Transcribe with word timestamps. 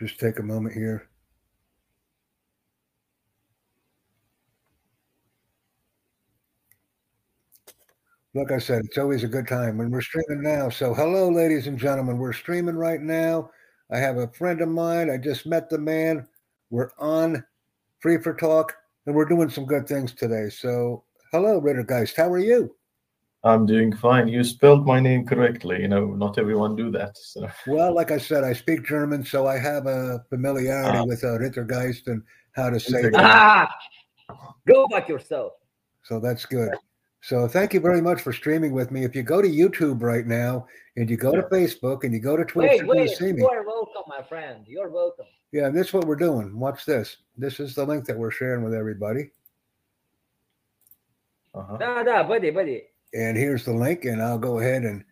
Just 0.00 0.18
take 0.18 0.38
a 0.38 0.42
moment 0.42 0.74
here. 0.74 1.08
Like 8.34 8.50
I 8.50 8.58
said, 8.58 8.84
it's 8.84 8.98
always 8.98 9.22
a 9.22 9.28
good 9.28 9.46
time 9.46 9.78
when 9.78 9.92
we're 9.92 10.00
streaming 10.00 10.42
now. 10.42 10.68
So, 10.68 10.92
hello, 10.92 11.30
ladies 11.30 11.68
and 11.68 11.78
gentlemen. 11.78 12.18
We're 12.18 12.32
streaming 12.32 12.74
right 12.74 13.00
now. 13.00 13.50
I 13.92 13.98
have 13.98 14.16
a 14.16 14.26
friend 14.32 14.60
of 14.60 14.68
mine. 14.68 15.08
I 15.08 15.18
just 15.18 15.46
met 15.46 15.70
the 15.70 15.78
man. 15.78 16.26
We're 16.70 16.90
on 16.98 17.44
Free 18.00 18.18
for 18.18 18.34
Talk, 18.34 18.74
and 19.06 19.14
we're 19.14 19.24
doing 19.26 19.50
some 19.50 19.66
good 19.66 19.86
things 19.86 20.12
today. 20.12 20.48
So, 20.48 21.04
hello, 21.30 21.60
Rittergeist. 21.60 22.16
How 22.16 22.28
are 22.28 22.40
you? 22.40 22.74
I'm 23.44 23.66
doing 23.66 23.94
fine. 23.94 24.26
You 24.26 24.42
spelled 24.42 24.86
my 24.86 25.00
name 25.00 25.26
correctly. 25.26 25.82
You 25.82 25.88
know, 25.88 26.06
not 26.06 26.38
everyone 26.38 26.76
do 26.76 26.90
that. 26.92 27.16
So. 27.18 27.46
Well, 27.66 27.94
like 27.94 28.10
I 28.10 28.16
said, 28.16 28.42
I 28.42 28.54
speak 28.54 28.86
German, 28.86 29.22
so 29.22 29.46
I 29.46 29.58
have 29.58 29.86
a 29.86 30.24
familiarity 30.30 30.98
ah. 30.98 31.04
with 31.04 31.22
uh, 31.22 31.38
Rittergeist 31.38 32.06
and 32.06 32.22
how 32.52 32.70
to 32.70 32.80
say 32.80 33.02
it. 33.02 33.14
Ah, 33.16 33.68
go 34.66 34.88
back 34.88 35.08
yourself. 35.10 35.52
So 36.04 36.18
that's 36.20 36.46
good. 36.46 36.70
So 37.20 37.46
thank 37.46 37.74
you 37.74 37.80
very 37.80 38.00
much 38.00 38.22
for 38.22 38.32
streaming 38.32 38.72
with 38.72 38.90
me. 38.90 39.04
If 39.04 39.14
you 39.14 39.22
go 39.22 39.42
to 39.42 39.48
YouTube 39.48 40.02
right 40.02 40.26
now 40.26 40.66
and 40.96 41.08
you 41.08 41.16
go 41.16 41.32
to 41.32 41.42
Facebook 41.42 42.04
and 42.04 42.12
you 42.12 42.20
go 42.20 42.36
to 42.36 42.44
Twitch, 42.44 42.70
wait, 42.70 42.78
you're 42.78 42.86
wait, 42.86 43.10
see 43.10 43.32
me. 43.32 43.40
You 43.42 43.48
are 43.48 43.64
welcome, 43.64 44.02
my 44.06 44.22
friend. 44.22 44.64
You're 44.66 44.90
welcome. 44.90 45.26
Yeah, 45.52 45.68
this 45.68 45.88
is 45.88 45.92
what 45.92 46.06
we're 46.06 46.16
doing. 46.16 46.58
Watch 46.58 46.84
this. 46.84 47.18
This 47.36 47.60
is 47.60 47.74
the 47.74 47.84
link 47.84 48.06
that 48.06 48.16
we're 48.18 48.30
sharing 48.30 48.64
with 48.64 48.74
everybody. 48.74 49.30
Uh-huh. 51.54 51.76
Da, 51.76 52.02
da, 52.02 52.22
buddy, 52.24 52.50
buddy. 52.50 52.84
And 53.14 53.36
here's 53.36 53.64
the 53.64 53.72
link, 53.72 54.04
and 54.04 54.22
I'll 54.22 54.38
go 54.38 54.58
ahead 54.58 54.82
and 54.82 55.04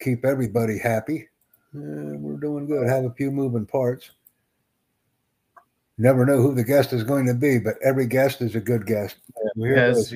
keep 0.00 0.24
everybody 0.24 0.78
happy. 0.78 1.28
Uh, 1.74 2.16
we're 2.18 2.38
doing 2.38 2.66
good. 2.66 2.86
Have 2.86 3.04
a 3.04 3.14
few 3.14 3.30
moving 3.30 3.66
parts. 3.66 4.10
Never 5.98 6.26
know 6.26 6.42
who 6.42 6.54
the 6.54 6.64
guest 6.64 6.92
is 6.92 7.02
going 7.02 7.26
to 7.26 7.34
be, 7.34 7.58
but 7.58 7.76
every 7.82 8.06
guest 8.06 8.42
is 8.42 8.54
a 8.54 8.60
good 8.60 8.86
guest. 8.86 9.16
Yeah, 9.56 9.94
yes, 9.94 10.12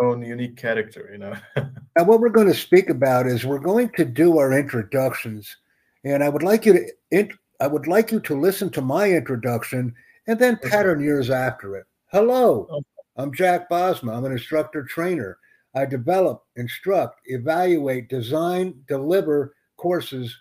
own 0.00 0.22
unique 0.22 0.56
character, 0.56 1.10
you 1.12 1.18
know. 1.18 1.34
and 1.56 2.06
what 2.06 2.20
we're 2.20 2.30
going 2.30 2.46
to 2.46 2.54
speak 2.54 2.88
about 2.88 3.26
is 3.26 3.44
we're 3.44 3.58
going 3.58 3.90
to 3.90 4.04
do 4.04 4.38
our 4.38 4.58
introductions, 4.58 5.56
and 6.04 6.24
I 6.24 6.30
would 6.30 6.42
like 6.42 6.64
you 6.64 6.72
to 6.74 6.86
int- 7.10 7.32
I 7.60 7.66
would 7.66 7.86
like 7.86 8.12
you 8.12 8.20
to 8.20 8.40
listen 8.40 8.70
to 8.70 8.80
my 8.80 9.10
introduction 9.10 9.94
and 10.28 10.38
then 10.38 10.58
pattern 10.62 11.00
yours 11.00 11.28
after 11.28 11.76
it. 11.76 11.86
Hello. 12.12 12.82
I'm 13.16 13.34
Jack 13.34 13.68
Bosma. 13.68 14.16
I'm 14.16 14.24
an 14.24 14.32
instructor 14.32 14.84
trainer. 14.84 15.38
I 15.78 15.86
develop, 15.86 16.42
instruct, 16.56 17.20
evaluate, 17.26 18.08
design, 18.08 18.82
deliver 18.88 19.54
courses 19.76 20.36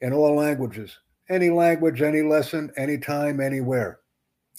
in 0.00 0.12
all 0.12 0.36
languages, 0.36 0.96
any 1.28 1.50
language, 1.50 2.02
any 2.02 2.22
lesson, 2.22 2.70
anytime, 2.76 3.40
anywhere. 3.40 3.98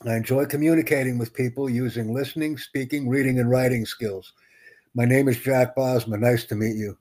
I 0.06 0.18
enjoy 0.18 0.46
communicating 0.46 1.18
with 1.18 1.34
people 1.34 1.70
using 1.70 2.14
listening, 2.14 2.58
speaking, 2.58 3.08
reading, 3.08 3.40
and 3.40 3.50
writing 3.50 3.86
skills. 3.86 4.34
My 4.96 5.06
name 5.06 5.30
is 5.30 5.40
Jack 5.40 5.78
Bosma. 5.78 6.20
Nice 6.20 6.44
to 6.48 6.56
meet 6.56 6.76
you. 6.76 6.98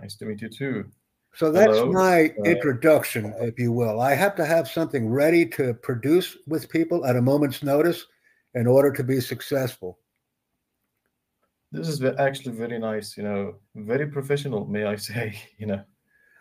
Nice 0.00 0.14
to 0.18 0.24
meet 0.26 0.40
you 0.40 0.50
too. 0.50 0.88
So 1.34 1.50
that's 1.50 1.78
Hello. 1.78 1.90
my 1.90 2.32
uh, 2.38 2.42
introduction, 2.44 3.34
if 3.40 3.58
you 3.58 3.72
will. 3.72 4.00
I 4.00 4.14
have 4.14 4.36
to 4.36 4.44
have 4.44 4.68
something 4.68 5.08
ready 5.08 5.46
to 5.46 5.74
produce 5.74 6.36
with 6.46 6.68
people 6.68 7.04
at 7.06 7.16
a 7.16 7.22
moment's 7.22 7.64
notice 7.64 8.06
in 8.54 8.68
order 8.68 8.92
to 8.92 9.02
be 9.02 9.20
successful. 9.20 9.98
This 11.72 11.88
is 11.88 12.04
actually 12.18 12.54
very 12.54 12.78
nice, 12.78 13.16
you 13.16 13.22
know, 13.22 13.54
very 13.74 14.06
professional, 14.06 14.66
may 14.66 14.84
I 14.84 14.96
say, 15.10 15.34
you 15.58 15.66
know. 15.66 15.82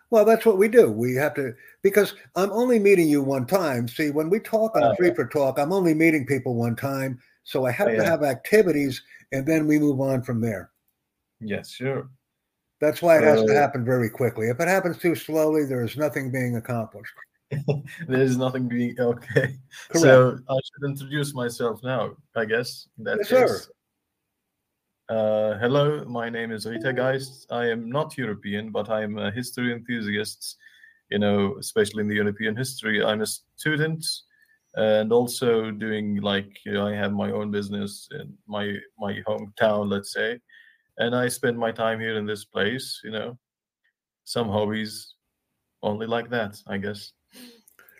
Well, 0.09 0.25
that's 0.25 0.45
what 0.45 0.57
we 0.57 0.67
do. 0.67 0.91
We 0.91 1.15
have 1.15 1.33
to 1.35 1.53
because 1.81 2.15
I'm 2.35 2.51
only 2.51 2.79
meeting 2.79 3.07
you 3.07 3.21
one 3.21 3.47
time. 3.47 3.87
See, 3.87 4.11
when 4.11 4.29
we 4.29 4.39
talk 4.39 4.75
on 4.75 4.83
uh, 4.83 4.93
Free 4.95 5.13
for 5.13 5.25
Talk, 5.25 5.57
I'm 5.57 5.71
only 5.71 5.93
meeting 5.93 6.25
people 6.25 6.53
one 6.53 6.75
time, 6.75 7.17
so 7.43 7.65
I 7.65 7.71
have 7.71 7.87
oh, 7.87 7.91
yeah. 7.91 8.03
to 8.03 8.05
have 8.05 8.23
activities, 8.23 9.01
and 9.31 9.47
then 9.47 9.67
we 9.67 9.79
move 9.79 10.01
on 10.01 10.21
from 10.21 10.41
there. 10.41 10.69
Yes, 11.39 11.71
sure. 11.71 12.09
That's 12.81 13.01
why 13.01 13.19
it 13.19 13.23
has 13.23 13.41
uh, 13.41 13.45
to 13.45 13.53
happen 13.53 13.85
very 13.85 14.09
quickly. 14.09 14.49
If 14.49 14.59
it 14.59 14.67
happens 14.67 14.97
too 14.97 15.15
slowly, 15.15 15.65
there 15.65 15.83
is 15.83 15.95
nothing 15.95 16.29
being 16.29 16.57
accomplished. 16.57 17.13
there 18.07 18.21
is 18.21 18.37
nothing 18.37 18.67
being 18.67 18.95
okay. 18.99 19.55
Correct. 19.89 19.99
So 19.99 20.37
I 20.49 20.55
should 20.55 20.89
introduce 20.89 21.33
myself 21.33 21.81
now, 21.83 22.17
I 22.35 22.45
guess. 22.45 22.87
that's 22.97 23.31
yes, 23.31 23.49
sir. 23.49 23.71
Uh, 25.11 25.57
hello, 25.57 26.05
my 26.05 26.29
name 26.29 26.53
is 26.53 26.65
Rittergeist. 26.65 27.45
I 27.51 27.65
am 27.69 27.89
not 27.89 28.17
European, 28.17 28.71
but 28.71 28.89
I'm 28.89 29.17
a 29.17 29.29
history 29.29 29.73
enthusiast, 29.73 30.55
you 31.09 31.19
know, 31.19 31.57
especially 31.59 31.99
in 31.99 32.07
the 32.07 32.15
European 32.15 32.55
history. 32.55 33.03
I'm 33.03 33.19
a 33.19 33.25
student 33.25 34.05
and 34.75 35.11
also 35.11 35.69
doing 35.69 36.21
like 36.21 36.47
you 36.65 36.71
know, 36.71 36.87
I 36.87 36.93
have 36.93 37.11
my 37.11 37.29
own 37.29 37.51
business 37.51 38.07
in 38.11 38.37
my 38.47 38.77
my 38.97 39.19
hometown, 39.27 39.91
let's 39.91 40.13
say, 40.13 40.39
and 40.97 41.13
I 41.13 41.27
spend 41.27 41.59
my 41.59 41.73
time 41.73 41.99
here 41.99 42.17
in 42.17 42.25
this 42.25 42.45
place, 42.45 43.01
you 43.03 43.11
know, 43.11 43.37
some 44.23 44.47
hobbies 44.47 45.15
only 45.83 46.07
like 46.07 46.29
that, 46.29 46.55
I 46.67 46.77
guess. 46.77 47.11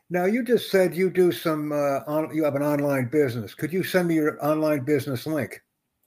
Now 0.10 0.28
you 0.28 0.46
just 0.46 0.72
said 0.72 0.96
you 0.96 1.10
do 1.10 1.34
some 1.34 1.74
uh, 1.74 2.08
on, 2.08 2.34
you 2.34 2.46
have 2.46 2.56
an 2.56 2.64
online 2.64 3.10
business. 3.10 3.54
Could 3.54 3.74
you 3.74 3.84
send 3.84 4.08
me 4.08 4.16
your 4.16 4.42
online 4.42 4.86
business 4.86 5.28
link? 5.28 5.62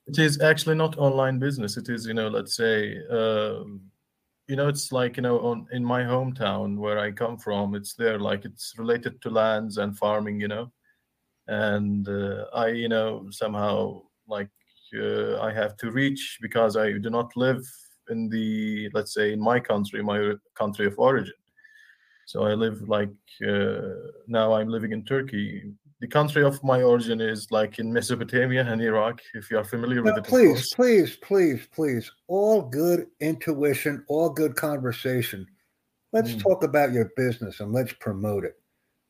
It 0.06 0.18
is 0.18 0.40
actually 0.40 0.74
not 0.76 0.98
online 0.98 1.38
business. 1.38 1.76
It 1.76 1.88
is, 1.88 2.06
you 2.06 2.14
know, 2.14 2.28
let's 2.28 2.56
say, 2.56 2.98
um, 3.10 3.80
you 4.48 4.56
know, 4.56 4.68
it's 4.68 4.92
like, 4.92 5.16
you 5.16 5.22
know, 5.22 5.38
on 5.40 5.66
in 5.72 5.82
my 5.84 6.02
hometown 6.02 6.76
where 6.76 6.98
I 6.98 7.10
come 7.10 7.38
from, 7.38 7.74
it's 7.74 7.94
there, 7.94 8.18
like 8.18 8.44
it's 8.44 8.74
related 8.76 9.22
to 9.22 9.30
lands 9.30 9.78
and 9.78 9.96
farming, 9.96 10.40
you 10.40 10.48
know, 10.48 10.70
and 11.48 12.06
uh, 12.08 12.46
I, 12.54 12.68
you 12.68 12.88
know, 12.88 13.26
somehow 13.30 14.02
like 14.28 14.50
uh, 14.98 15.40
I 15.40 15.52
have 15.54 15.76
to 15.78 15.90
reach 15.90 16.38
because 16.42 16.76
I 16.76 16.92
do 16.92 17.10
not 17.10 17.34
live 17.36 17.64
in 18.10 18.28
the, 18.28 18.90
let's 18.92 19.14
say, 19.14 19.32
in 19.32 19.40
my 19.40 19.58
country, 19.58 20.02
my 20.02 20.34
country 20.54 20.86
of 20.86 20.98
origin. 20.98 21.34
So 22.26 22.44
I 22.44 22.54
live 22.54 22.88
like 22.88 23.10
uh, 23.46 23.80
now 24.26 24.54
I'm 24.54 24.68
living 24.68 24.92
in 24.92 25.04
Turkey, 25.04 25.72
the 26.00 26.08
country 26.08 26.42
of 26.42 26.62
my 26.62 26.82
origin 26.82 27.20
is 27.20 27.50
like 27.50 27.78
in 27.78 27.92
Mesopotamia 27.92 28.66
and 28.66 28.82
Iraq, 28.82 29.20
if 29.34 29.50
you 29.50 29.58
are 29.58 29.64
familiar 29.64 30.02
with 30.02 30.18
it. 30.18 30.24
Please, 30.24 30.74
please, 30.74 31.16
please, 31.16 31.66
please. 31.72 32.10
All 32.26 32.62
good 32.62 33.06
intuition, 33.20 34.04
all 34.08 34.28
good 34.28 34.56
conversation. 34.56 35.46
Let's 36.12 36.32
mm. 36.32 36.42
talk 36.42 36.62
about 36.62 36.92
your 36.92 37.10
business 37.16 37.60
and 37.60 37.72
let's 37.72 37.92
promote 37.94 38.44
it. 38.44 38.54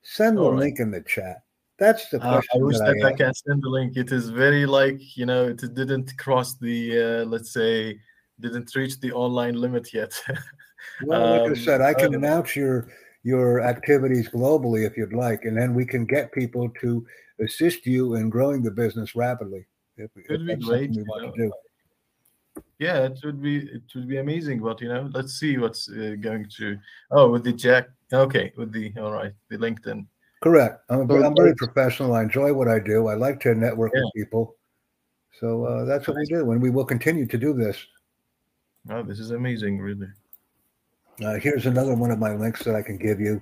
Send 0.02 0.36
the 0.36 0.50
right. 0.50 0.58
link 0.58 0.78
in 0.78 0.90
the 0.90 1.02
chat. 1.02 1.42
That's 1.78 2.08
the 2.08 2.20
question. 2.20 2.50
Uh, 2.54 2.58
I 2.58 2.62
wish 2.62 2.78
that, 2.78 2.96
that 3.00 3.06
I, 3.06 3.08
I, 3.08 3.12
can 3.12 3.34
send 3.34 3.62
the 3.62 3.68
link. 3.68 3.96
It 3.96 4.12
is 4.12 4.28
very 4.28 4.64
like, 4.64 5.16
you 5.16 5.26
know, 5.26 5.48
it 5.48 5.74
didn't 5.74 6.16
cross 6.18 6.56
the, 6.56 7.22
uh, 7.22 7.24
let's 7.24 7.52
say, 7.52 7.98
didn't 8.40 8.74
reach 8.74 9.00
the 9.00 9.12
online 9.12 9.54
limit 9.54 9.92
yet. 9.92 10.12
well, 11.02 11.30
like 11.30 11.50
um, 11.50 11.52
I 11.52 11.54
said, 11.54 11.80
I 11.80 11.94
can 11.94 12.14
announce 12.14 12.54
your 12.54 12.88
your 13.24 13.62
activities 13.62 14.28
globally 14.28 14.86
if 14.86 14.96
you'd 14.96 15.12
like, 15.12 15.44
and 15.44 15.56
then 15.56 15.74
we 15.74 15.84
can 15.84 16.04
get 16.04 16.30
people 16.32 16.68
to 16.80 17.04
assist 17.40 17.86
you 17.86 18.14
in 18.14 18.30
growing 18.30 18.62
the 18.62 18.70
business 18.70 19.16
rapidly. 19.16 19.66
If, 19.96 20.12
Could 20.28 20.48
if 20.48 20.60
be 20.60 20.64
great. 20.64 20.90
We 20.90 21.02
want 21.02 21.34
to 21.34 21.42
do. 21.42 21.52
Yeah, 22.78 23.06
it 23.06 23.18
would 23.24 23.42
be 23.42 23.58
it 23.58 23.82
would 23.94 24.08
be 24.08 24.18
amazing, 24.18 24.60
but 24.60 24.80
you 24.80 24.88
know, 24.88 25.10
let's 25.12 25.40
see 25.40 25.58
what's 25.58 25.88
uh, 25.88 26.14
going 26.20 26.46
to. 26.58 26.78
Oh, 27.10 27.30
with 27.30 27.42
the 27.42 27.52
Jack. 27.52 27.88
Okay, 28.12 28.52
with 28.56 28.72
the 28.72 28.92
all 29.00 29.12
right, 29.12 29.32
the 29.48 29.56
LinkedIn. 29.56 30.06
Correct. 30.42 30.82
I'm, 30.90 31.08
so 31.08 31.24
I'm 31.24 31.34
very 31.34 31.54
professional. 31.56 32.14
I 32.14 32.22
enjoy 32.22 32.52
what 32.52 32.68
I 32.68 32.78
do. 32.78 33.08
I 33.08 33.14
like 33.14 33.40
to 33.40 33.54
network 33.54 33.92
yeah. 33.94 34.02
with 34.02 34.12
people. 34.14 34.56
So 35.40 35.64
uh, 35.64 35.84
that's 35.84 36.06
what 36.06 36.16
we 36.16 36.26
do, 36.26 36.50
and 36.52 36.62
we 36.62 36.70
will 36.70 36.84
continue 36.84 37.26
to 37.26 37.38
do 37.38 37.54
this. 37.54 37.76
Oh, 38.90 39.02
this 39.02 39.18
is 39.18 39.30
amazing, 39.30 39.78
really. 39.78 40.08
Uh, 41.22 41.34
here's 41.34 41.66
another 41.66 41.94
one 41.94 42.10
of 42.10 42.18
my 42.18 42.34
links 42.34 42.64
that 42.64 42.74
I 42.74 42.82
can 42.82 42.96
give 42.96 43.20
you 43.20 43.40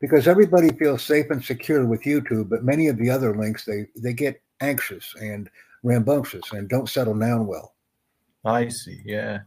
because 0.00 0.28
everybody 0.28 0.68
feels 0.70 1.02
safe 1.02 1.26
and 1.30 1.42
secure 1.42 1.86
with 1.86 2.02
YouTube, 2.02 2.48
but 2.50 2.64
many 2.64 2.88
of 2.88 2.98
the 2.98 3.10
other 3.10 3.36
links 3.36 3.64
they 3.64 3.86
they 3.96 4.12
get 4.12 4.40
anxious 4.60 5.14
and 5.20 5.48
rambunctious 5.82 6.52
and 6.52 6.68
don't 6.68 6.88
settle 6.88 7.18
down 7.18 7.46
well. 7.46 7.74
I 8.44 8.68
see. 8.68 9.00
Yeah. 9.04 9.40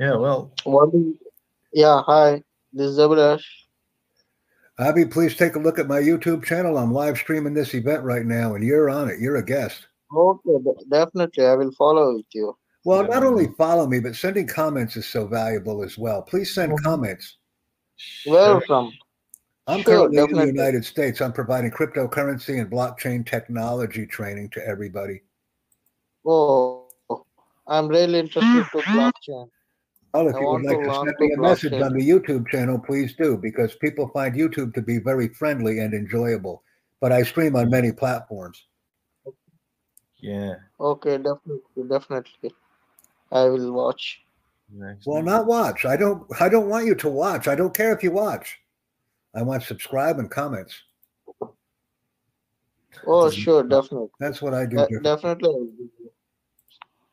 Yeah. 0.00 0.16
Well. 0.16 0.52
yeah. 1.72 2.02
Hi. 2.06 2.42
This 2.72 2.90
is 2.90 2.98
Abhilash. 2.98 3.44
Abby, 4.78 5.04
please 5.04 5.36
take 5.36 5.54
a 5.54 5.60
look 5.60 5.78
at 5.78 5.86
my 5.86 6.00
YouTube 6.00 6.44
channel. 6.44 6.78
I'm 6.78 6.92
live 6.92 7.16
streaming 7.16 7.54
this 7.54 7.74
event 7.74 8.02
right 8.02 8.26
now, 8.26 8.54
and 8.54 8.64
you're 8.64 8.90
on 8.90 9.08
it. 9.08 9.20
You're 9.20 9.36
a 9.36 9.44
guest. 9.44 9.86
Okay, 10.12 10.56
definitely. 10.90 11.46
I 11.46 11.54
will 11.54 11.70
follow 11.72 12.16
with 12.16 12.26
you. 12.32 12.56
Well, 12.84 13.06
not 13.08 13.24
only 13.24 13.48
follow 13.56 13.86
me, 13.86 14.00
but 14.00 14.14
sending 14.14 14.46
comments 14.46 14.96
is 14.96 15.06
so 15.06 15.26
valuable 15.26 15.82
as 15.82 15.96
well. 15.96 16.20
Please 16.20 16.54
send 16.54 16.82
comments. 16.82 17.38
Welcome. 18.26 18.92
I'm 19.66 19.80
sure, 19.80 20.00
currently 20.00 20.16
definitely. 20.16 20.42
in 20.42 20.48
the 20.48 20.62
United 20.62 20.84
States. 20.84 21.22
I'm 21.22 21.32
providing 21.32 21.70
cryptocurrency 21.70 22.60
and 22.60 22.70
blockchain 22.70 23.26
technology 23.26 24.06
training 24.06 24.50
to 24.50 24.66
everybody. 24.66 25.22
Oh, 26.26 26.86
I'm 27.66 27.88
really 27.88 28.18
interested 28.18 28.66
to 28.72 28.78
blockchain. 28.78 29.48
Well, 30.12 30.28
if 30.28 30.36
I 30.36 30.40
you 30.40 30.46
would 30.46 30.62
like 30.64 30.78
to 30.78 30.84
to 30.84 30.94
send 30.94 31.14
me 31.18 31.32
a 31.32 31.40
message 31.40 31.72
on 31.72 31.94
the 31.94 32.06
YouTube 32.06 32.48
channel, 32.48 32.78
please 32.78 33.14
do, 33.14 33.38
because 33.38 33.74
people 33.76 34.08
find 34.08 34.34
YouTube 34.34 34.74
to 34.74 34.82
be 34.82 34.98
very 34.98 35.28
friendly 35.28 35.78
and 35.78 35.94
enjoyable. 35.94 36.62
But 37.00 37.12
I 37.12 37.22
stream 37.22 37.56
on 37.56 37.70
many 37.70 37.90
platforms. 37.90 38.62
Yeah. 40.18 40.54
Okay, 40.78 41.16
definitely, 41.16 41.88
definitely. 41.88 42.52
I 43.32 43.44
will 43.44 43.72
watch. 43.72 44.20
next 44.70 45.06
Well, 45.06 45.16
week. 45.18 45.26
not 45.26 45.46
watch. 45.46 45.84
I 45.84 45.96
don't. 45.96 46.26
I 46.40 46.48
don't 46.48 46.68
want 46.68 46.86
you 46.86 46.94
to 46.96 47.08
watch. 47.08 47.48
I 47.48 47.54
don't 47.54 47.74
care 47.74 47.92
if 47.94 48.02
you 48.02 48.10
watch. 48.10 48.58
I 49.34 49.42
want 49.42 49.62
subscribe 49.62 50.18
and 50.18 50.30
comments. 50.30 50.74
Oh, 53.06 53.24
Doesn't- 53.24 53.40
sure, 53.40 53.62
definitely. 53.62 54.08
That's 54.20 54.40
what 54.40 54.54
I 54.54 54.66
do. 54.66 54.76
De- 54.76 55.00
definitely. 55.00 55.48
I 55.48 55.52
will 55.52 55.66
do. 55.66 55.90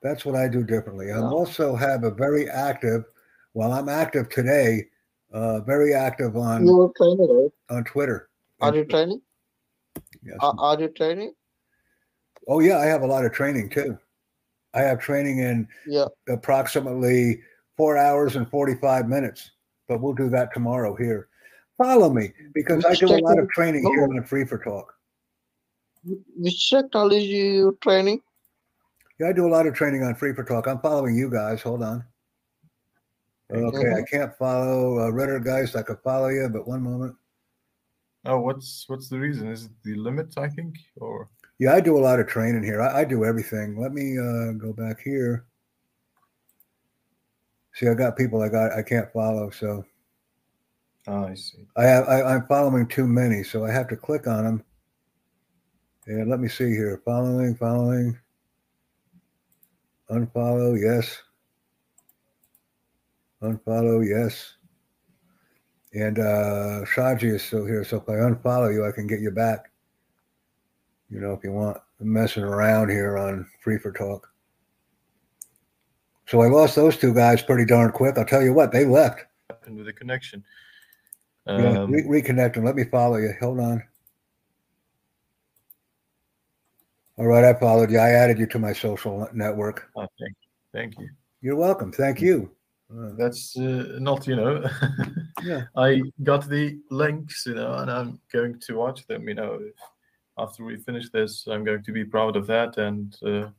That's 0.01 0.25
what 0.25 0.35
I 0.35 0.47
do 0.47 0.63
differently. 0.63 1.11
I 1.11 1.17
Yeah. 1.19 1.29
also 1.29 1.75
have 1.75 2.03
a 2.03 2.11
very 2.11 2.49
active. 2.49 3.03
Well, 3.53 3.71
I'm 3.73 3.89
active 3.89 4.29
today. 4.29 4.87
Uh, 5.33 5.61
very 5.61 5.93
active 5.93 6.35
on 6.35 6.65
You 6.65 6.81
are 6.81 6.91
training, 6.97 7.27
right? 7.29 7.51
on 7.77 7.83
Twitter. 7.83 8.29
Are 8.61 8.75
you 8.75 8.85
training? 8.85 9.21
Yes. 10.23 10.37
Are, 10.41 10.53
are 10.57 10.79
you 10.79 10.89
training? 10.89 11.33
Oh 12.47 12.59
yeah, 12.59 12.77
I 12.79 12.85
have 12.85 13.01
a 13.01 13.07
lot 13.07 13.25
of 13.25 13.31
training 13.31 13.69
too. 13.69 13.97
I 14.73 14.81
have 14.81 15.00
training 15.00 15.39
in 15.39 15.68
Yeah. 15.85 16.06
approximately 16.29 17.41
four 17.77 17.97
hours 17.97 18.35
and 18.35 18.50
45 18.50 19.07
minutes, 19.07 19.51
but 19.88 20.01
we'll 20.01 20.13
do 20.13 20.29
that 20.29 20.53
tomorrow 20.53 20.95
here. 20.95 21.27
Follow 21.77 22.09
me 22.13 22.31
because 22.53 22.85
I 22.85 22.94
do 22.95 23.07
a 23.07 23.18
lot 23.18 23.31
of 23.39 23.45
technique- 23.47 23.51
training 23.51 23.83
here 23.94 24.03
on 24.03 24.23
Free 24.23 24.45
for 24.45 24.57
Talk. 24.57 24.94
Which 26.38 26.69
technology 26.69 27.25
you 27.25 27.77
training? 27.81 28.21
Yeah, 29.19 29.27
I 29.29 29.33
do 29.33 29.47
a 29.47 29.50
lot 29.51 29.68
of 29.68 29.73
training 29.73 30.03
on 30.03 30.15
Free 30.15 30.33
for 30.33 30.44
Talk. 30.44 30.68
I'm 30.68 30.79
following 30.79 31.15
you 31.15 31.29
guys. 31.29 31.62
Hold 31.62 31.83
on. 31.83 32.03
Okay, 33.51 33.94
I 33.94 34.03
can't 34.03 34.33
follow 34.38 35.00
uh, 35.00 35.12
Rittergeist. 35.12 35.75
I 35.75 35.81
could 35.83 36.00
follow 36.00 36.29
you, 36.29 36.47
but 36.50 36.67
one 36.67 36.81
moment. 36.81 37.15
Oh, 38.25 38.39
what's 38.39 38.85
what's 38.88 39.09
the 39.09 39.19
reason? 39.19 39.47
Is 39.50 39.65
it 39.65 39.71
the 39.83 39.95
limit? 39.95 40.38
I 40.38 40.47
think, 40.47 40.77
or 40.97 41.27
Yeah, 41.61 41.75
I 41.75 41.79
do 41.79 41.95
a 41.95 42.01
lot 42.01 42.19
of 42.19 42.25
training 42.25 42.63
here. 42.63 42.81
I, 42.81 43.01
I 43.01 43.05
do 43.05 43.23
everything. 43.23 43.79
Let 43.79 43.93
me 43.93 44.17
uh, 44.17 44.53
go 44.53 44.73
back 44.73 44.99
here. 44.99 45.45
See, 47.75 47.87
I 47.87 47.93
got 47.93 48.17
people 48.17 48.41
I 48.41 48.49
got 48.49 48.71
I 48.71 48.81
can't 48.81 49.13
follow, 49.13 49.51
so 49.51 49.85
ah, 51.07 51.27
I 51.27 51.35
see. 51.35 51.67
I 51.77 51.83
have 51.83 52.07
I, 52.07 52.23
I'm 52.23 52.47
following 52.47 52.87
too 52.87 53.05
many, 53.05 53.43
so 53.43 53.63
I 53.63 53.71
have 53.71 53.87
to 53.89 53.95
click 53.95 54.25
on 54.25 54.43
them. 54.43 54.63
And 56.07 56.31
let 56.31 56.39
me 56.39 56.47
see 56.47 56.69
here. 56.69 56.99
Following, 57.05 57.53
following. 57.53 58.17
Unfollow, 60.09 60.81
yes. 60.81 61.21
Unfollow, 63.43 64.03
yes. 64.03 64.55
And 65.93 66.17
uh 66.17 66.85
Shaji 66.85 67.35
is 67.35 67.43
still 67.43 67.67
here, 67.67 67.83
so 67.83 67.97
if 67.97 68.09
I 68.09 68.13
unfollow 68.13 68.73
you, 68.73 68.83
I 68.83 68.91
can 68.91 69.05
get 69.05 69.19
you 69.19 69.29
back. 69.29 69.70
You 71.11 71.19
know, 71.19 71.33
if 71.33 71.43
you 71.43 71.51
want 71.51 71.77
messing 71.99 72.43
around 72.43 72.89
here 72.89 73.17
on 73.17 73.45
Free 73.61 73.77
for 73.77 73.91
Talk. 73.91 74.27
So 76.27 76.41
I 76.41 76.47
lost 76.47 76.75
those 76.77 76.97
two 76.97 77.13
guys 77.13 77.41
pretty 77.41 77.65
darn 77.65 77.91
quick. 77.91 78.17
I'll 78.17 78.25
tell 78.25 78.41
you 78.41 78.53
what, 78.53 78.71
they 78.71 78.85
left. 78.85 79.25
Happened 79.49 79.75
with 79.75 79.85
the 79.87 79.93
connection. 79.93 80.43
Yeah, 81.45 81.81
Um, 81.81 81.91
re- 81.91 82.21
reconnect 82.21 82.53
them. 82.53 82.63
Let 82.63 82.75
me 82.75 82.85
follow 82.85 83.17
you. 83.17 83.33
Hold 83.41 83.59
on. 83.59 83.83
All 87.17 87.27
right, 87.27 87.43
I 87.43 87.59
followed 87.59 87.91
you. 87.91 87.97
I 87.99 88.11
added 88.11 88.39
you 88.39 88.47
to 88.47 88.59
my 88.59 88.71
social 88.71 89.27
network. 89.33 89.89
ah, 89.97 90.07
thank, 90.19 90.35
thank 90.71 90.97
you. 90.97 91.09
You're 91.41 91.57
welcome. 91.57 91.91
Thank 91.91 92.21
you. 92.21 92.51
Uh, 92.89 93.09
That's 93.17 93.57
uh, 93.57 93.97
not, 93.99 94.25
you 94.27 94.35
know. 94.37 94.63
Yeah. 95.43 95.63
I 95.75 96.01
got 96.23 96.47
the 96.47 96.79
links, 96.89 97.45
you 97.45 97.55
know, 97.55 97.73
and 97.75 97.91
I'm 97.91 98.19
going 98.31 98.59
to 98.59 98.75
watch 98.75 99.05
them. 99.07 99.27
You 99.27 99.35
know, 99.35 99.59
after 100.37 100.63
we 100.63 100.77
finish 100.77 101.09
this, 101.09 101.47
I'm 101.47 101.63
going 101.63 101.83
to 101.83 101.91
be 101.91 102.05
proud 102.05 102.35
of 102.35 102.47
that, 102.47 102.77
and 102.77 103.15
uh, 103.25 103.49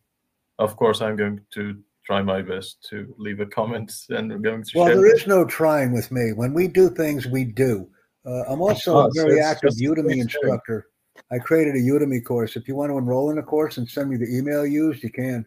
of 0.59 0.77
course, 0.77 1.01
I'm 1.01 1.17
going 1.17 1.41
to 1.55 1.79
try 2.05 2.23
my 2.23 2.43
best 2.43 2.87
to 2.91 3.15
leave 3.19 3.41
a 3.41 3.47
comment, 3.47 3.93
and 4.11 4.33
I'm 4.33 4.43
going 4.43 4.65
to 4.65 4.71
well, 4.75 4.87
share. 4.87 4.97
there 4.97 5.17
them. 5.19 5.29
no 5.29 5.45
trying 5.45 5.93
with 5.93 6.11
me. 6.11 6.33
When 6.33 6.55
we 6.55 6.69
do 6.69 6.91
things, 6.91 7.27
we 7.27 7.45
do. 7.45 7.89
Uh, 8.25 8.43
I'm 8.49 8.61
also 8.61 8.97
Oh, 8.97 9.07
a 9.07 9.11
very 9.15 9.39
it's 9.39 9.47
active 9.47 9.73
Udemy 9.75 10.21
instructor. 10.21 10.87
I 11.31 11.39
created 11.39 11.75
a 11.75 11.79
Udemy 11.79 12.25
course. 12.25 12.57
If 12.57 12.69
you 12.69 12.77
want 12.77 12.91
to 12.91 12.99
enroll 12.99 13.31
in 13.31 13.39
a 13.39 13.43
course 13.43 13.79
and 13.79 13.89
send 13.89 14.11
me 14.11 14.17
the 14.17 14.37
email 14.37 14.65
used, 14.67 15.03
you 15.03 15.11
can. 15.11 15.45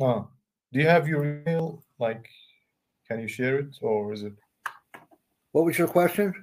Ah, 0.00 0.26
do 0.72 0.80
you 0.80 0.86
have 0.88 1.06
your 1.06 1.24
email? 1.24 1.84
Like, 1.98 2.26
can 3.08 3.20
you 3.20 3.28
share 3.28 3.58
it, 3.58 3.76
or 3.80 4.12
is 4.12 4.22
it 4.22 4.32
What 5.52 5.64
was 5.64 5.78
your 5.78 5.88
question? 5.88 6.34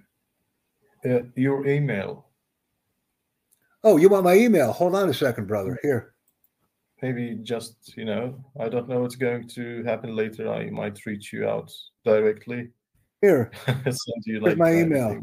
uh, 1.05 1.19
your 1.35 1.65
email? 1.67 2.28
Oh, 3.83 3.97
you 3.97 4.09
want 4.09 4.25
my 4.25 4.35
email? 4.35 4.71
Hold 4.71 4.95
on 4.95 5.09
a 5.09 5.13
second, 5.13 5.47
brother. 5.47 5.79
Here. 5.81 6.13
Maybe 7.01 7.37
just 7.41 7.95
you 7.95 8.03
know, 8.03 8.43
I 8.59 8.67
don't 8.67 8.89
know 8.89 8.99
what's 8.99 9.15
going 9.15 9.47
to 9.49 9.83
happen 9.83 10.15
later. 10.15 10.51
I 10.51 10.69
might 10.69 11.05
reach 11.05 11.31
you 11.31 11.47
out 11.47 11.71
directly. 12.03 12.69
Here. 13.21 13.51
Send 13.65 14.23
you 14.25 14.41
like 14.41 14.57
my 14.57 14.73
email. 14.73 15.21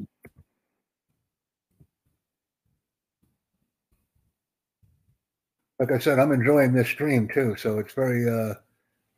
Like 5.79 5.93
I 5.93 5.99
said, 5.99 6.19
I'm 6.19 6.33
enjoying 6.33 6.73
this 6.73 6.89
stream 6.89 7.29
too, 7.29 7.55
so 7.57 7.79
it's 7.79 7.93
very, 7.93 8.29
uh, 8.29 8.55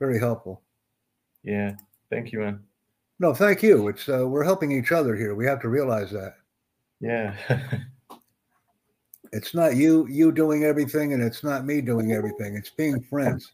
very 0.01 0.19
helpful. 0.19 0.63
Yeah, 1.45 1.77
thank 2.11 2.33
you, 2.33 2.41
man. 2.41 2.61
No, 3.21 3.33
thank 3.33 3.63
you. 3.63 3.89
It's 3.89 4.09
uh, 4.09 4.27
we're 4.27 4.45
helping 4.45 4.73
each 4.73 4.91
other 4.91 5.15
here. 5.15 5.35
We 5.35 5.47
have 5.47 5.61
to 5.63 5.69
realize 5.69 6.11
that 6.11 6.35
Yeah, 7.01 7.37
it's 9.33 9.55
not 9.55 9.77
you 9.77 10.07
you 10.09 10.33
doing 10.33 10.65
everything, 10.65 11.13
and 11.13 11.23
it's 11.23 11.43
not 11.45 11.65
me 11.65 11.81
doing 11.81 12.13
everything. 12.13 12.57
It's 12.57 12.71
being 12.71 13.03
friends. 13.03 13.53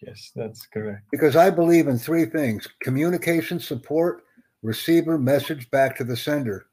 yes, 0.00 0.32
that's 0.34 0.66
correct. 0.66 1.02
Because 1.10 1.36
I 1.36 1.50
believe 1.50 1.88
in 1.88 1.98
three 1.98 2.26
things: 2.26 2.68
communication, 2.80 3.58
support, 3.60 4.24
receiver, 4.62 5.18
message 5.18 5.70
back 5.70 5.96
to 5.96 6.04
the 6.04 6.16
sender. 6.16 6.66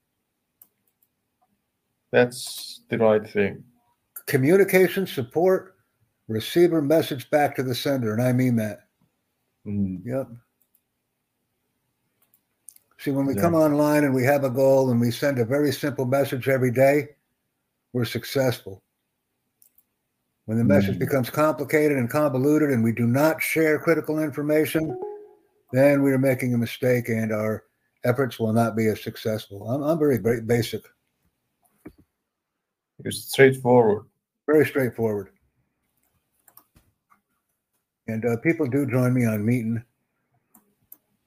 That's 2.12 2.81
the 2.89 2.97
right 2.97 3.27
thing. 3.27 3.63
Communication, 4.28 5.07
support, 5.07 5.75
receiver, 6.28 6.81
message 6.81 7.30
back 7.30 7.56
to 7.56 7.63
the 7.63 7.75
sender, 7.75 8.13
and 8.13 8.21
I 8.21 8.33
mean 8.33 8.56
that. 8.57 8.87
Mm, 9.66 10.01
Yep. 10.06 10.28
See, 12.97 13.09
when 13.09 13.25
we 13.25 13.33
come 13.33 13.56
online 13.56 14.04
and 14.04 14.13
we 14.13 14.23
have 14.25 14.44
a 14.44 14.49
goal 14.49 14.92
and 14.92 15.01
we 15.01 15.09
send 15.09 15.40
a 15.40 15.45
very 15.45 15.71
simple 15.71 16.06
message 16.06 16.47
every 16.47 16.69
day, 16.69 17.07
we're 17.94 18.06
successful. 18.06 18.83
When 20.45 20.57
the 20.57 20.64
message 20.64 20.95
Mm. 20.95 21.00
becomes 21.00 21.30
complicated 21.30 21.98
and 21.98 22.10
convoluted 22.10 22.71
and 22.71 22.83
we 22.83 22.92
do 22.92 23.06
not 23.06 23.42
share 23.42 23.80
critical 23.80 24.19
information, 24.19 25.00
then 25.71 26.02
we 26.02 26.12
are 26.12 26.18
making 26.18 26.54
a 26.54 26.57
mistake 26.57 27.10
and 27.10 27.31
our 27.31 27.64
efforts 28.04 28.40
will 28.40 28.52
not 28.54 28.76
be 28.76 28.88
as 28.88 29.02
successful. 29.04 29.69
I'm, 29.69 29.81
I'm 29.83 30.00
very 30.00 30.18
great, 30.18 30.48
basic, 30.48 30.81
You're 33.04 33.12
straightforward. 33.12 34.06
very 34.48 34.66
straightforward. 34.66 35.30
And 38.07 38.26
uh, 38.26 38.38
people 38.38 38.66
do 38.68 38.86
join 38.86 39.14
me 39.14 39.26
on 39.26 39.45
Meeting. 39.45 39.83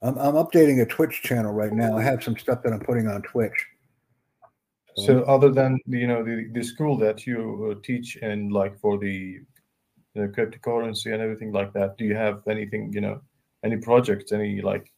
I'm, 0.03 0.19
I'm 0.19 0.35
updating 0.35 0.83
a 0.83 0.87
Twitch 0.87 1.23
channel 1.23 1.53
right 1.53 1.73
now. 1.73 1.97
I 1.97 2.03
have 2.03 2.23
some 2.23 2.37
stuff 2.37 2.63
that 2.63 2.73
I'm 2.73 2.81
putting 2.81 3.07
on 3.09 3.23
Twitch. 3.23 3.67
So, 4.97 5.23
other 5.25 5.51
than 5.51 5.81
you 5.87 6.07
know 6.07 6.23
the, 6.23 6.49
the 6.53 6.63
school 6.63 6.97
that 6.99 7.27
you 7.27 7.73
uh, 7.73 7.81
teach 7.85 8.17
and 8.23 8.53
like 8.53 8.79
for 8.79 8.97
the 8.97 9.09
you 9.09 9.47
know, 10.15 10.29
cryptocurrency 10.29 11.13
and 11.13 11.21
everything 11.21 11.51
like 11.53 11.73
that, 11.73 11.99
do 11.99 12.05
you 12.05 12.15
have 12.15 12.43
anything 12.49 12.93
you 12.93 13.01
know 13.01 13.21
any 13.65 13.77
projects 13.77 14.31
any 14.31 14.61
like 14.63 14.93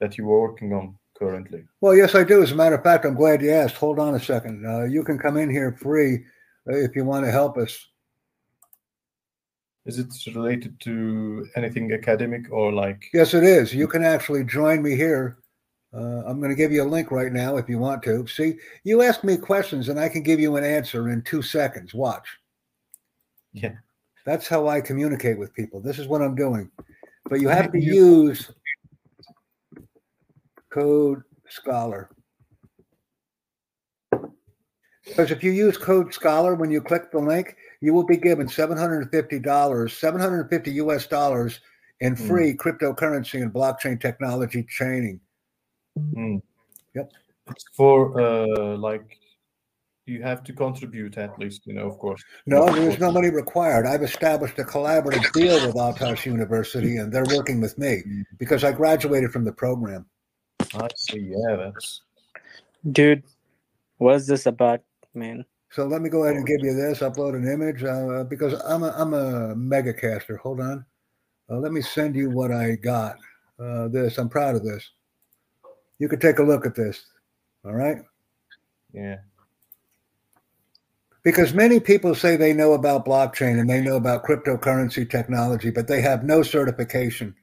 that 0.00 0.16
you 0.16 0.24
are 0.30 0.40
working 0.40 0.72
on 0.72 0.96
currently? 1.18 1.64
Well, 1.80 1.96
yes, 1.96 2.14
I 2.14 2.22
do. 2.22 2.42
As 2.42 2.52
a 2.52 2.54
matter 2.54 2.76
of 2.76 2.84
fact, 2.84 3.04
I'm 3.04 3.14
glad 3.14 3.42
you 3.42 3.50
asked. 3.50 3.76
Hold 3.76 3.98
on 3.98 4.14
a 4.14 4.20
second. 4.20 4.64
Uh, 4.64 4.84
you 4.84 5.02
can 5.02 5.18
come 5.18 5.36
in 5.36 5.50
here 5.50 5.72
free 5.72 6.24
uh, 6.68 6.76
if 6.76 6.94
you 6.94 7.04
want 7.04 7.24
to 7.24 7.32
help 7.32 7.56
us. 7.58 7.88
Is 9.86 9.98
it 9.98 10.12
related 10.34 10.78
to 10.80 11.46
anything 11.56 11.92
academic 11.92 12.50
or 12.50 12.72
like? 12.72 13.08
Yes, 13.14 13.34
it 13.34 13.44
is. 13.44 13.72
You 13.72 13.86
can 13.86 14.02
actually 14.04 14.44
join 14.44 14.82
me 14.82 14.96
here. 14.96 15.38
Uh, 15.96 16.22
I'm 16.26 16.38
going 16.40 16.50
to 16.50 16.56
give 16.56 16.72
you 16.72 16.82
a 16.82 16.84
link 16.84 17.10
right 17.10 17.32
now 17.32 17.56
if 17.56 17.68
you 17.68 17.78
want 17.78 18.02
to. 18.02 18.26
See, 18.26 18.56
you 18.84 19.00
ask 19.00 19.24
me 19.24 19.36
questions 19.38 19.88
and 19.88 19.98
I 19.98 20.08
can 20.10 20.22
give 20.22 20.38
you 20.38 20.56
an 20.56 20.64
answer 20.64 21.08
in 21.08 21.22
two 21.22 21.40
seconds. 21.40 21.94
Watch. 21.94 22.28
Yeah. 23.54 23.72
That's 24.26 24.46
how 24.46 24.66
I 24.66 24.80
communicate 24.80 25.38
with 25.38 25.54
people. 25.54 25.80
This 25.80 25.98
is 25.98 26.06
what 26.06 26.20
I'm 26.20 26.34
doing. 26.34 26.70
But 27.30 27.40
you 27.40 27.48
have 27.48 27.72
to 27.72 27.80
use 27.80 28.50
Code 30.70 31.22
Scholar. 31.48 32.10
Because 35.06 35.30
if 35.30 35.42
you 35.42 35.52
use 35.52 35.78
Code 35.78 36.12
Scholar 36.12 36.56
when 36.56 36.70
you 36.70 36.80
click 36.82 37.10
the 37.10 37.18
link, 37.18 37.56
you 37.80 37.94
will 37.94 38.04
be 38.04 38.16
given 38.16 38.48
$750, 38.48 39.90
750 39.90 40.70
US 40.72 41.06
dollars 41.06 41.60
and 42.02 42.16
Mm. 42.16 42.26
free 42.26 42.54
cryptocurrency 42.54 43.40
and 43.40 43.52
blockchain 43.52 43.98
technology 43.98 44.62
training. 44.64 45.20
Mm. 45.98 46.42
Yep. 46.94 47.12
It's 47.50 47.64
for 47.74 48.20
uh, 48.20 48.76
like 48.76 49.18
you 50.06 50.22
have 50.22 50.44
to 50.44 50.52
contribute 50.52 51.18
at 51.18 51.36
least, 51.38 51.66
you 51.66 51.74
know, 51.74 51.86
of 51.86 51.98
course. 51.98 52.22
No, 52.46 52.72
there's 52.72 52.98
no 52.98 53.10
money 53.10 53.30
required. 53.30 53.86
I've 53.86 54.02
established 54.02 54.58
a 54.58 54.64
collaborative 54.64 55.32
deal 55.32 55.66
with 55.66 55.76
Altos 55.76 56.24
University, 56.24 56.98
and 56.98 57.12
they're 57.12 57.26
working 57.34 57.60
with 57.60 57.76
me 57.76 58.02
because 58.38 58.62
I 58.62 58.72
graduated 58.72 59.32
from 59.32 59.44
the 59.44 59.52
program. 59.52 60.06
I 60.74 60.88
see. 60.96 61.32
Yeah, 61.34 61.56
that's 61.56 62.02
Dude, 62.92 63.24
what's 63.98 64.26
this 64.26 64.46
about, 64.46 64.82
man? 65.14 65.44
So 65.70 65.86
let 65.86 66.00
me 66.00 66.08
go 66.08 66.24
ahead 66.24 66.36
and 66.36 66.46
give 66.46 66.60
you 66.62 66.72
this. 66.74 67.00
Upload 67.00 67.34
an 67.34 67.48
image 67.48 67.82
uh, 67.82 68.24
because 68.24 68.60
I'm 68.62 68.84
a 68.84 68.94
I'm 68.96 69.12
a 69.14 69.56
mega 69.56 69.92
caster. 69.92 70.36
Hold 70.36 70.60
on. 70.60 70.84
Uh, 71.50 71.58
let 71.58 71.72
me 71.72 71.82
send 71.82 72.14
you 72.14 72.30
what 72.30 72.52
I 72.52 72.76
got. 72.76 73.16
Uh, 73.58 73.88
this 73.88 74.18
I'm 74.18 74.28
proud 74.28 74.54
of 74.54 74.64
this. 74.64 74.88
You 75.98 76.08
can 76.08 76.20
take 76.20 76.38
a 76.38 76.42
look 76.42 76.66
at 76.66 76.74
this. 76.74 77.06
All 77.64 77.72
right. 77.72 77.98
yeah. 78.92 79.16
Because 81.22 81.52
many 81.52 81.80
people 81.80 82.14
say 82.14 82.36
they 82.36 82.52
know 82.52 82.74
about 82.74 83.04
blockchain 83.04 83.58
and 83.58 83.68
they 83.68 83.80
know 83.80 83.96
about 83.96 84.24
cryptocurrency 84.24 85.10
technology, 85.10 85.70
but 85.70 85.88
they 85.88 86.00
have 86.00 86.22
no 86.22 86.42
certification. 86.42 87.34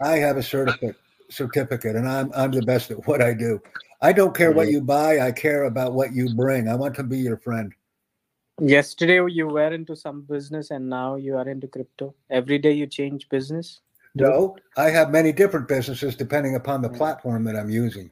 I 0.00 0.18
have 0.18 0.36
a 0.36 0.42
certificate 0.42 0.96
certificate 1.30 1.96
and 1.96 2.08
I'm 2.08 2.30
I'm 2.34 2.52
the 2.52 2.62
best 2.62 2.90
at 2.90 3.06
what 3.06 3.22
I 3.22 3.32
do. 3.34 3.60
I 4.02 4.12
don't 4.12 4.36
care 4.36 4.52
what 4.52 4.66
mm-hmm. 4.66 4.74
you 4.74 4.82
buy, 4.82 5.20
I 5.20 5.32
care 5.32 5.64
about 5.64 5.94
what 5.94 6.12
you 6.12 6.34
bring. 6.34 6.68
I 6.68 6.74
want 6.74 6.94
to 6.96 7.02
be 7.02 7.18
your 7.18 7.38
friend. 7.38 7.72
Yesterday 8.60 9.24
you 9.30 9.48
were 9.48 9.72
into 9.72 9.96
some 9.96 10.22
business 10.22 10.70
and 10.70 10.88
now 10.88 11.16
you 11.16 11.36
are 11.36 11.48
into 11.48 11.66
crypto. 11.66 12.14
Every 12.30 12.58
day 12.58 12.72
you 12.72 12.86
change 12.86 13.28
business. 13.28 13.80
No, 14.14 14.56
I 14.76 14.90
have 14.90 15.10
many 15.10 15.32
different 15.32 15.66
businesses 15.68 16.14
depending 16.16 16.54
upon 16.54 16.82
the 16.82 16.88
Mm. 16.88 16.96
platform 16.96 17.44
that 17.44 17.56
I'm 17.56 17.70
using. 17.70 18.10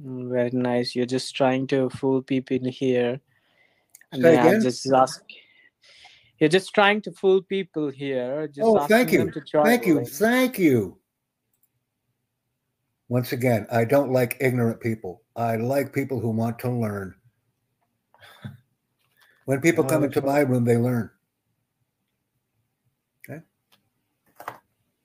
Mm, 0.00 0.30
Very 0.30 0.50
nice. 0.50 0.94
You're 0.94 1.06
just 1.06 1.34
trying 1.34 1.66
to 1.68 1.88
fool 1.90 2.22
people 2.22 2.58
here. 2.68 3.20
And 4.12 4.22
Say 4.22 4.34
yeah, 4.34 4.48
again? 4.48 4.60
just 4.62 4.86
ask. 4.92 5.22
You're 6.38 6.50
just 6.50 6.74
trying 6.74 7.00
to 7.02 7.12
fool 7.12 7.40
people 7.42 7.88
here. 7.88 8.46
Just 8.48 8.68
Oh, 8.68 8.78
thank 8.86 9.10
you. 9.12 9.20
them 9.20 9.32
to 9.32 9.40
join. 9.40 9.64
Thank 9.64 9.86
you. 9.86 10.04
Thank 10.04 10.58
you. 10.58 10.98
Once 13.08 13.32
again, 13.32 13.66
I 13.70 13.84
don't 13.84 14.12
like 14.12 14.36
ignorant 14.40 14.80
people. 14.80 15.22
I 15.34 15.56
like 15.56 15.92
people 15.94 16.20
who 16.20 16.30
want 16.30 16.58
to 16.60 16.70
learn. 16.70 17.14
When 19.46 19.60
people 19.60 19.84
Oh, 19.84 19.88
come 19.88 20.02
into 20.04 20.20
my 20.20 20.40
room, 20.40 20.64
they 20.64 20.76
learn. 20.76 21.08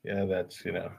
Yeah, 0.03 0.25
that's 0.25 0.63
you 0.65 0.71
know 0.71 0.91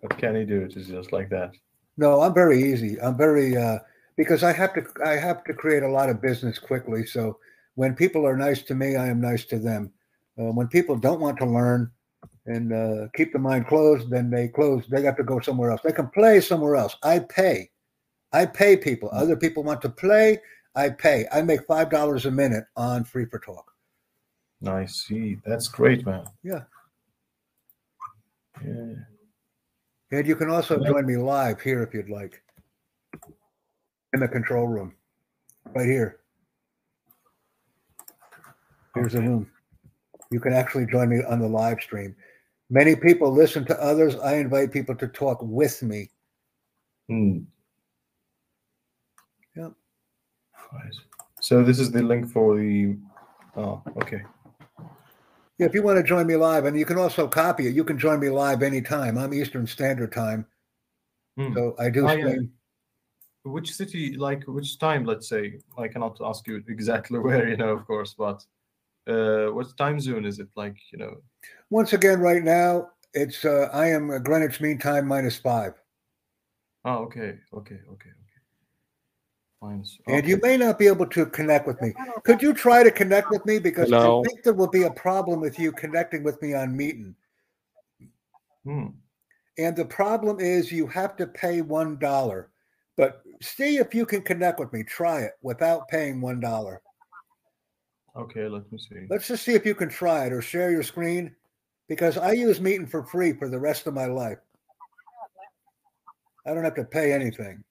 what 0.00 0.18
can 0.18 0.36
he 0.36 0.44
do? 0.44 0.62
It 0.62 0.76
is 0.76 0.88
just 0.88 1.12
like 1.12 1.28
that. 1.30 1.52
No, 1.96 2.20
I'm 2.20 2.34
very 2.34 2.72
easy. 2.72 3.00
I'm 3.00 3.16
very 3.16 3.56
uh, 3.56 3.78
because 4.16 4.42
I 4.42 4.52
have 4.52 4.74
to 4.74 4.86
I 5.04 5.12
have 5.12 5.44
to 5.44 5.54
create 5.54 5.82
a 5.82 5.88
lot 5.88 6.08
of 6.08 6.22
business 6.22 6.58
quickly. 6.58 7.04
So 7.06 7.38
when 7.74 7.94
people 7.94 8.26
are 8.26 8.36
nice 8.36 8.62
to 8.62 8.74
me, 8.74 8.96
I 8.96 9.08
am 9.08 9.20
nice 9.20 9.44
to 9.46 9.58
them. 9.58 9.92
Uh, 10.38 10.52
when 10.52 10.68
people 10.68 10.96
don't 10.96 11.20
want 11.20 11.38
to 11.38 11.46
learn 11.46 11.90
and 12.46 12.72
uh, 12.72 13.08
keep 13.14 13.32
the 13.32 13.38
mind 13.38 13.66
closed, 13.66 14.10
then 14.10 14.30
they 14.30 14.48
close. 14.48 14.84
They 14.88 15.02
have 15.02 15.16
to 15.16 15.24
go 15.24 15.40
somewhere 15.40 15.70
else. 15.70 15.82
They 15.82 15.92
can 15.92 16.08
play 16.08 16.40
somewhere 16.40 16.76
else. 16.76 16.96
I 17.02 17.20
pay. 17.20 17.70
I 18.32 18.46
pay 18.46 18.76
people. 18.76 19.10
Other 19.12 19.36
people 19.36 19.62
want 19.62 19.82
to 19.82 19.90
play. 19.90 20.40
I 20.74 20.88
pay. 20.88 21.26
I 21.30 21.42
make 21.42 21.66
five 21.66 21.90
dollars 21.90 22.24
a 22.24 22.30
minute 22.30 22.64
on 22.76 23.04
Free 23.04 23.26
for 23.26 23.38
Talk. 23.38 23.72
I 24.66 24.86
see. 24.86 25.38
That's 25.44 25.68
great, 25.68 26.06
man. 26.06 26.24
Yeah. 26.42 26.62
Yeah. 28.64 30.18
And 30.18 30.26
you 30.26 30.36
can 30.36 30.50
also 30.50 30.78
join 30.84 31.06
me 31.06 31.16
live 31.16 31.60
here 31.60 31.82
if 31.82 31.94
you'd 31.94 32.10
like. 32.10 32.42
In 34.12 34.20
the 34.20 34.28
control 34.28 34.68
room. 34.68 34.94
Right 35.74 35.86
here. 35.86 36.20
Here's 38.94 39.12
the 39.12 39.18
Okay. 39.18 39.28
room. 39.28 39.50
You 40.30 40.40
can 40.40 40.52
actually 40.52 40.86
join 40.86 41.08
me 41.08 41.22
on 41.24 41.40
the 41.40 41.48
live 41.48 41.80
stream. 41.80 42.14
Many 42.68 42.94
people 42.96 43.30
listen 43.32 43.64
to 43.66 43.82
others. 43.82 44.16
I 44.16 44.36
invite 44.36 44.72
people 44.72 44.94
to 44.96 45.08
talk 45.08 45.38
with 45.42 45.82
me. 45.82 46.10
Hmm. 47.08 47.40
Yep. 49.56 49.72
Right. 50.72 50.94
So 51.40 51.62
this 51.62 51.78
is 51.78 51.90
the 51.90 52.02
link 52.02 52.30
for 52.30 52.56
the. 52.56 52.96
Oh, 53.56 53.82
okay. 53.96 54.22
If 55.64 55.74
you 55.74 55.82
want 55.82 55.98
to 55.98 56.02
join 56.02 56.26
me 56.26 56.36
live, 56.36 56.64
and 56.64 56.78
you 56.78 56.84
can 56.84 56.98
also 56.98 57.26
copy 57.28 57.66
it, 57.66 57.74
you 57.74 57.84
can 57.84 57.98
join 57.98 58.20
me 58.20 58.28
live 58.28 58.62
anytime. 58.62 59.18
I'm 59.18 59.32
Eastern 59.34 59.66
Standard 59.66 60.12
Time. 60.12 60.46
Hmm. 61.36 61.54
So 61.54 61.74
I 61.78 61.90
do 61.90 62.02
yeah. 62.02 62.12
stream. 62.12 62.52
Which 63.44 63.72
city, 63.72 64.16
like 64.16 64.44
which 64.44 64.78
time? 64.78 65.04
Let's 65.04 65.28
say 65.28 65.58
I 65.76 65.88
cannot 65.88 66.18
ask 66.22 66.46
you 66.46 66.62
exactly 66.68 67.18
where, 67.26 67.48
you 67.48 67.56
know, 67.56 67.70
of 67.70 67.86
course, 67.86 68.14
but 68.14 68.44
uh, 69.08 69.46
what 69.52 69.76
time 69.76 69.98
zone 69.98 70.24
is 70.24 70.38
it? 70.38 70.48
Like, 70.54 70.76
you 70.92 70.98
know, 70.98 71.16
Once 71.70 71.92
again, 71.92 72.20
right 72.20 72.42
now, 72.42 72.90
it's 73.14 73.44
uh, 73.44 73.68
I 73.72 73.88
am 73.88 74.10
uh, 74.10 74.18
Greenwich 74.18 74.60
Mean 74.60 74.78
Time 74.78 75.08
minus 75.08 75.38
five. 75.38 75.74
oh, 76.84 76.98
okay, 77.04 77.38
okay, 77.52 77.80
okay, 77.90 78.10
okay. 79.62 80.16
And 80.18 80.26
you 80.26 80.38
may 80.42 80.56
not 80.56 80.78
be 80.78 80.86
able 80.86 81.06
to 81.06 81.26
connect 81.26 81.66
with 81.66 81.80
me. 81.80 81.94
Could 82.24 82.42
you 82.42 82.52
try 82.52 82.82
to 82.82 82.90
connect 82.90 83.30
with 83.30 83.44
me? 83.46 83.58
Because 83.58 83.90
Hello. 83.90 84.20
I 84.20 84.26
think 84.26 84.42
there 84.42 84.54
will 84.54 84.68
be 84.70 84.82
a 84.82 84.90
problem 84.90 85.40
with 85.40 85.58
you 85.58 85.72
connecting 85.72 86.22
with 86.22 86.40
me 86.42 86.54
on 86.54 86.76
Meeting. 86.76 87.14
Hmm. 88.64 88.86
And 89.58 89.76
the 89.76 89.84
problem 89.84 90.40
is 90.40 90.72
you 90.72 90.86
have 90.88 91.16
to 91.16 91.26
pay 91.26 91.60
one 91.60 91.96
dollar. 91.98 92.48
But 92.96 93.22
see 93.40 93.76
if 93.76 93.94
you 93.94 94.04
can 94.06 94.22
connect 94.22 94.58
with 94.58 94.72
me. 94.72 94.82
Try 94.82 95.20
it 95.20 95.32
without 95.42 95.88
paying 95.88 96.20
one 96.20 96.40
dollar. 96.40 96.82
Okay, 98.16 98.46
let 98.46 98.70
me 98.70 98.78
see. 98.78 99.06
Let's 99.08 99.28
just 99.28 99.44
see 99.44 99.54
if 99.54 99.64
you 99.64 99.74
can 99.74 99.88
try 99.88 100.26
it 100.26 100.32
or 100.32 100.42
share 100.42 100.70
your 100.70 100.82
screen. 100.82 101.34
Because 101.88 102.16
I 102.16 102.32
use 102.32 102.60
Meeting 102.60 102.86
for 102.86 103.04
free 103.04 103.32
for 103.32 103.48
the 103.48 103.58
rest 103.58 103.86
of 103.86 103.94
my 103.94 104.06
life. 104.06 104.38
I 106.46 106.54
don't 106.54 106.64
have 106.64 106.74
to 106.74 106.84
pay 106.84 107.12
anything. 107.12 107.62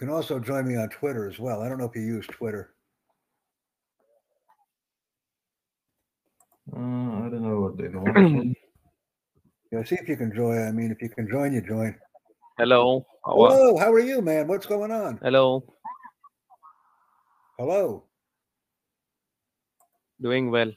Can 0.00 0.08
also 0.08 0.40
join 0.40 0.66
me 0.66 0.76
on 0.76 0.88
Twitter 0.88 1.28
as 1.28 1.38
well. 1.38 1.60
I 1.62 1.68
don't 1.68 1.76
know 1.76 1.84
if 1.84 1.94
you 1.94 2.00
use 2.00 2.26
Twitter. 2.26 2.72
Uh, 6.74 6.78
I 6.78 7.28
don't 7.28 7.42
know 7.42 7.60
what 7.60 7.76
they 7.76 7.88
want. 7.94 8.56
Yeah, 9.70 9.84
see 9.84 9.96
if 9.96 10.08
you 10.08 10.16
can 10.16 10.34
join. 10.34 10.56
I 10.66 10.72
mean, 10.72 10.90
if 10.90 11.02
you 11.02 11.10
can 11.10 11.28
join, 11.28 11.52
you 11.52 11.60
join. 11.60 11.94
Hello. 12.56 13.04
How 13.26 13.42
are, 13.42 13.50
Hello, 13.50 13.76
how 13.76 13.92
are 13.92 14.00
you, 14.00 14.22
man? 14.22 14.48
What's 14.48 14.64
going 14.66 14.90
on? 14.90 15.18
hello. 15.22 15.62
Hello, 17.58 18.04
Doing 20.22 20.50
well. 20.50 20.72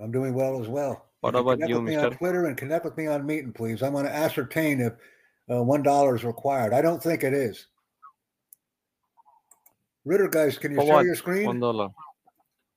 I'm 0.00 0.12
doing 0.12 0.34
well 0.34 0.62
as 0.62 0.68
well. 0.68 1.06
What 1.20 1.34
You 1.34 1.40
about 1.40 1.54
connect 1.54 1.70
you, 1.70 1.76
with 1.76 1.84
me 1.84 1.96
on 1.96 2.04
mister? 2.04 2.16
Twitter 2.18 2.46
and 2.46 2.56
connect 2.56 2.84
with 2.84 2.96
me 2.96 3.08
on 3.08 3.26
Meeting, 3.26 3.52
please. 3.52 3.82
I 3.82 3.88
want 3.88 4.06
to 4.06 4.14
ascertain 4.14 4.80
if 4.80 4.92
uh, 5.50 5.64
one 5.64 5.82
dollar 5.82 6.14
is 6.14 6.22
required. 6.22 6.72
I 6.72 6.80
don't 6.80 7.02
think 7.02 7.24
it 7.24 7.34
is. 7.34 7.66
Rittergeist, 10.06 10.60
can 10.60 10.72
you 10.72 10.78
For 10.78 10.84
share 10.84 10.94
what? 10.94 11.04
your 11.06 11.14
screen? 11.14 11.46
One 11.46 11.60
dollar. 11.60 11.88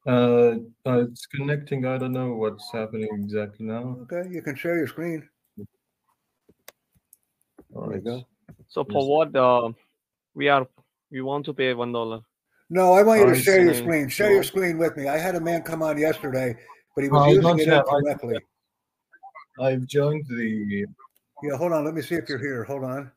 Uh, 0.08 0.58
uh, 0.86 1.01
it's 1.05 1.25
connecting. 1.25 1.86
I 1.86 1.98
don't 1.98 2.13
know 2.13 2.34
what's 2.36 2.72
happening 2.72 3.10
exactly 3.12 3.65
now. 3.65 3.98
Okay, 4.03 4.29
you 4.29 4.44
can 4.44 4.55
share 4.55 4.77
your 4.77 4.88
screen. 4.88 5.27
All 7.74 7.88
There 7.88 7.98
you 7.98 8.03
go. 8.03 8.24
So 8.67 8.86
Yes. 8.88 8.94
for 8.94 9.10
what 9.10 9.36
uh, 9.36 9.72
we 10.36 10.50
are 10.50 10.67
we 11.12 11.22
want 11.22 11.46
to 11.46 11.53
pay 11.53 11.74
one 11.74 11.91
dollar. 11.91 12.22
No, 12.70 12.94
I 12.94 13.01
want 13.01 13.22
you 13.22 13.25
to 13.27 13.32
I 13.32 13.41
share 13.41 13.63
your 13.63 13.74
screen. 13.74 14.08
Share 14.10 14.32
your 14.32 14.44
screen 14.44 14.77
with 14.77 14.96
me. 14.96 15.08
I 15.08 15.17
had 15.17 15.36
a 15.36 15.39
man 15.39 15.63
come 15.63 15.82
on 15.82 15.98
yesterday, 15.98 16.55
but 16.96 17.03
he 17.03 17.10
was 17.10 17.24
I 17.24 17.29
using 17.29 17.60
it 17.60 17.67
incorrectly. 17.67 18.38
I've 19.60 19.86
joined 19.88 20.25
the. 20.27 20.86
Yeah, 21.44 21.58
hold 21.58 21.74
on. 21.74 21.84
Let 21.86 21.94
me 21.96 22.01
see 22.01 22.15
if 22.15 22.29
you're 22.29 22.39
here. 22.39 22.63
Hold 22.63 22.84
on. 22.84 23.12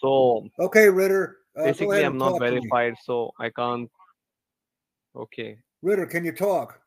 So 0.00 0.48
Okay, 0.58 0.88
Ritter. 0.88 1.39
Uh, 1.60 1.64
go 1.64 1.68
basically 1.70 2.04
I'm 2.04 2.18
not 2.18 2.30
talk 2.30 2.40
to 2.40 2.50
me. 2.50 2.60
verified, 2.60 2.94
so 3.04 3.32
I 3.38 3.50
can't. 3.50 3.90
Okay. 5.14 5.58
Ritter, 5.82 6.06
can 6.06 6.24
you 6.24 6.32
talk? 6.32 6.80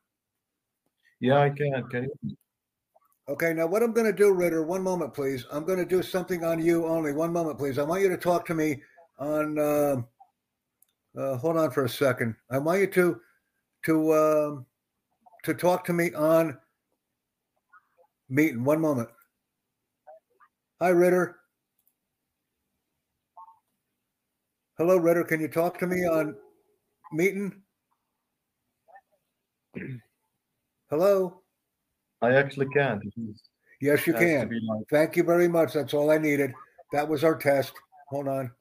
Yeah, 1.19 1.39
I 1.39 1.49
can. 1.49 1.83
Can 1.89 2.03
you? 2.03 2.37
Okay, 3.29 3.53
now 3.53 3.67
what 3.67 3.83
I'm 3.83 3.93
going 3.93 4.05
to 4.05 4.13
do, 4.13 4.33
Ritter, 4.33 4.63
one 4.63 4.81
moment, 4.81 5.13
please. 5.13 5.45
I'm 5.51 5.63
going 5.63 5.79
to 5.79 5.85
do 5.85 6.03
something 6.03 6.43
on 6.43 6.59
you 6.59 6.85
only. 6.85 7.13
One 7.13 7.31
moment, 7.31 7.57
please. 7.57 7.79
I 7.79 7.83
want 7.83 8.01
you 8.01 8.09
to 8.09 8.17
talk 8.17 8.45
to 8.47 8.53
me 8.53 8.81
on. 9.19 9.59
um 9.59 10.07
uh, 11.17 11.37
hold 11.37 11.57
on 11.57 11.69
for 11.69 11.85
a 11.85 11.89
second. 11.89 12.35
I 12.49 12.57
want 12.57 12.79
you 12.79 12.87
to 12.87 13.21
to 13.85 14.13
um, 14.13 14.65
to 15.43 15.53
talk 15.53 15.85
to 15.85 15.93
me 15.93 16.13
on 16.13 16.57
meeting. 18.29 18.63
One 18.63 18.81
moment. 18.81 19.09
Hi, 20.81 20.89
Ritter. 20.89 21.37
Hello, 24.77 24.97
Ritter. 24.97 25.23
Can 25.23 25.39
you 25.39 25.47
talk 25.47 25.77
to 25.79 25.87
me 25.87 26.05
on 26.07 26.35
meeting? 27.11 27.61
Hello? 30.89 31.41
I 32.21 32.33
actually 32.33 32.67
is- 32.75 33.43
Yes, 33.81 34.07
you 34.07 34.13
can. 34.13 34.49
like- 34.49 34.87
Thank 34.89 35.15
you 35.17 35.23
very 35.23 35.47
much. 35.47 35.73
That's 35.73 35.93
all 35.93 36.09
I 36.09 36.17
needed. 36.17 36.53
That 36.91 37.07
was 37.07 37.23
our 37.23 37.35
test. 37.35 37.73
Hold 38.09 38.27
on. 38.27 38.51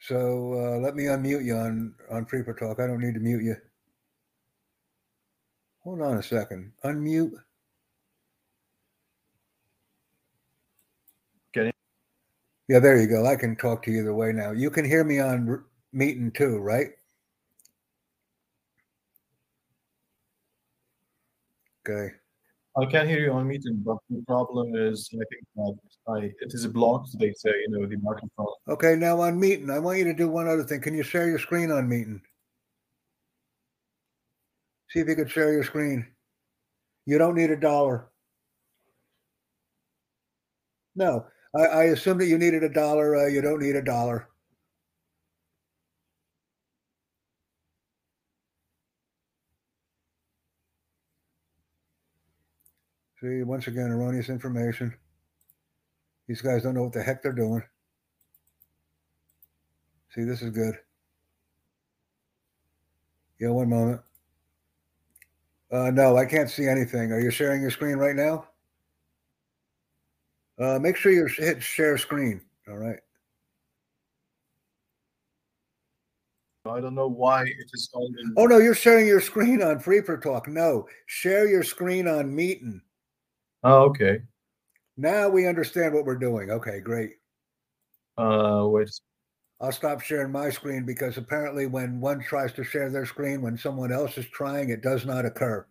So 0.00 0.52
uh, 0.54 0.78
let 0.78 0.94
me 0.94 1.04
unmute 1.04 1.44
you 1.44 1.56
on 1.56 1.94
on 2.10 2.26
Free 2.26 2.42
for 2.44 2.54
Talk. 2.54 2.78
I 2.78 2.86
don't 2.86 3.00
need 3.00 3.14
to 3.14 3.20
mute 3.20 3.42
you. 3.42 3.56
Hold 5.82 6.02
on 6.02 6.18
a 6.18 6.22
second. 6.22 6.72
Unmute. 6.84 7.32
Get 11.52 11.66
in. 11.66 11.72
Yeah, 12.68 12.80
there 12.80 13.00
you 13.00 13.06
go. 13.06 13.26
I 13.26 13.36
can 13.36 13.54
talk 13.56 13.82
to 13.84 13.90
you 13.92 14.00
either 14.00 14.14
way 14.14 14.32
now. 14.32 14.50
You 14.50 14.70
can 14.70 14.84
hear 14.84 15.04
me 15.04 15.20
on 15.20 15.48
r- 15.48 15.64
meeting 15.92 16.32
too, 16.32 16.58
right? 16.58 16.88
Okay. 21.88 22.14
I 22.78 22.84
can 22.84 23.08
hear 23.08 23.20
you 23.20 23.32
on 23.32 23.46
meeting, 23.46 23.82
but 23.84 23.96
the 24.10 24.22
problem 24.26 24.74
is, 24.74 25.08
I 25.14 25.16
think 25.16 25.46
that 25.54 25.78
I, 26.08 26.18
it 26.40 26.52
is 26.52 26.66
blocked. 26.66 27.18
They 27.18 27.32
say, 27.32 27.50
you 27.50 27.70
know, 27.70 27.86
the 27.86 27.96
microphone. 27.96 28.48
Okay, 28.68 28.96
now 28.96 29.20
on 29.20 29.40
meeting, 29.40 29.70
I 29.70 29.78
want 29.78 29.98
you 29.98 30.04
to 30.04 30.12
do 30.12 30.28
one 30.28 30.46
other 30.46 30.64
thing. 30.64 30.82
Can 30.82 30.94
you 30.94 31.02
share 31.02 31.26
your 31.28 31.38
screen 31.38 31.70
on 31.70 31.88
meeting? 31.88 32.20
See 34.90 35.00
if 35.00 35.08
you 35.08 35.14
could 35.16 35.30
share 35.30 35.52
your 35.52 35.64
screen. 35.64 36.06
You 37.06 37.16
don't 37.16 37.34
need 37.36 37.50
a 37.50 37.56
dollar. 37.56 38.08
No, 40.96 41.26
I, 41.54 41.62
I 41.64 41.84
assume 41.84 42.18
that 42.18 42.26
you 42.26 42.38
needed 42.38 42.62
a 42.62 42.68
dollar. 42.68 43.16
Uh, 43.16 43.26
you 43.26 43.40
don't 43.42 43.60
need 43.60 43.76
a 43.76 43.82
dollar. 43.82 44.28
See, 53.20 53.42
once 53.42 53.66
again, 53.66 53.90
erroneous 53.90 54.28
information. 54.28 54.94
These 56.28 56.42
guys 56.42 56.62
don't 56.62 56.74
know 56.74 56.82
what 56.84 56.92
the 56.92 57.02
heck 57.02 57.22
they're 57.22 57.32
doing. 57.32 57.62
See, 60.14 60.24
this 60.24 60.42
is 60.42 60.50
good. 60.50 60.76
Yeah, 63.38 63.50
one 63.50 63.68
moment. 63.68 64.00
Uh, 65.70 65.90
no, 65.90 66.16
I 66.16 66.24
can't 66.26 66.50
see 66.50 66.66
anything. 66.68 67.12
Are 67.12 67.20
you 67.20 67.30
sharing 67.30 67.60
your 67.60 67.70
screen 67.70 67.96
right 67.96 68.16
now? 68.16 68.46
Uh, 70.58 70.78
make 70.78 70.96
sure 70.96 71.12
you 71.12 71.26
hit 71.26 71.62
share 71.62 71.98
screen. 71.98 72.40
All 72.68 72.76
right. 72.78 72.98
I 76.68 76.80
don't 76.80 76.94
know 76.94 77.08
why 77.08 77.42
it 77.42 77.70
is 77.72 77.88
only. 77.94 78.14
Oh 78.36 78.46
no, 78.46 78.58
you're 78.58 78.74
sharing 78.74 79.06
your 79.06 79.20
screen 79.20 79.62
on 79.62 79.78
Free 79.78 80.00
for 80.00 80.16
Talk. 80.16 80.48
No, 80.48 80.88
share 81.06 81.46
your 81.46 81.62
screen 81.62 82.08
on 82.08 82.34
Meeting. 82.34 82.80
Oh, 83.62 83.84
okay. 83.84 84.22
Now 84.96 85.28
we 85.28 85.46
understand 85.46 85.94
what 85.94 86.04
we're 86.04 86.16
doing. 86.16 86.50
Okay, 86.50 86.80
great. 86.80 87.12
Uh, 88.16 88.64
wait. 88.66 88.90
I'll 89.60 89.72
stop 89.72 90.00
sharing 90.00 90.32
my 90.32 90.50
screen 90.50 90.84
because 90.84 91.16
apparently 91.16 91.66
when 91.66 92.00
one 92.00 92.20
tries 92.20 92.52
to 92.54 92.64
share 92.64 92.90
their 92.90 93.06
screen 93.06 93.40
when 93.40 93.56
someone 93.56 93.92
else 93.92 94.18
is 94.18 94.26
trying, 94.26 94.70
it 94.70 94.82
does 94.82 95.06
not 95.06 95.24
occur. 95.24 95.66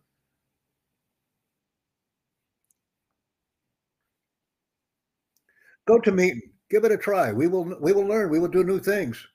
Go 5.87 5.99
to 5.99 6.11
meeting. 6.11 6.41
Give 6.69 6.83
it 6.83 6.91
a 6.91 6.97
try. 6.97 7.31
We 7.31 7.47
will 7.47 7.77
we 7.79 7.93
will 7.93 8.05
learn. 8.05 8.29
We 8.29 8.39
will 8.39 8.47
do 8.47 8.63
new 8.63 8.79
things. 8.79 9.25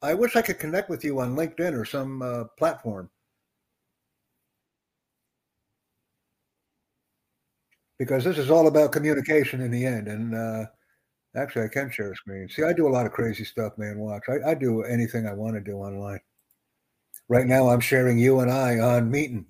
I 0.00 0.14
wish 0.14 0.36
I 0.36 0.42
could 0.42 0.58
connect 0.58 0.88
with 0.88 1.04
you 1.04 1.20
on 1.20 1.36
LinkedIn 1.36 1.74
or 1.74 1.84
some 1.84 2.22
uh, 2.22 2.44
platform. 2.56 3.10
Because 7.98 8.22
this 8.22 8.38
is 8.38 8.50
all 8.50 8.68
about 8.68 8.92
communication 8.92 9.60
in 9.60 9.72
the 9.72 9.84
end. 9.84 10.06
And 10.06 10.34
uh, 10.34 10.66
Actually, 11.36 11.66
I 11.66 11.68
can 11.68 11.90
share 11.90 12.12
a 12.12 12.16
screen. 12.16 12.48
See, 12.48 12.62
I 12.62 12.72
do 12.72 12.88
a 12.88 12.90
lot 12.90 13.06
of 13.06 13.12
crazy 13.12 13.44
stuff, 13.44 13.76
man. 13.76 13.98
Watch. 13.98 14.24
I, 14.28 14.50
I 14.50 14.54
do 14.54 14.82
anything 14.82 15.26
I 15.26 15.34
want 15.34 15.54
to 15.54 15.60
do 15.60 15.76
online. 15.76 16.20
Right 17.28 17.46
now, 17.46 17.68
I'm 17.68 17.80
sharing 17.80 18.18
you 18.18 18.40
and 18.40 18.50
I 18.50 18.78
on 18.78 19.10
Meeting. 19.10 19.46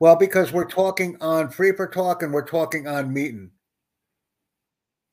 Well, 0.00 0.16
because 0.16 0.50
we're 0.50 0.64
talking 0.64 1.16
on 1.20 1.50
Free 1.50 1.72
for 1.72 1.86
Talk 1.86 2.22
and 2.22 2.32
we're 2.32 2.46
talking 2.46 2.88
on 2.88 3.12
Meeting. 3.12 3.50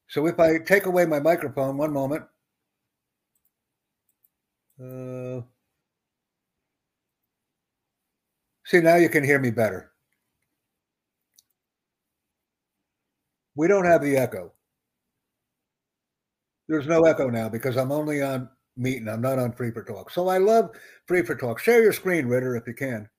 So 0.07 0.25
if 0.27 0.39
I 0.39 0.57
take 0.59 0.85
away 0.85 1.05
my 1.05 1.19
microphone, 1.19 1.77
one 1.77 1.91
moment. 1.93 2.23
Uh, 4.79 5.41
See, 8.65 8.81
now 8.81 8.95
you 8.97 9.09
can 9.09 9.23
hear 9.23 9.39
me 9.39 9.49
better. 9.49 9.93
We 13.55 13.67
don't 13.67 13.85
have 13.85 14.01
the 14.01 14.15
echo. 14.17 14.53
There's 16.67 16.87
no 16.87 17.03
echo 17.05 17.29
now 17.29 17.49
because 17.49 17.77
I'm 17.77 17.91
only 17.91 18.21
on 18.21 18.49
meeting. 18.75 19.07
I'm 19.07 19.21
not 19.21 19.39
on 19.39 19.53
free 19.53 19.71
for 19.71 19.83
talk. 19.83 20.11
So 20.11 20.27
I 20.27 20.37
love 20.37 20.71
free 21.07 21.23
for 21.23 21.35
talk. 21.35 21.59
Share 21.59 21.81
your 21.81 21.93
screen, 21.93 22.27
Ritter, 22.27 22.55
if 22.55 22.67
you 22.67 22.73
can. 22.73 23.09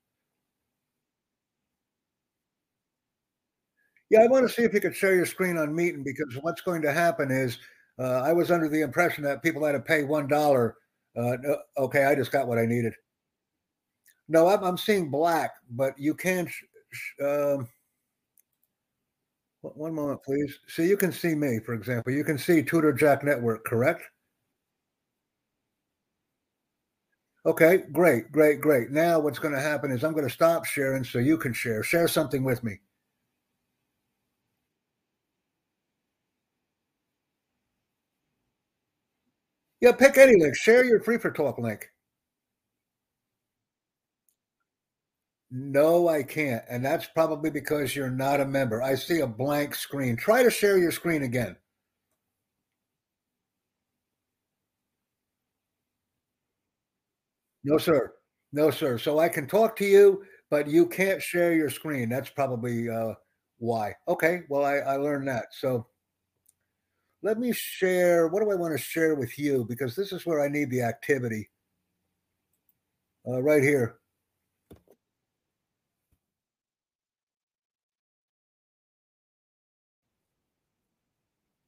Yeah, 4.11 4.23
I 4.23 4.27
want 4.27 4.49
to 4.49 4.53
see 4.55 4.62
if 4.62 4.73
you 4.73 4.81
could 4.81 4.97
share 4.97 5.14
your 5.14 5.27
screen 5.27 5.59
on 5.59 5.75
meeting 5.75 6.03
because 6.03 6.37
what's 6.40 6.62
going 6.62 6.83
to 6.83 6.92
happen 6.92 7.31
is 7.31 7.59
uh, 7.99 8.23
I 8.23 8.33
was 8.33 8.51
under 8.51 8.68
the 8.68 8.81
impression 8.81 9.23
that 9.25 9.42
people 9.42 9.64
had 9.64 9.73
to 9.73 9.81
pay 9.81 10.05
one 10.05 10.27
dollar. 10.29 10.77
Uh, 11.16 11.37
okay, 11.77 12.05
I 12.05 12.14
just 12.14 12.33
got 12.33 12.47
what 12.47 12.59
I 12.59 12.64
needed. 12.64 12.94
No, 14.29 14.49
I'm, 14.49 14.62
I'm 14.62 14.79
seeing 14.79 15.11
black, 15.11 15.53
but 15.71 15.99
you 15.99 16.14
can. 16.14 16.47
Sh- 16.47 16.64
sh- 16.92 17.23
um, 17.23 17.68
one 19.62 19.94
moment, 19.94 20.23
please. 20.23 20.59
So 20.68 20.83
you 20.83 20.97
can 20.97 21.12
see 21.12 21.35
me, 21.35 21.59
for 21.64 21.75
example. 21.75 22.12
You 22.12 22.25
can 22.25 22.38
see 22.38 22.62
Tutor 22.62 22.92
Jack 22.92 23.25
Network, 23.25 23.64
correct? 23.64 24.03
Okay, 27.47 27.85
great, 27.92 28.31
great, 28.31 28.61
great. 28.61 28.90
Now 28.90 29.18
what's 29.21 29.38
going 29.38 29.55
to 29.55 29.61
happen 29.61 29.90
is 29.90 30.05
I'm 30.05 30.12
going 30.12 30.27
to 30.27 30.33
stop 30.33 30.64
sharing 30.64 31.05
so 31.05 31.18
you 31.18 31.38
can 31.38 31.53
share. 31.53 31.83
Share 31.83 32.09
something 32.09 32.44
with 32.44 32.62
me. 32.62 32.81
Yeah, 39.81 39.91
pick 39.93 40.17
any 40.19 40.37
link. 40.41 40.55
Share 40.57 40.85
your 40.85 41.01
free 41.03 41.19
for 41.19 41.33
talk 41.33 41.59
link. 41.59 41.91
No, 45.51 46.09
I 46.09 46.23
can't. 46.23 46.64
And 46.71 46.83
that's 46.83 47.07
probably 47.07 47.51
because 47.51 47.95
you're 47.95 48.09
not 48.11 48.41
a 48.41 48.47
member. 48.47 48.83
I 48.83 48.95
see 48.95 49.21
a 49.21 49.27
blank 49.27 49.75
screen. 49.75 50.17
Try 50.17 50.43
to 50.43 50.51
share 50.51 50.79
your 50.79 50.91
screen 50.93 51.23
again. 51.23 51.57
No, 57.64 57.79
sir. 57.79 58.14
No, 58.53 58.71
sir. 58.71 58.99
So 58.99 59.19
I 59.19 59.29
can 59.29 59.47
talk 59.47 59.77
to 59.77 59.85
you, 59.85 60.25
but 60.51 60.69
you 60.69 60.87
can't 60.87 61.23
share 61.23 61.55
your 61.55 61.71
screen. 61.71 62.09
That's 62.09 62.31
probably 62.31 62.88
uh, 62.88 63.14
why. 63.59 63.95
Okay. 64.07 64.43
Well, 64.49 64.64
I, 64.64 64.77
I 64.77 64.97
learned 64.97 65.29
that. 65.29 65.47
So 65.53 65.87
let 67.23 67.39
me 67.39 67.53
share. 67.53 68.29
What 68.29 68.43
do 68.43 68.51
I 68.51 68.55
want 68.55 68.73
to 68.73 68.79
share 68.83 69.15
with 69.15 69.39
you? 69.39 69.65
Because 69.69 69.95
this 69.97 70.13
is 70.13 70.25
where 70.27 70.41
I 70.41 70.49
need 70.49 70.71
the 70.71 70.83
activity. 70.83 71.51
Uh, 73.27 73.43
right 73.43 73.63
here. 73.63 73.99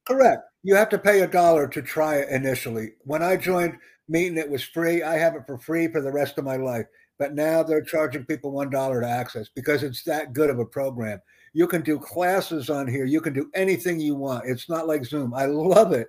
Correct. 0.07 0.43
You 0.63 0.75
have 0.75 0.89
to 0.89 0.97
pay 0.99 1.21
a 1.21 1.27
dollar 1.27 1.67
to 1.67 1.81
try 1.81 2.17
it 2.17 2.29
initially. 2.29 2.93
When 3.03 3.21
I 3.23 3.37
joined 3.37 3.77
Meeting, 4.07 4.37
it 4.37 4.49
was 4.49 4.63
free. 4.63 5.03
I 5.03 5.15
have 5.17 5.35
it 5.35 5.43
for 5.47 5.57
free 5.57 5.87
for 5.87 6.01
the 6.01 6.11
rest 6.11 6.37
of 6.37 6.43
my 6.43 6.57
life. 6.57 6.85
But 7.17 7.33
now 7.33 7.63
they're 7.63 7.83
charging 7.83 8.25
people 8.25 8.51
one 8.51 8.69
dollar 8.69 9.01
to 9.01 9.07
access 9.07 9.47
because 9.55 9.83
it's 9.83 10.03
that 10.03 10.33
good 10.33 10.49
of 10.49 10.59
a 10.59 10.65
program. 10.65 11.21
You 11.53 11.67
can 11.67 11.81
do 11.81 11.99
classes 11.99 12.69
on 12.69 12.87
here. 12.87 13.05
You 13.05 13.21
can 13.21 13.33
do 13.33 13.49
anything 13.53 13.99
you 13.99 14.15
want. 14.15 14.45
It's 14.47 14.69
not 14.69 14.87
like 14.87 15.03
Zoom. 15.03 15.33
I 15.33 15.45
love 15.45 15.91
it. 15.91 16.07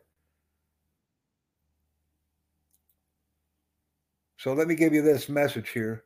So 4.37 4.53
let 4.53 4.67
me 4.69 4.75
give 4.75 4.93
you 4.93 5.03
this 5.03 5.29
message 5.29 5.71
here. 5.71 6.05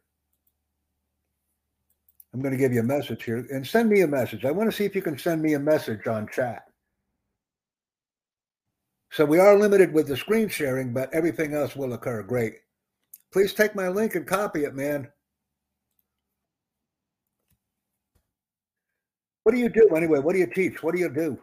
I'm 2.33 2.43
going 2.43 2.53
to 2.53 2.59
give 2.59 2.73
you 2.73 2.81
a 2.81 2.85
message 2.85 3.25
here 3.25 3.47
and 3.51 3.67
send 3.67 3.89
me 3.89 4.03
a 4.03 4.07
message. 4.07 4.45
I 4.45 4.51
want 4.51 4.71
to 4.71 4.77
see 4.77 4.85
if 4.85 4.95
you 4.95 5.01
can 5.01 5.17
send 5.17 5.41
me 5.41 5.55
a 5.55 5.59
message 5.59 6.07
on 6.07 6.29
chat. 6.29 6.65
So 9.11 9.25
we 9.25 9.39
are 9.39 9.59
limited 9.59 9.93
with 9.93 10.09
the 10.09 10.17
screen 10.17 10.49
sharing, 10.51 10.93
but 10.93 11.13
everything 11.15 11.55
else 11.55 11.75
will 11.75 11.95
occur. 11.95 12.23
Great. 12.23 12.57
Please 13.33 13.55
take 13.55 13.75
my 13.75 13.89
link 13.89 14.15
and 14.15 14.27
copy 14.27 14.65
it, 14.65 14.75
man. 14.75 15.09
What 19.47 19.55
do 19.55 19.61
you 19.61 19.69
do 19.69 19.89
anyway? 19.95 20.19
What 20.19 20.33
do 20.33 20.41
you 20.41 20.49
teach? 20.49 20.83
What 20.83 20.93
do 20.93 21.01
you 21.01 21.09
do? 21.09 21.39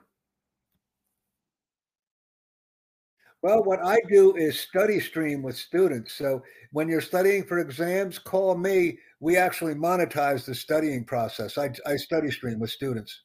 Well, 3.42 3.64
what 3.64 3.80
I 3.82 4.02
do 4.10 4.36
is 4.36 4.60
study 4.60 5.00
stream 5.00 5.42
with 5.42 5.56
students. 5.56 6.12
So 6.12 6.44
when 6.74 6.90
you're 6.90 7.00
studying 7.00 7.46
for 7.46 7.60
exams, 7.60 8.20
call 8.20 8.58
me. 8.58 8.98
We 9.22 9.38
actually 9.38 9.76
monetize 9.76 10.46
the 10.46 10.54
studying 10.54 11.06
process. 11.06 11.58
I, 11.58 11.72
I 11.86 11.96
study 11.96 12.30
stream 12.30 12.60
with 12.60 12.72
students 12.72 13.22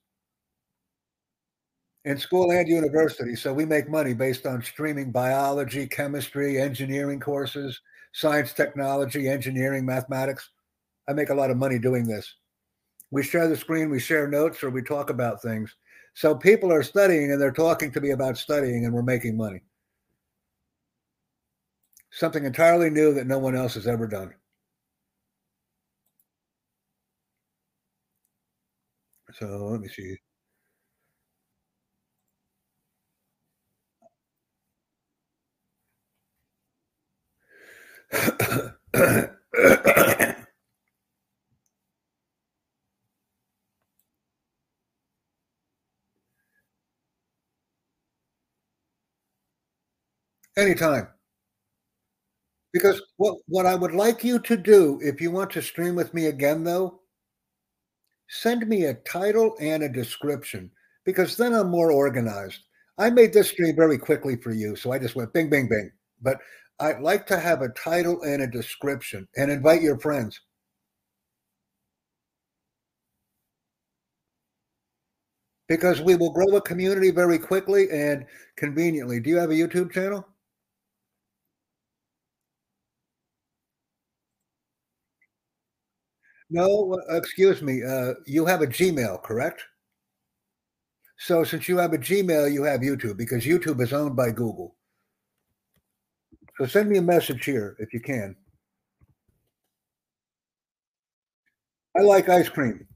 in 2.04 2.16
school 2.16 2.52
and 2.52 2.68
university. 2.68 3.34
So 3.34 3.52
we 3.52 3.64
make 3.64 3.90
money 3.90 4.14
based 4.14 4.46
on 4.46 4.62
streaming 4.62 5.10
biology, 5.10 5.88
chemistry, 5.88 6.60
engineering 6.60 7.18
courses, 7.18 7.80
science, 8.12 8.52
technology, 8.52 9.28
engineering, 9.28 9.84
mathematics. 9.84 10.48
I 11.08 11.14
make 11.14 11.30
a 11.30 11.34
lot 11.34 11.50
of 11.50 11.56
money 11.56 11.80
doing 11.80 12.06
this. 12.06 12.32
We 13.10 13.22
share 13.22 13.48
the 13.48 13.56
screen, 13.56 13.90
we 13.90 14.00
share 14.00 14.28
notes, 14.28 14.62
or 14.62 14.70
we 14.70 14.82
talk 14.82 15.10
about 15.10 15.40
things. 15.42 15.74
So 16.14 16.34
people 16.34 16.72
are 16.72 16.82
studying 16.82 17.32
and 17.32 17.40
they're 17.40 17.52
talking 17.52 17.90
to 17.92 18.00
me 18.00 18.10
about 18.10 18.36
studying, 18.36 18.84
and 18.84 18.92
we're 18.92 19.02
making 19.02 19.36
money. 19.36 19.62
Something 22.10 22.44
entirely 22.44 22.90
new 22.90 23.14
that 23.14 23.26
no 23.26 23.38
one 23.38 23.54
else 23.56 23.74
has 23.74 23.86
ever 23.86 24.06
done. 24.06 24.34
So 29.32 29.46
let 29.66 29.80
me 29.80 29.88
see. 29.88 30.16
Anytime. 50.58 51.06
Because 52.72 53.00
what 53.16 53.38
what 53.46 53.64
I 53.64 53.76
would 53.76 53.92
like 53.92 54.24
you 54.24 54.40
to 54.40 54.56
do, 54.56 54.98
if 55.00 55.20
you 55.20 55.30
want 55.30 55.52
to 55.52 55.62
stream 55.62 55.94
with 55.94 56.12
me 56.12 56.26
again, 56.26 56.64
though, 56.64 57.00
send 58.28 58.66
me 58.66 58.86
a 58.86 58.94
title 58.94 59.54
and 59.60 59.84
a 59.84 59.88
description 59.88 60.70
because 61.04 61.36
then 61.36 61.54
I'm 61.54 61.70
more 61.70 61.92
organized. 61.92 62.64
I 62.98 63.08
made 63.08 63.32
this 63.32 63.50
stream 63.50 63.76
very 63.76 63.98
quickly 63.98 64.34
for 64.34 64.52
you, 64.52 64.74
so 64.74 64.90
I 64.90 64.98
just 64.98 65.14
went 65.14 65.32
bing, 65.32 65.48
bing, 65.48 65.68
bing. 65.68 65.92
But 66.20 66.38
I'd 66.80 67.00
like 67.00 67.24
to 67.28 67.38
have 67.38 67.62
a 67.62 67.68
title 67.70 68.20
and 68.22 68.42
a 68.42 68.46
description 68.48 69.28
and 69.36 69.52
invite 69.52 69.80
your 69.80 69.98
friends. 70.00 70.40
Because 75.68 76.00
we 76.00 76.16
will 76.16 76.32
grow 76.32 76.56
a 76.56 76.60
community 76.62 77.12
very 77.12 77.38
quickly 77.38 77.88
and 77.92 78.26
conveniently. 78.56 79.20
Do 79.20 79.30
you 79.30 79.36
have 79.36 79.50
a 79.50 79.54
YouTube 79.54 79.92
channel? 79.92 80.26
No, 86.50 86.92
uh, 87.10 87.16
excuse 87.16 87.62
me. 87.62 87.82
Uh, 87.82 88.14
you 88.26 88.44
have 88.46 88.60
a 88.62 88.66
Gmail, 88.66 89.22
correct? 89.22 89.64
So 91.18 91.44
since 91.44 91.68
you 91.68 91.76
have 91.76 91.92
a 91.92 91.98
Gmail, 91.98 92.50
you 92.50 92.62
have 92.64 92.80
YouTube 92.80 93.18
because 93.18 93.44
YouTube 93.44 93.80
is 93.82 93.92
owned 93.92 94.16
by 94.16 94.30
Google. 94.30 94.74
So 96.58 96.66
send 96.66 96.90
me 96.90 96.98
a 96.98 97.02
message 97.02 97.46
here 97.46 97.74
if 97.78 97.94
you 97.94 98.00
can. 98.00 98.36
I 101.94 102.00
like 102.02 102.30
ice 102.30 102.48
cream. 102.48 102.86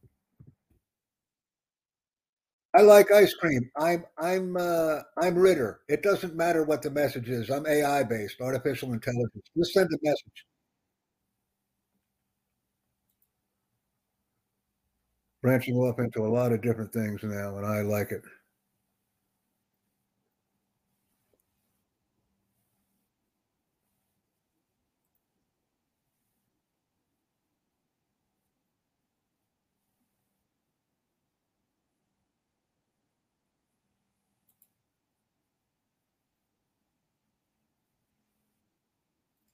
I 2.75 2.81
like 2.83 3.11
ice 3.13 3.35
cream. 3.35 3.71
I'm 3.79 4.05
I'm 4.19 4.57
uh, 4.57 5.01
I'm 5.19 5.37
Ritter. 5.37 5.81
It 5.89 6.03
doesn't 6.03 6.35
matter 6.35 6.65
what 6.65 6.81
the 6.83 6.91
message 6.91 7.29
is. 7.29 7.51
I'm 7.51 7.67
AI 7.67 8.03
based, 8.03 8.41
artificial 8.41 8.93
intelligence. 8.95 9.45
Just 9.57 9.73
send 9.75 9.91
a 9.93 9.99
message. 10.03 10.47
Branching 15.43 15.77
off 15.77 15.99
into 15.99 16.25
a 16.27 16.29
lot 16.33 16.53
of 16.53 16.63
different 16.63 16.93
things 16.93 17.23
now, 17.23 17.57
and 17.59 17.67
I 17.67 17.83
like 17.83 18.13
it. 18.13 18.23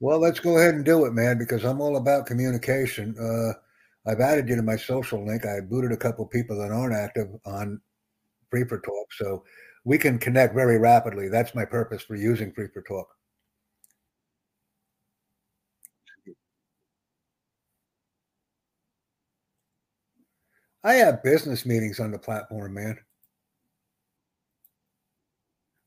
Well, 0.01 0.19
let's 0.19 0.41
go 0.41 0.59
ahead 0.59 0.75
and 0.75 0.85
do 0.85 1.05
it, 1.07 1.13
man, 1.13 1.39
because 1.39 1.65
I'm 1.65 1.81
all 1.81 1.97
about 1.97 2.27
communication. 2.27 3.17
Uh, 3.19 3.55
I've 4.09 4.21
added 4.21 4.49
you 4.49 4.57
to 4.57 4.63
my 4.63 4.77
social 4.77 5.25
link. 5.25 5.45
I 5.45 5.61
booted 5.61 5.93
a 5.93 5.97
couple 5.97 6.25
people 6.27 6.59
that 6.59 6.73
aren't 6.73 6.95
active 6.95 7.29
on 7.45 7.81
Free 8.51 8.65
for 8.65 8.81
Talk, 8.81 9.13
so 9.13 9.45
we 9.85 9.99
can 9.99 10.19
connect 10.19 10.55
very 10.55 10.79
rapidly. 10.79 11.29
That's 11.29 11.55
my 11.55 11.67
purpose 11.67 12.03
for 12.03 12.17
using 12.17 12.53
Free 12.53 12.69
for 12.73 12.83
Talk. 12.83 13.07
I 20.83 20.95
have 20.95 21.23
business 21.23 21.67
meetings 21.67 22.01
on 22.01 22.13
the 22.13 22.19
platform, 22.19 22.75
man. 22.75 22.99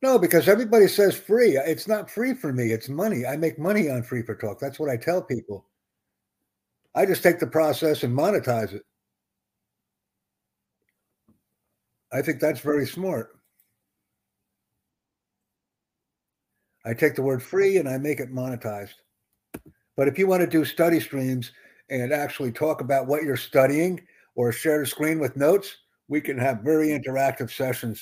No, 0.04 0.20
because 0.20 0.48
everybody 0.48 0.88
says 0.88 1.16
free. 1.16 1.58
It's 1.58 1.88
not 1.88 2.10
free 2.10 2.34
for 2.36 2.54
me. 2.54 2.72
It's 2.72 2.90
money. 2.90 3.26
I 3.26 3.38
make 3.38 3.58
money 3.58 3.90
on 3.90 4.04
Free 4.04 4.22
for 4.24 4.36
Talk. 4.36 4.60
That's 4.60 4.80
what 4.80 4.90
I 4.90 4.98
tell 4.98 5.24
people. 5.24 5.66
I 6.94 7.06
just 7.06 7.24
take 7.24 7.40
the 7.40 7.48
process 7.48 8.04
and 8.04 8.18
monetize 8.18 8.74
it. 8.74 8.84
I 12.12 12.22
think 12.22 12.42
that's 12.42 12.60
very 12.60 12.86
smart. 12.86 13.30
I 16.86 16.94
take 16.94 17.16
the 17.16 17.22
word 17.22 17.42
free 17.42 17.78
and 17.78 17.88
I 17.88 17.98
make 17.98 18.20
it 18.20 18.34
monetized. 18.34 18.96
But 19.96 20.08
if 20.08 20.18
you 20.18 20.28
want 20.28 20.42
to 20.42 20.48
do 20.48 20.66
study 20.66 21.00
streams 21.00 21.52
and 21.90 22.12
actually 22.12 22.52
talk 22.52 22.82
about 22.82 23.08
what 23.08 23.24
you're 23.24 23.38
studying 23.38 24.02
or 24.36 24.52
share 24.52 24.80
the 24.80 24.86
screen 24.86 25.20
with 25.20 25.38
notes, 25.38 25.78
we 26.08 26.20
can 26.20 26.38
have 26.38 26.62
very 26.62 26.90
interactive 26.90 27.52
sessions. 27.52 28.02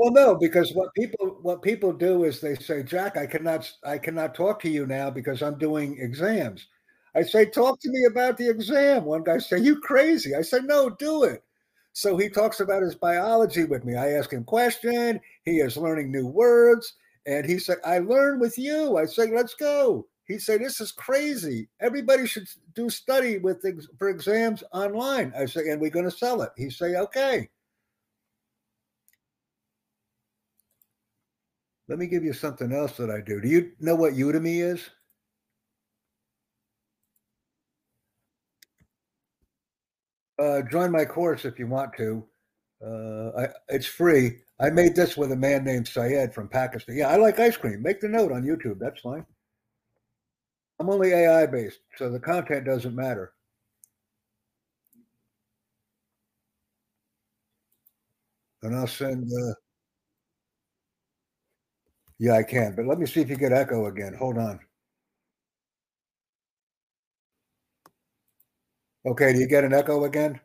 Well, 0.00 0.12
no, 0.12 0.34
because 0.34 0.72
what 0.72 0.94
people 0.94 1.38
what 1.42 1.60
people 1.62 1.92
do 1.92 2.24
is 2.24 2.40
they 2.40 2.54
say, 2.54 2.82
Jack, 2.82 3.18
I 3.18 3.26
cannot 3.26 3.70
I 3.84 3.98
cannot 3.98 4.34
talk 4.34 4.58
to 4.62 4.70
you 4.70 4.86
now 4.86 5.10
because 5.10 5.42
I'm 5.42 5.58
doing 5.58 5.98
exams. 5.98 6.66
I 7.14 7.22
say, 7.22 7.44
talk 7.46 7.78
to 7.80 7.90
me 7.90 8.06
about 8.06 8.38
the 8.38 8.48
exam. 8.48 9.04
One 9.04 9.24
guy 9.24 9.38
say, 9.38 9.58
you 9.58 9.78
crazy. 9.80 10.34
I 10.34 10.42
say, 10.42 10.60
no, 10.62 10.88
do 10.90 11.24
it. 11.24 11.44
So 11.92 12.16
he 12.16 12.30
talks 12.30 12.60
about 12.60 12.82
his 12.82 12.94
biology 12.94 13.64
with 13.64 13.84
me. 13.84 13.96
I 13.96 14.12
ask 14.12 14.32
him 14.32 14.44
question. 14.44 15.20
He 15.44 15.58
is 15.60 15.76
learning 15.76 16.10
new 16.12 16.26
words. 16.26 16.94
And 17.26 17.44
he 17.44 17.58
said, 17.58 17.78
I 17.84 17.98
learn 17.98 18.40
with 18.40 18.58
you. 18.58 18.96
I 18.96 19.06
say, 19.06 19.30
let's 19.34 19.54
go. 19.54 20.06
He 20.26 20.38
said, 20.38 20.62
this 20.62 20.80
is 20.80 20.92
crazy. 20.92 21.68
Everybody 21.80 22.26
should 22.28 22.48
do 22.74 22.90
study 22.90 23.38
with 23.38 23.64
for 23.98 24.08
exams 24.08 24.64
online. 24.72 25.32
I 25.38 25.46
say, 25.46 25.68
and 25.70 25.80
we're 25.80 25.90
going 25.90 26.06
to 26.10 26.16
sell 26.16 26.42
it. 26.42 26.52
He 26.56 26.70
say, 26.70 26.96
okay. 26.96 27.50
Let 31.90 31.98
me 31.98 32.06
give 32.06 32.22
you 32.22 32.32
something 32.32 32.72
else 32.72 32.96
that 32.98 33.10
I 33.10 33.20
do. 33.20 33.40
Do 33.40 33.48
you 33.48 33.72
know 33.80 33.96
what 33.96 34.14
Udemy 34.14 34.62
is? 34.62 34.88
Uh, 40.40 40.62
join 40.70 40.92
my 40.92 41.04
course 41.04 41.44
if 41.44 41.58
you 41.58 41.66
want 41.66 41.92
to. 41.96 42.24
Uh, 42.80 43.30
I, 43.40 43.48
it's 43.68 43.86
free. 43.86 44.38
I 44.60 44.70
made 44.70 44.94
this 44.94 45.16
with 45.16 45.32
a 45.32 45.36
man 45.36 45.64
named 45.64 45.88
Syed 45.88 46.32
from 46.32 46.48
Pakistan. 46.48 46.96
Yeah, 46.96 47.08
I 47.08 47.16
like 47.16 47.40
ice 47.40 47.56
cream. 47.56 47.82
Make 47.82 48.00
the 48.00 48.08
note 48.08 48.30
on 48.30 48.44
YouTube. 48.44 48.78
That's 48.78 49.00
fine. 49.00 49.26
I'm 50.78 50.88
only 50.88 51.10
AI 51.12 51.46
based, 51.46 51.80
so 51.96 52.08
the 52.08 52.20
content 52.20 52.66
doesn't 52.66 52.94
matter. 52.94 53.32
And 58.62 58.76
I'll 58.76 58.86
send. 58.86 59.24
Uh, 59.30 59.54
yeah, 62.20 62.34
I 62.34 62.44
can. 62.44 62.76
But 62.76 62.86
let 62.86 63.00
me 63.00 63.06
see 63.06 63.20
if 63.20 63.28
you 63.28 63.36
get 63.36 63.52
echo 63.52 63.86
again. 63.86 64.14
Hold 64.14 64.38
on. 64.38 64.60
Okay, 69.04 69.34
do 69.34 69.38
you 69.38 69.46
get 69.46 69.62
an 69.64 69.74
echo 69.74 70.04
again? 70.04 70.40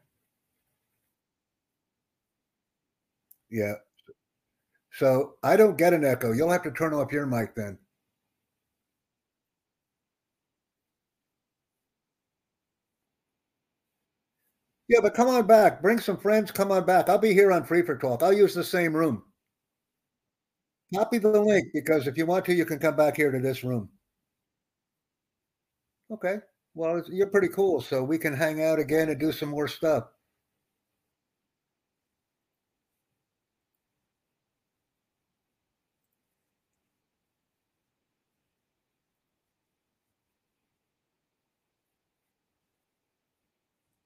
Yeah. 3.50 3.76
So 4.90 5.36
I 5.44 5.58
don't 5.58 5.78
get 5.78 5.94
an 5.94 6.04
echo. 6.04 6.32
You'll 6.32 6.50
have 6.50 6.64
to 6.64 6.72
turn 6.72 6.92
off 6.96 7.12
your 7.12 7.28
mic 7.28 7.54
then. 7.54 7.78
Yeah, 14.88 15.00
but 15.02 15.14
come 15.14 15.28
on 15.28 15.46
back. 15.46 15.80
Bring 15.84 16.00
some 16.00 16.18
friends. 16.18 16.50
Come 16.52 16.72
on 16.72 16.86
back. 16.88 17.08
I'll 17.08 17.18
be 17.20 17.34
here 17.34 17.52
on 17.52 17.64
Free 17.66 17.84
for 17.84 17.96
Talk. 17.98 18.24
I'll 18.24 18.34
use 18.34 18.54
the 18.56 18.64
same 18.64 18.96
room. 18.96 19.24
Copy 20.96 21.18
the 21.18 21.42
link 21.42 21.68
because 21.74 22.08
if 22.08 22.18
you 22.18 22.26
want 22.26 22.46
to, 22.46 22.54
you 22.54 22.66
can 22.66 22.80
come 22.80 22.96
back 22.96 23.16
here 23.18 23.32
to 23.32 23.40
this 23.40 23.64
room. 23.64 23.90
Okay. 26.12 26.38
Well, 26.74 27.04
you're 27.10 27.28
pretty 27.28 27.48
cool, 27.48 27.82
so 27.82 28.04
we 28.04 28.18
can 28.18 28.36
hang 28.36 28.64
out 28.64 28.80
again 28.80 29.10
and 29.10 29.20
do 29.20 29.32
some 29.32 29.50
more 29.50 29.68
stuff. 29.68 30.06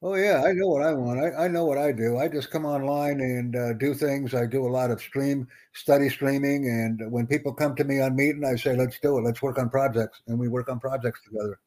Oh 0.10 0.15
yeah, 0.15 0.41
I 0.43 0.54
know 0.54 0.67
what 0.67 0.82
I 0.82 0.91
want. 0.93 1.19
I, 1.19 1.45
I 1.45 1.48
know 1.48 1.65
what 1.65 1.78
I 1.78 1.91
do. 1.91 2.17
I 2.17 2.28
just 2.28 2.50
come 2.50 2.65
online 2.65 3.22
and 3.22 3.56
uh, 3.56 3.74
do 3.74 3.93
things. 3.93 4.34
I 4.34 4.48
do 4.48 4.65
a 4.65 4.67
lot 4.67 4.89
of 4.89 5.00
stream 5.00 5.48
study 5.74 6.10
streaming, 6.10 6.67
and 6.67 7.12
when 7.12 7.28
people 7.28 7.54
come 7.54 7.76
to 7.76 7.84
me 7.84 8.00
on 8.02 8.15
meeting, 8.15 8.43
I 8.43 8.56
say, 8.56 8.76
"Let's 8.76 9.00
do 9.00 9.19
it. 9.19 9.22
Let's 9.22 9.41
work 9.43 9.60
on 9.60 9.69
projects," 9.69 10.22
and 10.28 10.39
we 10.39 10.48
work 10.48 10.67
on 10.67 10.80
projects 10.80 11.22
together. 11.24 11.60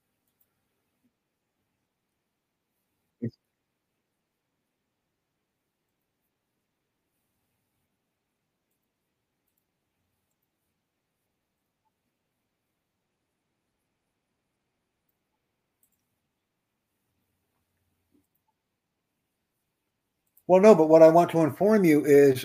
Well, 20.52 20.60
no, 20.60 20.74
but 20.74 20.90
what 20.90 21.02
I 21.02 21.08
want 21.08 21.30
to 21.30 21.40
inform 21.40 21.82
you 21.82 22.04
is 22.04 22.44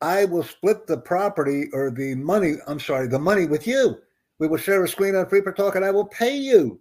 I 0.00 0.24
will 0.24 0.42
split 0.42 0.86
the 0.86 0.96
property 0.96 1.66
or 1.74 1.90
the 1.90 2.14
money. 2.14 2.54
I'm 2.66 2.80
sorry, 2.80 3.08
the 3.08 3.18
money 3.18 3.44
with 3.44 3.66
you. 3.66 3.98
We 4.38 4.48
will 4.48 4.56
share 4.56 4.82
a 4.82 4.88
screen 4.88 5.14
on 5.14 5.28
Free 5.28 5.42
for 5.42 5.52
Talk 5.52 5.74
and 5.74 5.84
I 5.84 5.90
will 5.90 6.06
pay 6.06 6.34
you. 6.34 6.80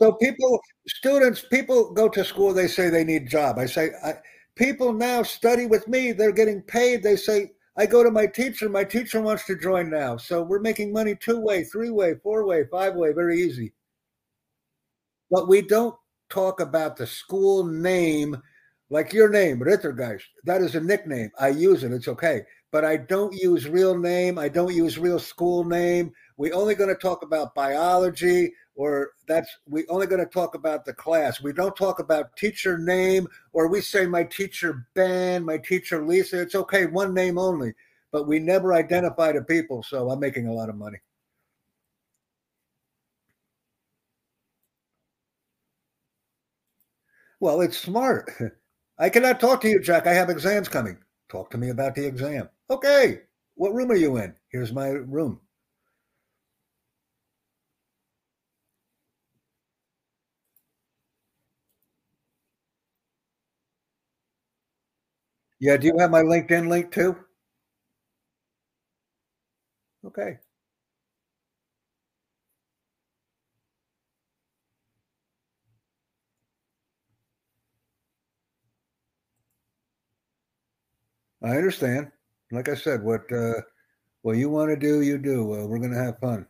So 0.00 0.14
people, 0.14 0.58
students, 0.88 1.44
people 1.48 1.92
go 1.92 2.08
to 2.08 2.24
school, 2.24 2.52
they 2.52 2.66
say 2.66 2.90
they 2.90 3.04
need 3.04 3.28
job. 3.30 3.56
I 3.56 3.66
say, 3.66 3.90
I, 4.04 4.14
people 4.56 4.92
now 4.92 5.22
study 5.22 5.66
with 5.66 5.86
me, 5.86 6.10
they're 6.10 6.32
getting 6.32 6.62
paid. 6.62 7.04
They 7.04 7.14
say, 7.14 7.52
I 7.76 7.86
go 7.86 8.02
to 8.02 8.10
my 8.10 8.26
teacher, 8.26 8.68
my 8.68 8.82
teacher 8.82 9.20
wants 9.22 9.46
to 9.46 9.54
join 9.54 9.90
now. 9.90 10.16
So 10.16 10.42
we're 10.42 10.58
making 10.58 10.92
money 10.92 11.14
two 11.14 11.38
way, 11.38 11.62
three 11.62 11.90
way, 11.90 12.16
four 12.20 12.44
way, 12.44 12.64
five 12.68 12.96
way, 12.96 13.12
very 13.12 13.40
easy. 13.40 13.72
But 15.30 15.46
we 15.46 15.62
don't 15.62 15.94
talk 16.30 16.60
about 16.60 16.96
the 16.96 17.06
school 17.06 17.64
name, 17.64 18.40
like 18.88 19.12
your 19.12 19.28
name, 19.28 19.60
Rittergeist. 19.60 20.22
That 20.44 20.62
is 20.62 20.74
a 20.74 20.80
nickname. 20.80 21.30
I 21.38 21.48
use 21.48 21.84
it. 21.84 21.92
It's 21.92 22.08
okay. 22.08 22.42
But 22.72 22.84
I 22.84 22.96
don't 22.96 23.34
use 23.34 23.68
real 23.68 23.98
name. 23.98 24.38
I 24.38 24.48
don't 24.48 24.74
use 24.74 24.98
real 24.98 25.18
school 25.18 25.64
name. 25.64 26.12
We 26.36 26.52
only 26.52 26.74
going 26.74 26.88
to 26.88 26.94
talk 26.94 27.22
about 27.22 27.54
biology, 27.54 28.52
or 28.76 29.10
that's 29.26 29.50
we 29.68 29.86
only 29.88 30.06
going 30.06 30.24
to 30.24 30.32
talk 30.32 30.54
about 30.54 30.84
the 30.84 30.94
class. 30.94 31.42
We 31.42 31.52
don't 31.52 31.76
talk 31.76 31.98
about 31.98 32.36
teacher 32.36 32.78
name, 32.78 33.26
or 33.52 33.68
we 33.68 33.80
say 33.80 34.06
my 34.06 34.22
teacher 34.22 34.86
Ben, 34.94 35.44
my 35.44 35.58
teacher 35.58 36.06
Lisa. 36.06 36.40
It's 36.40 36.54
okay, 36.54 36.86
one 36.86 37.12
name 37.12 37.38
only. 37.38 37.74
But 38.12 38.26
we 38.26 38.38
never 38.38 38.72
identify 38.72 39.32
the 39.32 39.42
people, 39.42 39.82
so 39.82 40.10
I'm 40.10 40.20
making 40.20 40.46
a 40.46 40.52
lot 40.52 40.68
of 40.68 40.76
money. 40.76 40.98
Well, 47.40 47.60
it's 47.60 47.76
smart. 47.76 48.30
I 48.98 49.10
cannot 49.10 49.40
talk 49.40 49.62
to 49.62 49.68
you, 49.68 49.80
Jack. 49.80 50.06
I 50.06 50.12
have 50.12 50.30
exams 50.30 50.68
coming. 50.68 50.98
Talk 51.28 51.50
to 51.50 51.58
me 51.58 51.68
about 51.70 51.94
the 51.96 52.06
exam. 52.06 52.48
Okay. 52.70 53.22
What 53.56 53.74
room 53.74 53.90
are 53.90 53.96
you 53.96 54.16
in? 54.16 54.36
Here's 54.48 54.72
my 54.72 54.88
room. 54.90 55.40
Yeah, 65.60 65.76
do 65.76 65.86
you 65.86 65.96
have 65.98 66.10
my 66.10 66.22
LinkedIn 66.22 66.66
link 66.68 66.90
too? 66.90 67.16
Okay. 70.04 70.40
I 81.42 81.56
understand. 81.56 82.10
Like 82.50 82.68
I 82.70 82.74
said, 82.74 83.02
what 83.02 83.30
uh, 83.32 83.60
what 84.22 84.36
you 84.38 84.50
want 84.50 84.70
to 84.70 84.76
do, 84.76 85.02
you 85.02 85.18
do. 85.18 85.54
Uh, 85.54 85.66
we're 85.66 85.78
going 85.80 85.92
to 85.92 85.98
have 86.04 86.18
fun. 86.20 86.46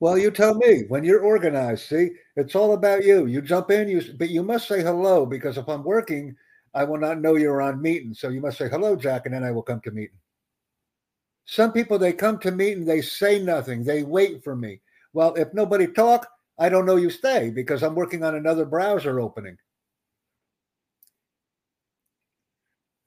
Well, 0.00 0.18
you 0.18 0.30
tell 0.30 0.54
me 0.54 0.84
when 0.88 1.04
you're 1.04 1.22
organized. 1.24 1.86
See, 1.88 2.10
it's 2.36 2.54
all 2.54 2.72
about 2.74 3.04
you. 3.04 3.26
You 3.26 3.40
jump 3.42 3.70
in, 3.70 3.88
you 3.88 4.02
but 4.18 4.30
you 4.30 4.42
must 4.42 4.68
say 4.68 4.82
hello 4.82 5.24
because 5.26 5.56
if 5.58 5.68
I'm 5.68 5.84
working, 5.84 6.36
I 6.74 6.84
will 6.84 6.98
not 6.98 7.20
know 7.20 7.36
you're 7.36 7.62
on 7.62 7.80
meeting. 7.80 8.12
So 8.14 8.28
you 8.28 8.40
must 8.40 8.58
say 8.58 8.68
hello, 8.68 8.96
Jack, 8.96 9.26
and 9.26 9.34
then 9.34 9.44
I 9.44 9.52
will 9.52 9.62
come 9.62 9.80
to 9.82 9.90
meeting. 9.90 10.18
Some 11.46 11.72
people 11.72 11.98
they 11.98 12.12
come 12.12 12.38
to 12.40 12.50
meet 12.50 12.76
and 12.76 12.86
they 12.86 13.00
say 13.00 13.42
nothing. 13.42 13.84
They 13.84 14.02
wait 14.02 14.42
for 14.42 14.56
me. 14.56 14.80
Well, 15.12 15.34
if 15.34 15.54
nobody 15.54 15.86
talk, 15.86 16.28
I 16.58 16.68
don't 16.68 16.86
know 16.86 16.96
you 16.96 17.10
stay 17.10 17.50
because 17.50 17.82
I'm 17.82 17.94
working 17.94 18.24
on 18.24 18.34
another 18.34 18.64
browser 18.64 19.20
opening. 19.20 19.56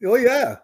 Oh 0.06 0.16
yeah. 0.16 0.58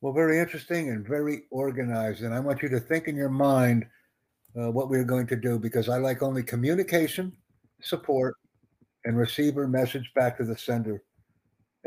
Well, 0.00 0.12
very 0.12 0.38
interesting 0.38 0.88
and 0.88 1.06
very 1.06 1.42
organized. 1.50 2.22
And 2.22 2.34
I 2.34 2.40
want 2.40 2.62
you 2.62 2.68
to 2.70 2.80
think 2.80 3.06
in 3.06 3.16
your 3.16 3.28
mind 3.28 3.86
uh, 4.58 4.70
what 4.70 4.88
we're 4.88 5.04
going 5.04 5.26
to 5.28 5.36
do 5.36 5.58
because 5.58 5.88
I 5.88 5.98
like 5.98 6.22
only 6.22 6.42
communication, 6.42 7.32
support, 7.82 8.36
and 9.04 9.16
receiver 9.16 9.68
message 9.68 10.10
back 10.14 10.38
to 10.38 10.44
the 10.44 10.56
sender. 10.56 11.02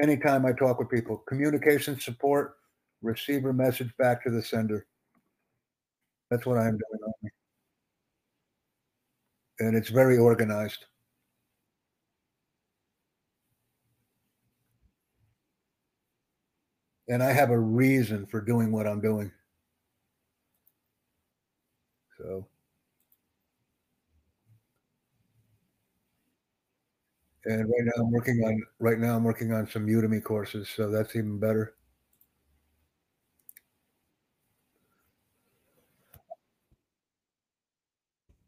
Anytime 0.02 0.45
I 0.45 0.54
talk 0.54 0.80
with 0.80 0.89
people, 0.89 1.17
communication, 1.28 1.99
support, 1.99 2.56
receiver 3.02 3.54
message 3.54 3.91
back 3.97 4.23
to 4.23 4.32
the 4.32 4.41
sender. 4.41 4.86
That's 6.32 6.45
what 6.45 6.58
I'm 6.58 6.78
doing. 6.78 7.32
And 9.60 9.76
it's 9.76 9.89
very 9.89 10.17
organized. 10.17 10.86
And 17.08 17.22
I 17.24 17.32
have 17.32 17.50
a 17.50 17.60
reason 17.60 18.26
for 18.26 18.42
doing 18.42 18.72
what 18.72 18.88
I'm 18.88 19.02
doing. 19.02 19.32
So, 22.18 22.48
and 27.46 27.60
right 27.66 27.86
now 27.86 27.92
I'm 28.04 28.12
working 28.12 28.42
on 28.44 28.62
right 28.80 29.00
now 29.00 29.16
I'm 29.16 29.24
working 29.24 29.52
on 29.54 29.68
some 29.68 29.86
Udemy 29.88 30.24
courses, 30.24 30.70
so 30.70 30.89
that's 30.89 31.16
even 31.16 31.39
better. 31.39 31.76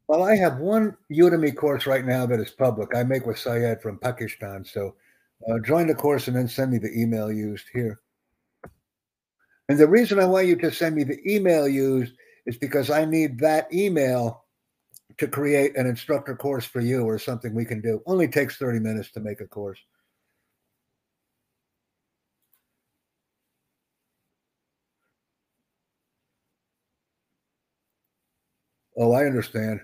Well, 0.08 0.24
I 0.24 0.36
have 0.36 0.60
one 0.60 0.96
Udemy 1.12 1.56
course 1.56 1.86
right 1.88 2.06
now 2.06 2.26
that 2.28 2.40
is 2.40 2.52
public. 2.52 2.96
I 2.96 3.04
make 3.04 3.26
with 3.26 3.40
Syed 3.40 3.82
from 3.82 3.98
Pakistan. 3.98 4.64
So 4.64 4.96
uh, 5.50 5.60
join 5.60 5.88
the 5.88 5.96
course 5.96 6.28
and 6.28 6.36
then 6.36 6.48
send 6.48 6.72
me 6.72 6.78
the 6.78 6.94
email 7.00 7.32
used 7.32 7.66
here. 7.74 8.00
And 9.70 9.80
the 9.80 9.88
reason 9.88 10.20
I 10.20 10.26
want 10.26 10.48
you 10.48 10.56
to 10.58 10.72
send 10.72 10.96
me 10.96 11.04
the 11.04 11.20
email 11.28 11.68
used 11.68 12.14
is 12.46 12.58
because 12.58 12.90
I 12.90 13.06
need 13.06 13.40
that 13.40 13.74
email 13.74 14.46
to 15.18 15.28
create 15.28 15.76
an 15.78 15.88
instructor 15.88 16.36
course 16.36 16.66
for 16.66 16.82
you 16.82 17.04
or 17.04 17.18
something 17.18 17.54
we 17.54 17.66
can 17.66 17.82
do. 17.82 18.02
Only 18.06 18.28
takes 18.28 18.58
30 18.58 18.80
minutes 18.80 19.12
to 19.12 19.20
make 19.20 19.42
a 19.42 19.48
course. 19.48 19.80
Oh, 28.98 29.12
I 29.14 29.26
understand. 29.26 29.82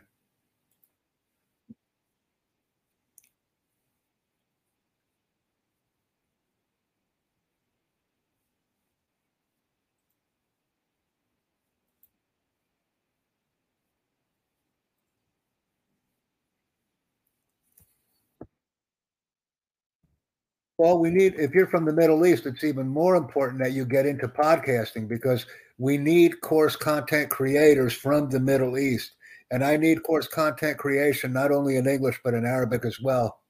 Well, 20.82 20.98
we 20.98 21.12
need, 21.12 21.36
if 21.36 21.54
you're 21.54 21.68
from 21.68 21.86
the 21.86 21.94
Middle 21.94 22.26
East, 22.26 22.48
it's 22.48 22.64
even 22.64 22.88
more 22.88 23.16
important 23.16 23.62
that 23.62 23.74
you 23.74 23.86
get 23.86 24.08
into 24.08 24.28
podcasting 24.28 25.08
because 25.08 25.46
we 25.78 25.96
need 25.96 26.42
course 26.42 26.76
content 26.76 27.30
creators 27.30 27.94
from 27.94 28.32
the 28.32 28.40
Middle 28.40 28.80
East. 28.80 29.12
And 29.52 29.64
I 29.64 29.78
need 29.78 30.02
course 30.02 30.28
content 30.28 30.80
creation, 30.80 31.34
not 31.34 31.52
only 31.52 31.78
in 31.78 31.88
English, 31.88 32.20
but 32.24 32.34
in 32.34 32.48
Arabic 32.48 32.84
as 32.84 33.00
well. 33.00 33.41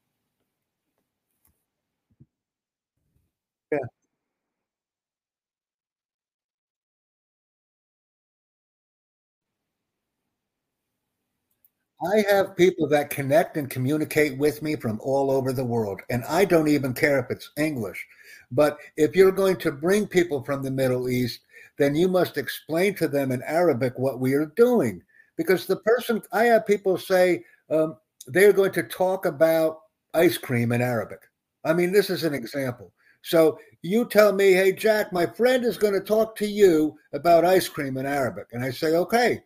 I 12.04 12.24
have 12.28 12.56
people 12.56 12.88
that 12.88 13.10
connect 13.10 13.56
and 13.56 13.70
communicate 13.70 14.36
with 14.36 14.60
me 14.60 14.74
from 14.76 14.98
all 15.02 15.30
over 15.30 15.52
the 15.52 15.64
world, 15.64 16.00
and 16.10 16.24
I 16.24 16.44
don't 16.44 16.68
even 16.68 16.94
care 16.94 17.18
if 17.20 17.26
it's 17.30 17.50
English. 17.56 18.04
But 18.50 18.78
if 18.96 19.14
you're 19.14 19.32
going 19.32 19.56
to 19.58 19.70
bring 19.72 20.06
people 20.08 20.42
from 20.42 20.62
the 20.62 20.70
Middle 20.70 21.08
East, 21.08 21.40
then 21.78 21.94
you 21.94 22.08
must 22.08 22.36
explain 22.38 22.94
to 22.96 23.08
them 23.08 23.30
in 23.30 23.42
Arabic 23.42 23.94
what 23.98 24.20
we 24.20 24.34
are 24.34 24.46
doing. 24.56 25.02
Because 25.36 25.66
the 25.66 25.76
person, 25.76 26.22
I 26.32 26.44
have 26.44 26.66
people 26.66 26.98
say 26.98 27.44
um, 27.70 27.96
they're 28.26 28.52
going 28.52 28.72
to 28.72 28.82
talk 28.82 29.24
about 29.26 29.78
ice 30.12 30.36
cream 30.38 30.72
in 30.72 30.82
Arabic. 30.82 31.20
I 31.64 31.72
mean, 31.72 31.92
this 31.92 32.10
is 32.10 32.24
an 32.24 32.34
example. 32.34 32.92
So 33.22 33.58
you 33.82 34.06
tell 34.06 34.32
me, 34.32 34.52
hey, 34.52 34.72
Jack, 34.72 35.12
my 35.12 35.26
friend 35.26 35.64
is 35.64 35.78
going 35.78 35.94
to 35.94 36.00
talk 36.00 36.34
to 36.36 36.46
you 36.46 36.98
about 37.12 37.44
ice 37.44 37.68
cream 37.68 37.96
in 37.96 38.06
Arabic. 38.06 38.48
And 38.52 38.64
I 38.64 38.70
say, 38.70 38.96
okay. 38.96 39.42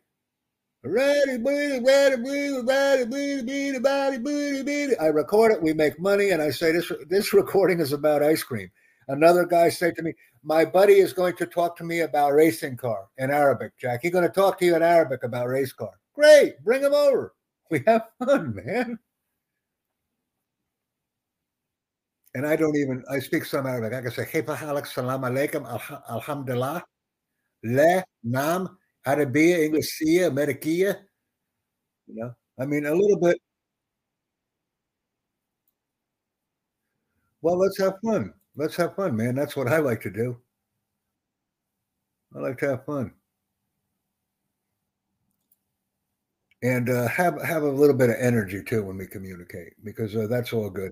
I 5.00 5.06
record 5.06 5.52
it, 5.52 5.62
we 5.62 5.72
make 5.72 5.98
money, 5.98 6.30
and 6.30 6.40
I 6.40 6.50
say 6.50 6.72
this 6.72 6.90
this 7.08 7.32
recording 7.40 7.80
is 7.80 7.92
about 7.92 8.22
ice 8.22 8.42
cream. 8.42 8.70
Another 9.08 9.44
guy 9.44 9.68
said 9.68 9.96
to 9.96 10.02
me, 10.02 10.14
My 10.42 10.64
buddy 10.64 10.94
is 10.94 11.12
going 11.12 11.36
to 11.36 11.46
talk 11.46 11.76
to 11.78 11.84
me 11.84 12.00
about 12.00 12.34
racing 12.34 12.76
car 12.76 13.06
in 13.18 13.30
Arabic, 13.30 13.72
Jack. 13.78 14.00
He's 14.02 14.12
going 14.12 14.26
to 14.26 14.32
talk 14.32 14.58
to 14.58 14.64
you 14.64 14.76
in 14.76 14.82
Arabic 14.82 15.22
about 15.22 15.48
race 15.48 15.72
car. 15.72 15.92
Great, 16.14 16.62
bring 16.64 16.82
him 16.82 16.94
over. 16.94 17.32
We 17.68 17.82
have 17.84 18.02
fun, 18.24 18.54
man. 18.54 18.96
And 22.36 22.46
I 22.46 22.54
don't 22.54 22.76
even 22.76 23.02
I 23.10 23.18
speak 23.18 23.44
some 23.44 23.66
Arabic. 23.66 23.92
I 23.92 24.02
can 24.02 24.12
say, 24.12 24.24
Hey 24.24 24.42
Halak, 24.42 24.86
Salam 24.86 25.22
Alaikum, 25.22 25.66
Alhamdulillah, 26.08 26.84
Le, 27.64 28.04
Nam, 28.22 28.78
Arabia, 29.06 29.58
Inglesia, 29.68 30.30
Amerikia. 30.30 31.00
You 32.06 32.14
know, 32.16 32.34
I 32.58 32.66
mean, 32.66 32.86
a 32.86 32.94
little 32.94 33.18
bit. 33.18 33.38
Well, 37.42 37.58
let's 37.58 37.78
have 37.78 37.94
fun. 38.04 38.34
Let's 38.56 38.76
have 38.76 38.96
fun, 38.96 39.16
man. 39.16 39.34
That's 39.34 39.56
what 39.56 39.68
I 39.68 39.78
like 39.78 40.00
to 40.02 40.10
do. 40.10 40.38
I 42.34 42.40
like 42.40 42.58
to 42.58 42.68
have 42.70 42.84
fun. 42.84 43.12
And 46.62 46.88
uh, 46.90 47.06
have 47.08 47.40
have 47.42 47.62
a 47.62 47.70
little 47.70 47.94
bit 47.96 48.10
of 48.10 48.16
energy 48.18 48.62
too 48.62 48.82
when 48.82 48.96
we 48.96 49.06
communicate, 49.06 49.74
because 49.84 50.16
uh, 50.16 50.26
that's 50.26 50.52
all 50.52 50.70
good. 50.70 50.90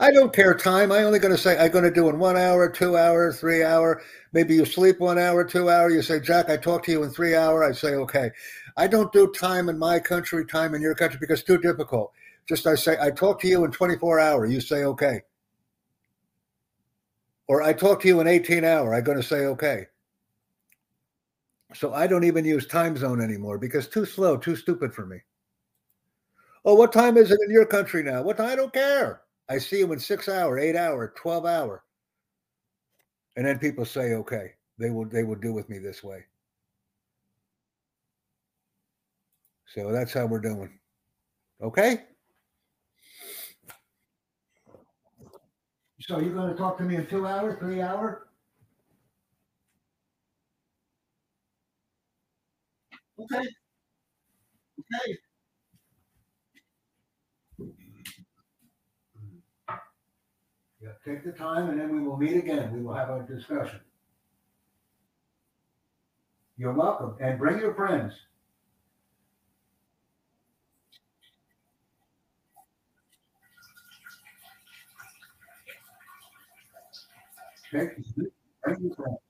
I 0.00 0.10
don't 0.10 0.32
care 0.32 0.54
time. 0.54 0.90
I 0.90 1.02
only 1.02 1.18
going 1.18 1.36
to 1.36 1.38
say 1.38 1.58
I'm 1.58 1.70
going 1.70 1.84
to 1.84 1.90
do 1.90 2.08
in 2.08 2.18
one 2.18 2.38
hour, 2.38 2.70
two 2.70 2.96
hour, 2.96 3.30
three 3.34 3.62
hour. 3.62 4.00
Maybe 4.32 4.54
you 4.54 4.64
sleep 4.64 4.98
one 4.98 5.18
hour, 5.18 5.44
two 5.44 5.68
hour. 5.68 5.90
You 5.90 6.00
say, 6.00 6.20
Jack, 6.20 6.48
I 6.48 6.56
talk 6.56 6.82
to 6.84 6.90
you 6.90 7.02
in 7.02 7.10
three 7.10 7.36
hour. 7.36 7.62
I 7.62 7.72
say, 7.72 7.88
okay. 7.96 8.30
I 8.78 8.86
don't 8.86 9.12
do 9.12 9.30
time 9.32 9.68
in 9.68 9.78
my 9.78 9.98
country, 10.00 10.46
time 10.46 10.74
in 10.74 10.80
your 10.80 10.94
country 10.94 11.18
because 11.20 11.40
it's 11.40 11.46
too 11.46 11.58
difficult. 11.58 12.12
Just 12.48 12.66
I 12.66 12.76
say, 12.76 12.96
I 12.98 13.10
talk 13.10 13.42
to 13.42 13.46
you 13.48 13.66
in 13.66 13.72
24 13.72 14.18
hour. 14.18 14.46
You 14.46 14.62
say, 14.62 14.84
okay. 14.84 15.20
Or 17.46 17.62
I 17.62 17.74
talk 17.74 18.00
to 18.00 18.08
you 18.08 18.20
in 18.20 18.26
18 18.26 18.64
hour. 18.64 18.94
I'm 18.94 19.04
going 19.04 19.18
to 19.18 19.22
say, 19.22 19.40
okay. 19.40 19.84
So 21.74 21.92
I 21.92 22.06
don't 22.06 22.24
even 22.24 22.46
use 22.46 22.66
time 22.66 22.96
zone 22.96 23.20
anymore 23.20 23.58
because 23.58 23.86
too 23.86 24.06
slow, 24.06 24.38
too 24.38 24.56
stupid 24.56 24.94
for 24.94 25.04
me. 25.04 25.18
Oh, 26.64 26.74
what 26.74 26.90
time 26.90 27.18
is 27.18 27.30
it 27.30 27.38
in 27.44 27.50
your 27.50 27.66
country 27.66 28.02
now? 28.02 28.22
What 28.22 28.40
I 28.40 28.56
don't 28.56 28.72
care. 28.72 29.20
I 29.50 29.58
see 29.58 29.80
you 29.80 29.92
in 29.92 29.98
six 29.98 30.28
hour, 30.28 30.58
eight 30.60 30.76
hour, 30.76 31.12
12 31.16 31.44
hour. 31.44 31.82
And 33.36 33.44
then 33.44 33.58
people 33.58 33.84
say, 33.84 34.14
okay, 34.14 34.52
they 34.78 34.90
will 34.90 35.06
they 35.06 35.24
will 35.24 35.34
do 35.34 35.52
with 35.52 35.68
me 35.68 35.78
this 35.78 36.04
way. 36.04 36.24
So 39.66 39.90
that's 39.90 40.12
how 40.12 40.26
we're 40.26 40.40
doing. 40.40 40.78
Okay? 41.60 42.04
So 46.00 46.18
you're 46.18 46.32
going 46.34 46.50
to 46.50 46.56
talk 46.56 46.78
to 46.78 46.84
me 46.84 46.96
in 46.96 47.06
two 47.06 47.26
hours, 47.26 47.58
three 47.58 47.82
hours? 47.82 48.22
Okay. 53.18 53.36
Okay. 54.80 55.18
Take 61.04 61.24
the 61.24 61.32
time 61.32 61.70
and 61.70 61.80
then 61.80 61.92
we 61.92 62.06
will 62.06 62.16
meet 62.16 62.36
again. 62.36 62.72
We 62.72 62.82
will 62.82 62.94
have 62.94 63.10
a 63.10 63.22
discussion. 63.22 63.80
You're 66.56 66.72
welcome. 66.72 67.16
And 67.20 67.38
bring 67.38 67.58
your 67.58 67.74
friends. 67.74 68.12
Take, 77.72 77.90
bring 78.62 78.80
your 78.82 78.94
friends. 78.94 79.29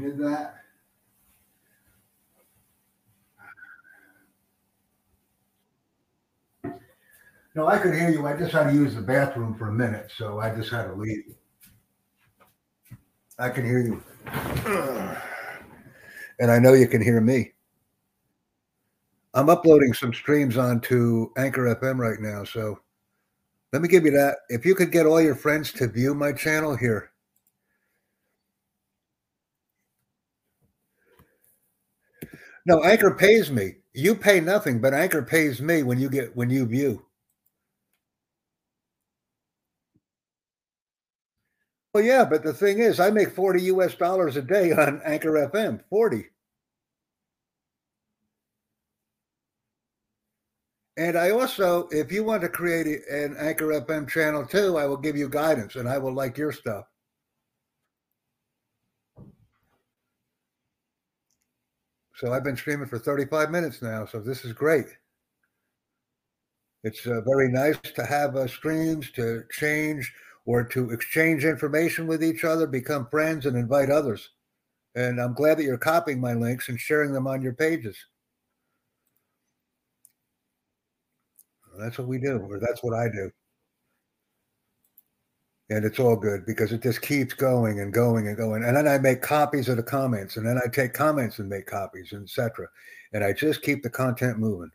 Did 0.00 0.18
that. 0.18 0.56
No, 7.54 7.66
I 7.66 7.78
could 7.78 7.94
hear 7.94 8.10
you. 8.10 8.26
I 8.26 8.36
just 8.36 8.52
had 8.52 8.70
to 8.70 8.72
use 8.72 8.94
the 8.94 9.02
bathroom 9.02 9.54
for 9.54 9.68
a 9.68 9.72
minute, 9.72 10.10
so 10.16 10.38
I 10.40 10.54
just 10.54 10.70
had 10.70 10.84
to 10.84 10.94
leave. 10.94 11.34
I 13.38 13.50
can 13.50 13.64
hear 13.66 13.80
you. 13.80 14.02
And 16.38 16.50
I 16.50 16.58
know 16.58 16.72
you 16.74 16.86
can 16.86 17.02
hear 17.02 17.20
me. 17.20 17.52
I'm 19.34 19.50
uploading 19.50 19.92
some 19.92 20.14
streams 20.14 20.56
onto 20.56 21.30
Anchor 21.36 21.74
FM 21.74 21.98
right 21.98 22.20
now, 22.20 22.44
so 22.44 22.80
let 23.72 23.82
me 23.82 23.88
give 23.88 24.04
you 24.04 24.10
that. 24.12 24.38
If 24.48 24.64
you 24.64 24.74
could 24.74 24.90
get 24.90 25.06
all 25.06 25.20
your 25.20 25.34
friends 25.34 25.72
to 25.74 25.86
view 25.86 26.14
my 26.14 26.32
channel 26.32 26.76
here. 26.76 27.09
No, 32.64 32.82
Anchor 32.82 33.10
pays 33.10 33.50
me. 33.50 33.76
You 33.92 34.14
pay 34.14 34.40
nothing, 34.40 34.80
but 34.80 34.94
Anchor 34.94 35.20
pays 35.20 35.60
me 35.60 35.82
when 35.82 35.98
you 36.00 36.08
get 36.08 36.34
when 36.34 36.48
you 36.48 36.64
view. 36.64 37.04
Well, 41.94 42.02
yeah, 42.02 42.24
but 42.24 42.42
the 42.42 42.52
thing 42.52 42.80
is, 42.80 42.98
I 42.98 43.10
make 43.10 43.30
40 43.30 43.62
US 43.62 43.94
dollars 43.94 44.36
a 44.36 44.42
day 44.42 44.72
on 44.72 45.00
Anchor 45.04 45.38
FM. 45.38 45.84
40. 45.88 46.30
And 50.96 51.18
I 51.18 51.30
also, 51.30 51.88
if 51.90 52.12
you 52.12 52.22
want 52.22 52.42
to 52.42 52.48
create 52.48 52.86
an 53.10 53.36
Anchor 53.36 53.72
FM 53.72 54.06
channel 54.08 54.46
too, 54.46 54.76
I 54.76 54.86
will 54.86 54.98
give 54.98 55.16
you 55.16 55.28
guidance 55.28 55.74
and 55.74 55.88
I 55.88 55.98
will 55.98 56.12
like 56.12 56.38
your 56.38 56.52
stuff. 56.52 56.86
So 62.20 62.34
I've 62.34 62.44
been 62.44 62.56
streaming 62.56 62.86
for 62.86 62.98
35 62.98 63.50
minutes 63.50 63.80
now. 63.80 64.04
So 64.04 64.20
this 64.20 64.44
is 64.44 64.52
great. 64.52 64.84
It's 66.84 67.06
uh, 67.06 67.22
very 67.22 67.48
nice 67.50 67.78
to 67.94 68.04
have 68.04 68.36
uh, 68.36 68.46
streams 68.46 69.10
to 69.12 69.44
change 69.50 70.12
or 70.44 70.62
to 70.64 70.90
exchange 70.90 71.46
information 71.46 72.06
with 72.06 72.22
each 72.22 72.44
other, 72.44 72.66
become 72.66 73.08
friends, 73.10 73.46
and 73.46 73.56
invite 73.56 73.88
others. 73.88 74.28
And 74.94 75.18
I'm 75.18 75.32
glad 75.32 75.56
that 75.56 75.64
you're 75.64 75.78
copying 75.78 76.20
my 76.20 76.34
links 76.34 76.68
and 76.68 76.78
sharing 76.78 77.14
them 77.14 77.26
on 77.26 77.40
your 77.40 77.54
pages. 77.54 77.96
That's 81.78 81.96
what 81.96 82.08
we 82.08 82.18
do, 82.18 82.36
or 82.36 82.60
that's 82.60 82.82
what 82.82 82.94
I 82.94 83.08
do. 83.08 83.30
And 85.70 85.84
it's 85.84 86.00
all 86.00 86.16
good 86.16 86.44
because 86.46 86.72
it 86.72 86.82
just 86.82 87.00
keeps 87.00 87.32
going 87.32 87.78
and 87.78 87.92
going 87.92 88.26
and 88.26 88.36
going. 88.36 88.64
And 88.64 88.76
then 88.76 88.88
I 88.88 88.98
make 88.98 89.22
copies 89.22 89.68
of 89.68 89.76
the 89.76 89.82
comments, 89.82 90.36
and 90.36 90.44
then 90.44 90.58
I 90.58 90.68
take 90.68 90.92
comments 90.92 91.38
and 91.38 91.48
make 91.48 91.66
copies, 91.66 92.12
etc. 92.12 92.66
And 93.12 93.24
I 93.24 93.32
just 93.32 93.62
keep 93.62 93.82
the 93.82 93.90
content 93.90 94.38
moving. 94.38 94.70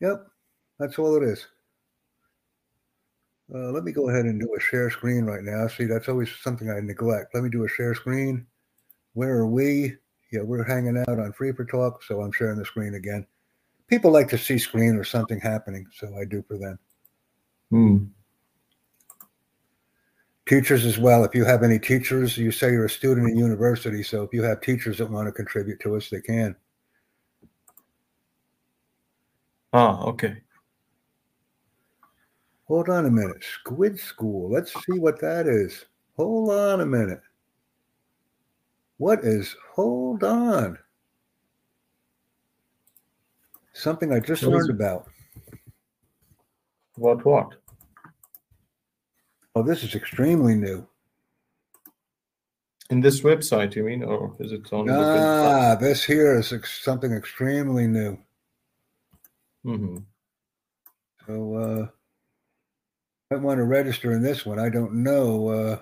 Yep, 0.00 0.26
that's 0.78 0.98
all 0.98 1.16
it 1.16 1.24
is. 1.24 1.46
Uh, 3.52 3.72
let 3.72 3.82
me 3.82 3.90
go 3.90 4.08
ahead 4.08 4.26
and 4.26 4.40
do 4.40 4.48
a 4.56 4.60
share 4.60 4.90
screen 4.90 5.24
right 5.24 5.42
now. 5.42 5.66
See, 5.66 5.84
that's 5.84 6.08
always 6.08 6.30
something 6.42 6.70
I 6.70 6.78
neglect. 6.78 7.34
Let 7.34 7.42
me 7.42 7.50
do 7.50 7.64
a 7.64 7.68
share 7.68 7.94
screen. 7.96 8.46
Where 9.14 9.38
are 9.38 9.48
we? 9.48 9.96
Yeah, 10.30 10.42
we're 10.42 10.62
hanging 10.62 10.96
out 10.96 11.18
on 11.18 11.32
Free 11.32 11.50
for 11.52 11.64
Talk, 11.64 12.04
so 12.04 12.20
I'm 12.20 12.30
sharing 12.30 12.58
the 12.58 12.64
screen 12.64 12.94
again. 12.94 13.26
People 13.88 14.12
like 14.12 14.28
to 14.28 14.38
see 14.38 14.58
screen 14.58 14.94
or 14.94 15.02
something 15.02 15.40
happening, 15.40 15.84
so 15.92 16.14
I 16.16 16.24
do 16.24 16.44
for 16.46 16.56
them. 16.58 16.78
Hmm. 17.70 17.96
Teachers 20.50 20.84
as 20.84 20.98
well. 20.98 21.22
If 21.22 21.32
you 21.32 21.44
have 21.44 21.62
any 21.62 21.78
teachers, 21.78 22.36
you 22.36 22.50
say 22.50 22.72
you're 22.72 22.86
a 22.86 22.90
student 22.90 23.30
in 23.30 23.38
university, 23.38 24.02
so 24.02 24.24
if 24.24 24.34
you 24.34 24.42
have 24.42 24.60
teachers 24.60 24.98
that 24.98 25.08
want 25.08 25.28
to 25.28 25.32
contribute 25.32 25.78
to 25.78 25.94
us, 25.94 26.10
they 26.10 26.20
can. 26.20 26.56
Ah, 29.72 30.02
okay. 30.02 30.38
Hold 32.64 32.88
on 32.88 33.06
a 33.06 33.10
minute. 33.12 33.44
Skuid 33.64 34.00
School. 34.00 34.50
Let's 34.50 34.72
see 34.72 34.98
what 34.98 35.20
that 35.20 35.46
is. 35.46 35.84
Hold 36.16 36.50
on 36.50 36.80
a 36.80 36.86
minute. 36.86 37.20
What 38.96 39.20
is, 39.20 39.54
hold 39.72 40.24
on. 40.24 40.76
Something 43.72 44.12
I 44.12 44.18
just 44.18 44.42
What 44.42 44.50
learned 44.50 44.70
about. 44.70 45.06
What 46.96 47.24
what? 47.24 47.54
Oh, 49.54 49.62
this 49.62 49.82
is 49.82 49.94
extremely 49.94 50.54
new. 50.54 50.86
In 52.90 53.00
this 53.00 53.20
website, 53.20 53.74
you 53.76 53.84
mean, 53.84 54.02
or 54.02 54.34
is 54.40 54.52
it 54.52 54.72
on 54.72 54.88
Ah, 54.90 55.76
this 55.76 56.04
here 56.04 56.38
is 56.38 56.52
ex- 56.52 56.82
something 56.82 57.12
extremely 57.12 57.86
new. 57.86 58.18
hmm 59.64 59.98
So, 61.26 61.54
uh, 61.54 61.88
I 63.32 63.36
want 63.36 63.58
to 63.58 63.64
register 63.64 64.12
in 64.12 64.22
this 64.22 64.44
one. 64.44 64.58
I 64.58 64.68
don't 64.68 65.04
know. 65.04 65.48
Uh, 65.48 65.78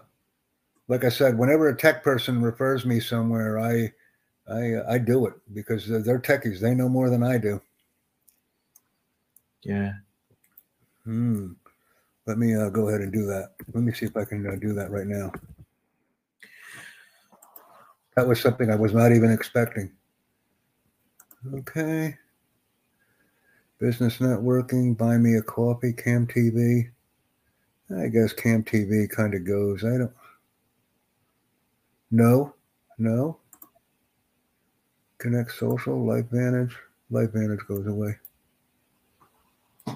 like 0.88 1.04
I 1.04 1.08
said, 1.08 1.38
whenever 1.38 1.68
a 1.68 1.76
tech 1.76 2.02
person 2.02 2.42
refers 2.42 2.84
me 2.84 3.00
somewhere, 3.00 3.58
I, 3.58 3.92
I, 4.50 4.94
I 4.94 4.98
do 4.98 5.26
it 5.26 5.34
because 5.54 5.86
they're, 5.86 6.02
they're 6.02 6.20
techies. 6.20 6.60
They 6.60 6.74
know 6.74 6.88
more 6.90 7.08
than 7.08 7.22
I 7.22 7.38
do. 7.38 7.60
Yeah. 9.62 9.92
Hmm. 11.04 11.52
Let 12.28 12.36
me 12.36 12.54
uh, 12.54 12.68
go 12.68 12.88
ahead 12.88 13.00
and 13.00 13.10
do 13.10 13.24
that. 13.24 13.52
Let 13.72 13.82
me 13.82 13.90
see 13.94 14.04
if 14.04 14.14
I 14.14 14.26
can 14.26 14.46
uh, 14.46 14.56
do 14.56 14.74
that 14.74 14.90
right 14.90 15.06
now. 15.06 15.32
That 18.16 18.28
was 18.28 18.38
something 18.38 18.70
I 18.70 18.74
was 18.74 18.92
not 18.92 19.12
even 19.12 19.32
expecting. 19.32 19.90
Okay. 21.54 22.18
Business 23.78 24.18
networking, 24.18 24.94
buy 24.94 25.16
me 25.16 25.36
a 25.36 25.42
coffee, 25.42 25.94
Cam 25.94 26.26
TV. 26.26 26.90
I 27.98 28.08
guess 28.08 28.34
Cam 28.34 28.62
TV 28.62 29.08
kind 29.08 29.32
of 29.32 29.46
goes. 29.46 29.82
I 29.82 29.96
don't. 29.96 30.12
No, 32.10 32.52
no. 32.98 33.38
Connect 35.16 35.50
social, 35.52 36.04
Life 36.04 36.26
Vantage. 36.30 36.76
Life 37.08 37.30
Vantage 37.32 37.66
goes 37.66 37.86
away 37.86 38.18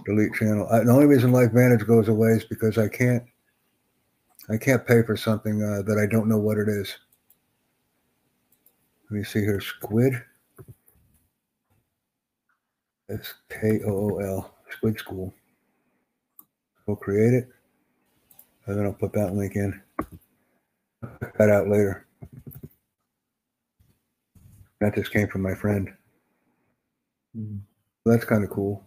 delete 0.04 0.34
channel. 0.34 0.68
I, 0.70 0.80
the 0.80 0.90
only 0.92 1.06
reason 1.06 1.32
Life 1.32 1.52
Vantage 1.52 1.86
goes 1.86 2.08
away 2.08 2.30
is 2.30 2.44
because 2.44 2.78
I 2.78 2.88
can't 2.88 3.22
I 4.50 4.56
can't 4.56 4.86
pay 4.86 5.02
for 5.02 5.16
something 5.16 5.62
uh, 5.62 5.82
that 5.82 5.98
I 5.98 6.06
don't 6.06 6.28
know 6.28 6.38
what 6.38 6.58
it 6.58 6.68
is. 6.68 6.94
Let 9.10 9.18
me 9.18 9.24
see 9.24 9.40
here. 9.40 9.60
Skuid. 9.60 10.22
S 13.10 13.34
K 13.48 13.80
O 13.86 13.90
O 13.90 14.18
L. 14.18 14.54
Skuid 14.70 14.98
School. 14.98 15.32
We'll 16.86 16.96
create 16.96 17.34
it. 17.34 17.48
And 18.66 18.78
then 18.78 18.86
I'll 18.86 18.92
put 18.92 19.12
that 19.12 19.34
link 19.34 19.54
in. 19.54 19.80
Check 21.20 21.36
that 21.38 21.50
out 21.50 21.68
later. 21.68 22.06
That 24.80 24.94
just 24.94 25.12
came 25.12 25.28
from 25.28 25.42
my 25.42 25.54
friend. 25.54 25.92
Mhm. 27.36 27.60
That's 28.04 28.24
kind 28.24 28.42
of 28.42 28.50
cool. 28.50 28.84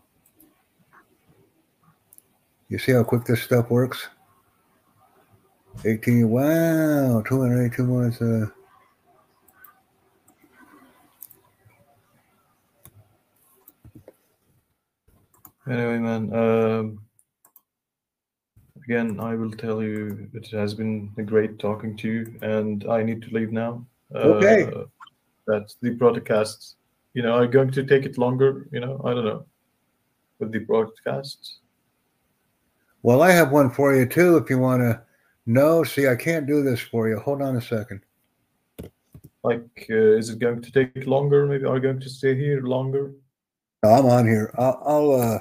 You 2.76 2.80
see 2.80 2.92
how 2.92 3.06
quick 3.06 3.24
this 3.24 3.42
stuff 3.42 3.70
works? 3.70 4.10
18, 5.86 6.28
wow, 6.30 7.24
282 7.26 7.84
months. 7.86 8.22
Uh, 8.22 8.48
Anyway, 15.70 16.00
man. 16.00 16.34
Um, 16.36 17.00
again, 18.84 19.22
I 19.22 19.36
will 19.36 19.52
tell 19.52 19.82
you 19.82 20.30
it 20.34 20.48
has 20.52 20.74
been 20.74 21.14
a 21.18 21.24
great 21.24 21.58
talking 21.60 21.96
to 21.96 22.10
you, 22.10 22.36
and 22.42 22.86
I 22.90 23.04
need 23.04 23.22
to 23.22 23.34
leave 23.34 23.54
now. 23.54 23.86
Okay. 24.14 24.66
Uh, 24.66 24.84
that's 25.48 25.78
the 25.82 25.92
broadcasts. 25.92 26.76
You 27.14 27.24
know, 27.24 27.36
are 27.36 27.46
you 27.46 27.52
going 27.52 27.72
to 27.72 27.86
take 27.86 28.06
it 28.06 28.18
longer? 28.18 28.68
You 28.74 28.82
know, 28.82 29.02
I 29.06 29.14
don't 29.14 29.24
know. 29.24 29.46
With 30.40 30.52
the 30.52 30.60
broadcasts. 30.60 31.60
Well, 33.06 33.22
I 33.22 33.30
have 33.34 33.52
one 33.52 33.70
for 33.70 33.96
you 33.96 34.08
too 34.08 34.38
if 34.38 34.50
you 34.50 34.58
want 34.58 34.82
to 34.82 35.00
know. 35.46 35.84
See, 35.84 36.08
I 36.08 36.16
can't 36.16 36.48
do 36.48 36.64
this 36.64 36.80
for 36.80 37.08
you. 37.08 37.20
Hold 37.20 37.40
on 37.40 37.56
a 37.56 37.62
second. 37.62 38.02
Like, 39.44 39.86
uh, 39.92 40.18
is 40.18 40.32
it 40.32 40.40
going 40.40 40.60
to 40.64 40.72
take 40.72 41.06
longer? 41.06 41.46
Maybe 41.46 41.66
are 41.66 41.76
you 41.76 41.84
going 41.84 42.00
to 42.00 42.10
stay 42.10 42.34
here 42.34 42.64
longer? 42.64 43.14
No, 43.84 43.92
I'm 43.92 44.08
on 44.08 44.26
here. 44.26 44.52
I'll, 44.58 44.82
I'll, 44.84 45.12
uh, 45.22 45.40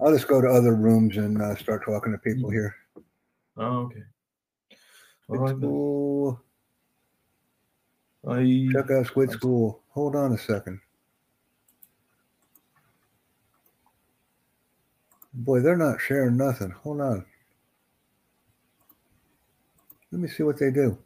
I'll 0.00 0.14
just 0.14 0.26
go 0.26 0.40
to 0.40 0.48
other 0.48 0.74
rooms 0.74 1.18
and 1.18 1.42
uh, 1.42 1.54
start 1.56 1.84
talking 1.84 2.12
to 2.12 2.18
people 2.18 2.48
here. 2.48 2.74
Oh, 3.58 3.90
okay. 3.90 4.04
All 5.28 5.36
right. 5.36 5.54
School. 5.54 6.40
I 8.26 8.68
Check 8.72 8.90
out 8.90 9.04
Skuid 9.04 9.32
School. 9.32 9.82
Hold 9.90 10.16
on 10.16 10.32
a 10.32 10.38
second. 10.38 10.80
Boy, 15.34 15.60
they're 15.60 15.76
not 15.76 16.00
sharing 16.00 16.36
nothing. 16.36 16.70
Hold 16.70 17.00
on. 17.00 17.24
Let 20.10 20.20
me 20.20 20.28
see 20.28 20.42
what 20.42 20.58
they 20.58 20.70
do. 20.70 20.98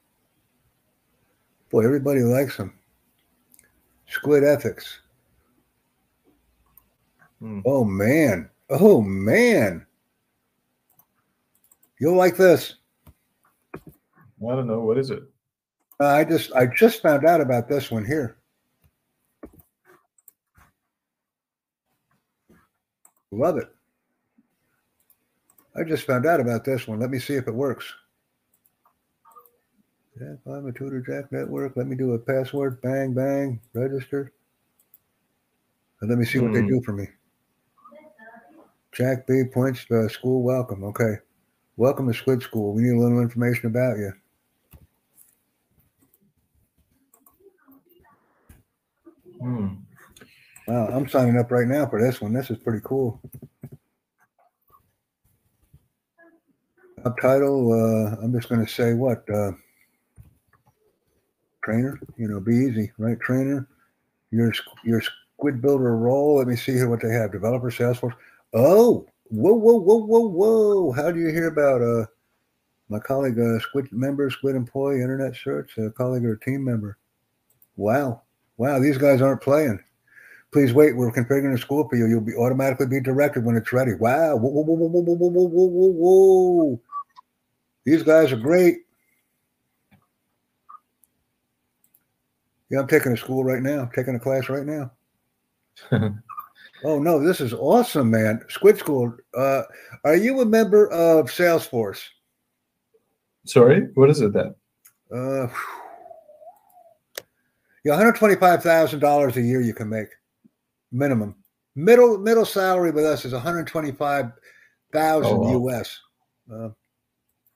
Boy, 1.70 1.84
everybody 1.84 2.20
likes 2.20 2.56
them. 2.56 2.76
Squid 4.08 4.42
Ethics. 4.42 5.00
Hmm. 7.40 7.60
Oh, 7.64 7.84
man. 7.84 8.50
Oh, 8.70 9.00
man. 9.00 9.86
You'll 12.00 12.16
like 12.16 12.36
this. 12.36 12.74
I 13.74 14.54
don't 14.54 14.66
know 14.66 14.80
what 14.80 14.98
is 14.98 15.10
it. 15.10 15.22
Uh, 15.98 16.08
I 16.08 16.24
just 16.24 16.52
I 16.52 16.66
just 16.66 17.00
found 17.00 17.24
out 17.24 17.40
about 17.40 17.68
this 17.68 17.90
one 17.90 18.04
here. 18.04 18.36
Love 23.30 23.56
it. 23.56 23.68
I 25.78 25.84
just 25.84 26.06
found 26.06 26.26
out 26.26 26.40
about 26.40 26.64
this 26.64 26.88
one. 26.88 27.00
Let 27.00 27.10
me 27.10 27.18
see 27.18 27.34
if 27.34 27.46
it 27.46 27.54
works. 27.54 27.84
Jack, 30.18 30.38
I'm 30.46 30.66
a 30.66 30.72
Tutor 30.72 31.00
Jack 31.02 31.30
Network. 31.30 31.76
Let 31.76 31.86
me 31.86 31.96
do 31.96 32.12
a 32.14 32.18
password. 32.18 32.80
Bang, 32.80 33.12
bang. 33.12 33.60
Register. 33.74 34.32
And 36.00 36.08
let 36.08 36.18
me 36.18 36.24
see 36.24 36.38
what 36.38 36.54
they 36.54 36.62
Hmm. 36.62 36.68
do 36.68 36.82
for 36.82 36.92
me. 36.92 37.08
Jack 38.92 39.26
B 39.26 39.44
points 39.44 39.84
to 39.86 40.08
school 40.08 40.42
welcome. 40.42 40.82
Okay. 40.84 41.18
Welcome 41.76 42.10
to 42.10 42.18
Skuid 42.18 42.42
School. 42.42 42.72
We 42.72 42.82
need 42.82 42.96
a 42.96 42.98
little 42.98 43.20
information 43.20 43.66
about 43.66 43.98
you. 43.98 44.12
Hmm. 49.38 49.68
Wow, 50.66 50.88
I'm 50.88 51.06
signing 51.08 51.36
up 51.36 51.50
right 51.50 51.68
now 51.68 51.86
for 51.86 52.00
this 52.00 52.22
one. 52.22 52.32
This 52.32 52.50
is 52.50 52.56
pretty 52.56 52.80
cool. 52.82 53.20
Subtitle, 57.06 57.72
uh, 57.72 58.16
I'm 58.20 58.32
just 58.32 58.48
going 58.48 58.66
to 58.66 58.72
say 58.72 58.92
what? 58.92 59.22
Uh, 59.32 59.52
trainer, 61.62 62.00
you 62.16 62.26
know, 62.26 62.40
be 62.40 62.56
easy, 62.56 62.90
right? 62.98 63.16
Trainer, 63.20 63.68
your, 64.32 64.52
your 64.82 65.00
Skuid 65.00 65.60
builder 65.60 65.96
role. 65.96 66.38
Let 66.38 66.48
me 66.48 66.56
see 66.56 66.72
here 66.72 66.88
what 66.88 67.00
they 67.00 67.10
have. 67.10 67.30
Developer, 67.30 67.70
Salesforce. 67.70 68.16
Oh, 68.54 69.06
whoa, 69.28 69.52
whoa, 69.52 69.76
whoa, 69.76 69.98
whoa, 69.98 70.28
whoa. 70.28 70.90
How 70.90 71.12
do 71.12 71.20
you 71.20 71.28
hear 71.28 71.46
about 71.46 71.80
uh, 71.80 72.06
My 72.88 72.98
colleague, 72.98 73.38
uh, 73.38 73.60
Skuid 73.60 73.92
member, 73.92 74.28
Skuid 74.28 74.56
employee, 74.56 75.00
internet 75.00 75.36
search, 75.36 75.78
a 75.78 75.90
colleague 75.90 76.24
or 76.24 76.34
team 76.34 76.64
member. 76.64 76.98
Wow. 77.76 78.22
Wow, 78.56 78.80
these 78.80 78.98
guys 78.98 79.22
aren't 79.22 79.42
playing. 79.42 79.78
Please 80.52 80.72
wait. 80.72 80.96
We're 80.96 81.12
configuring 81.12 81.52
the 81.52 81.58
school 81.58 81.88
for 81.88 81.94
you. 81.94 82.06
You'll 82.06 82.20
be 82.20 82.34
automatically 82.34 82.88
be 82.88 83.00
directed 83.00 83.44
when 83.44 83.54
it's 83.54 83.72
ready. 83.72 83.94
Wow. 83.94 84.38
Whoa, 84.38 84.50
whoa, 84.50 84.62
whoa, 84.62 84.88
whoa, 84.88 85.02
whoa, 85.02 85.14
whoa, 85.14 85.28
whoa, 85.28 85.66
whoa, 85.68 85.92
whoa. 85.92 86.80
These 87.86 88.02
guys 88.02 88.32
are 88.32 88.36
great. 88.36 88.78
Yeah, 92.68 92.80
I'm 92.80 92.88
taking 92.88 93.12
a 93.12 93.16
school 93.16 93.44
right 93.44 93.62
now. 93.62 93.82
I'm 93.82 93.90
taking 93.94 94.16
a 94.16 94.18
class 94.18 94.48
right 94.48 94.66
now. 94.66 94.90
oh 96.84 96.98
no, 96.98 97.24
this 97.24 97.40
is 97.40 97.54
awesome, 97.54 98.10
man. 98.10 98.40
Skuid 98.48 98.78
School. 98.78 99.16
Uh, 99.34 99.62
are 100.04 100.16
you 100.16 100.40
a 100.40 100.44
member 100.44 100.90
of 100.90 101.26
Salesforce? 101.26 102.02
Sorry, 103.44 103.82
what 103.94 104.10
is 104.10 104.20
it 104.20 104.32
then? 104.32 104.52
Uh, 105.14 105.46
yeah, 107.84 107.92
one 107.92 107.98
hundred 107.98 108.16
twenty-five 108.16 108.64
thousand 108.64 108.98
dollars 108.98 109.36
a 109.36 109.42
year 109.42 109.60
you 109.60 109.74
can 109.74 109.88
make 109.88 110.08
minimum. 110.90 111.36
Middle 111.76 112.18
middle 112.18 112.44
salary 112.44 112.90
with 112.90 113.04
us 113.04 113.24
is 113.24 113.32
one 113.32 113.42
hundred 113.42 113.68
twenty-five 113.68 114.32
thousand 114.92 115.36
Oh, 115.36 115.60
wow. 115.60 115.68
US. 115.68 116.00
Uh, 116.52 116.70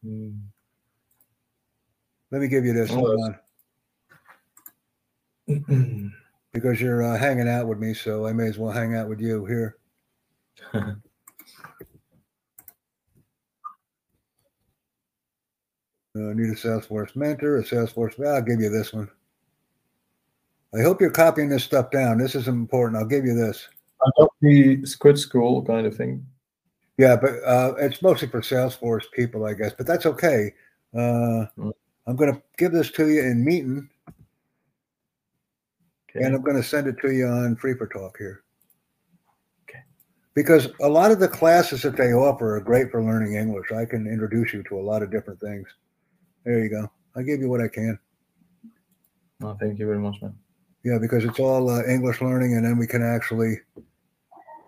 Hmm. 0.05 0.31
let 2.31 2.41
me 2.41 2.49
give 2.49 2.65
you 2.65 2.73
this. 2.73 2.91
Hold 2.91 3.21
on, 5.49 6.13
because 6.53 6.81
you're 6.81 7.03
uh, 7.03 7.19
hanging 7.19 7.49
out 7.49 7.67
with 7.67 7.79
me, 7.79 7.93
so 7.95 8.27
I 8.27 8.33
may 8.33 8.47
as 8.47 8.59
well 8.59 8.73
hang 8.73 8.95
out 8.95 9.09
with 9.09 9.21
you 9.21 9.45
here. 9.45 9.77
Uh, 16.17 16.35
need 16.35 16.51
a 16.51 16.57
Salesforce 16.57 17.15
mentor, 17.15 17.59
a 17.59 17.63
Salesforce. 17.63 18.19
Well, 18.19 18.35
I'll 18.35 18.43
give 18.43 18.61
you 18.61 18.69
this 18.69 18.93
one. 18.93 19.09
I 20.75 20.83
hope 20.83 21.01
you're 21.01 21.11
copying 21.11 21.49
this 21.49 21.63
stuff 21.63 21.91
down. 21.93 22.19
This 22.19 22.35
is 22.35 22.49
important. 22.49 23.01
I'll 23.01 23.09
give 23.09 23.25
you 23.25 23.35
this. 23.35 23.69
I 24.03 24.11
got 24.19 24.31
the 24.41 24.79
Skuid 24.79 25.19
School 25.19 25.65
kind 25.65 25.87
of 25.87 25.97
thing. 25.97 26.27
Yeah, 27.01 27.17
but 27.17 27.31
uh, 27.47 27.73
it's 27.79 28.03
mostly 28.03 28.29
for 28.29 28.43
Salesforce 28.43 29.05
people, 29.15 29.47
I 29.47 29.55
guess. 29.55 29.73
But 29.73 29.87
that's 29.87 30.05
okay. 30.05 30.53
Uh, 30.95 31.47
Mm. 31.57 31.73
I'm 32.07 32.17
going 32.17 32.35
to 32.35 32.43
give 32.59 32.73
this 32.73 32.91
to 32.93 33.09
you 33.09 33.23
in 33.23 33.43
meeting, 33.45 33.89
Okay. 36.11 36.25
and 36.25 36.35
I'm 36.35 36.43
going 36.43 36.57
to 36.57 36.63
send 36.63 36.89
it 36.89 36.97
to 37.01 37.11
you 37.13 37.27
on 37.27 37.57
Free 37.57 37.73
for 37.75 37.87
Talk 37.87 38.19
here. 38.19 38.43
Okay. 39.65 39.79
Because 40.35 40.69
a 40.81 40.89
lot 40.89 41.11
of 41.11 41.21
the 41.21 41.29
classes 41.29 41.81
that 41.83 41.97
they 41.97 42.13
offer 42.13 42.57
are 42.57 42.61
great 42.61 42.91
for 42.91 43.03
learning 43.03 43.35
English. 43.37 43.73
I 43.73 43.87
can 43.87 44.07
introduce 44.07 44.53
you 44.53 44.63
to 44.65 44.79
a 44.79 44.83
lot 44.91 45.03
of 45.03 45.11
different 45.11 45.41
things. 45.41 45.69
There 46.45 46.59
you 46.59 46.69
go. 46.69 46.91
I 47.17 47.23
give 47.23 47.41
you 47.41 47.49
what 47.49 47.61
I 47.63 47.69
can. 47.69 47.99
Oh, 49.43 49.57
thank 49.59 49.79
you 49.79 49.87
very 49.87 50.01
much, 50.01 50.21
man. 50.21 50.35
Yeah, 50.85 50.99
because 50.99 51.25
it's 51.25 51.39
all 51.41 51.71
uh, 51.71 51.83
English 51.85 52.21
learning, 52.21 52.57
and 52.57 52.65
then 52.67 52.77
we 52.77 52.87
can 52.87 53.03
actually 53.03 53.59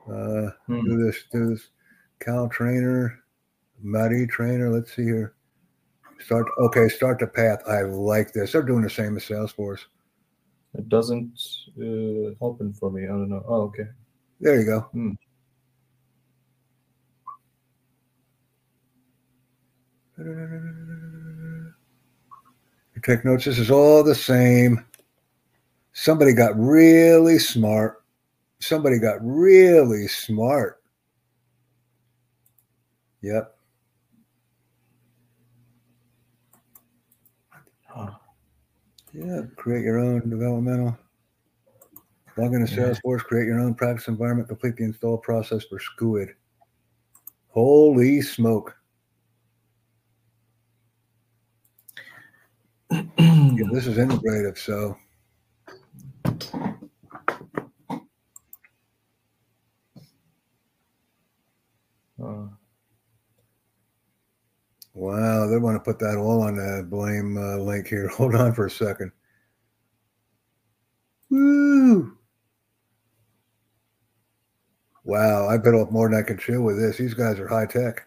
uh, 0.09 0.49
Hmm. 0.66 0.80
do 0.85 1.05
this. 1.05 1.24
Do 1.30 1.51
this. 1.51 1.68
Cal 2.22 2.48
trainer, 2.48 3.18
Muddy 3.82 4.26
trainer. 4.26 4.70
Let's 4.70 4.94
see 4.94 5.04
here. 5.04 5.34
Start. 6.20 6.46
Okay, 6.58 6.88
start 6.88 7.18
the 7.18 7.26
path. 7.26 7.60
I 7.66 7.82
like 7.82 8.32
this. 8.32 8.52
They're 8.52 8.62
doing 8.62 8.82
the 8.82 8.90
same 8.90 9.16
as 9.16 9.24
Salesforce. 9.24 9.80
It 10.74 10.88
doesn't 10.88 11.38
uh, 11.78 12.34
open 12.44 12.72
for 12.72 12.90
me. 12.90 13.04
I 13.04 13.08
don't 13.08 13.28
know. 13.28 13.44
Oh, 13.46 13.62
okay. 13.62 13.88
There 14.40 14.58
you 14.58 14.66
go. 14.66 14.80
Hmm. 14.92 15.12
You 20.18 21.72
take 23.02 23.24
notes. 23.24 23.44
This 23.44 23.58
is 23.58 23.70
all 23.70 24.04
the 24.04 24.14
same. 24.14 24.84
Somebody 25.92 26.32
got 26.32 26.56
really 26.56 27.38
smart. 27.38 28.04
Somebody 28.60 28.98
got 28.98 29.18
really 29.20 30.06
smart. 30.06 30.82
Yep. 33.22 33.56
Ah, 37.94 38.20
Yeah. 39.12 39.42
Create 39.56 39.84
your 39.84 39.98
own 39.98 40.28
developmental. 40.28 40.98
Log 42.36 42.54
into 42.54 42.72
Yeah. 42.72 42.94
Salesforce, 42.94 43.20
create 43.20 43.46
your 43.46 43.60
own 43.60 43.74
practice 43.74 44.08
environment, 44.08 44.48
complete 44.48 44.76
the 44.76 44.84
install 44.84 45.18
process 45.18 45.64
for 45.64 45.78
Skuid. 45.78 46.34
Holy 47.48 48.20
smoke. 48.22 48.76
Yeah, 53.54 53.68
this 53.70 53.86
is 53.86 53.98
integrative, 53.98 54.56
so 54.56 54.96
wow, 64.95 65.47
they 65.47 65.59
want 65.59 65.76
to 65.76 65.80
put 65.80 65.99
that 66.01 66.18
all 66.18 66.43
on 66.43 66.57
the 66.57 66.86
blame 66.88 67.36
uh, 67.36 67.57
link 67.57 67.86
here. 67.86 68.09
Hold 68.16 68.34
on 68.34 68.55
for 68.55 68.66
a 68.66 68.70
second. 68.70 69.12
Woo! 71.30 72.16
Wow, 75.05 75.49
I 75.49 75.57
bit 75.57 75.74
off 75.74 75.90
more 75.90 76.09
than 76.09 76.18
I 76.18 76.22
can 76.22 76.38
chew 76.38 76.62
with 76.62 76.78
this. 76.78 76.97
These 76.97 77.14
guys 77.14 77.40
are 77.40 77.49
high 77.49 77.66
tech. 77.66 78.07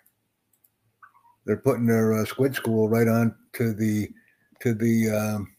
They're 1.45 1.57
putting 1.57 1.85
their 1.85 2.13
uh, 2.13 2.25
Skuid 2.25 2.55
School 2.55 2.89
right 2.89 3.07
on 3.07 3.35
to 3.53 3.73
the 3.73 4.09
to 4.61 4.73
the 4.73 5.09
um, 5.09 5.55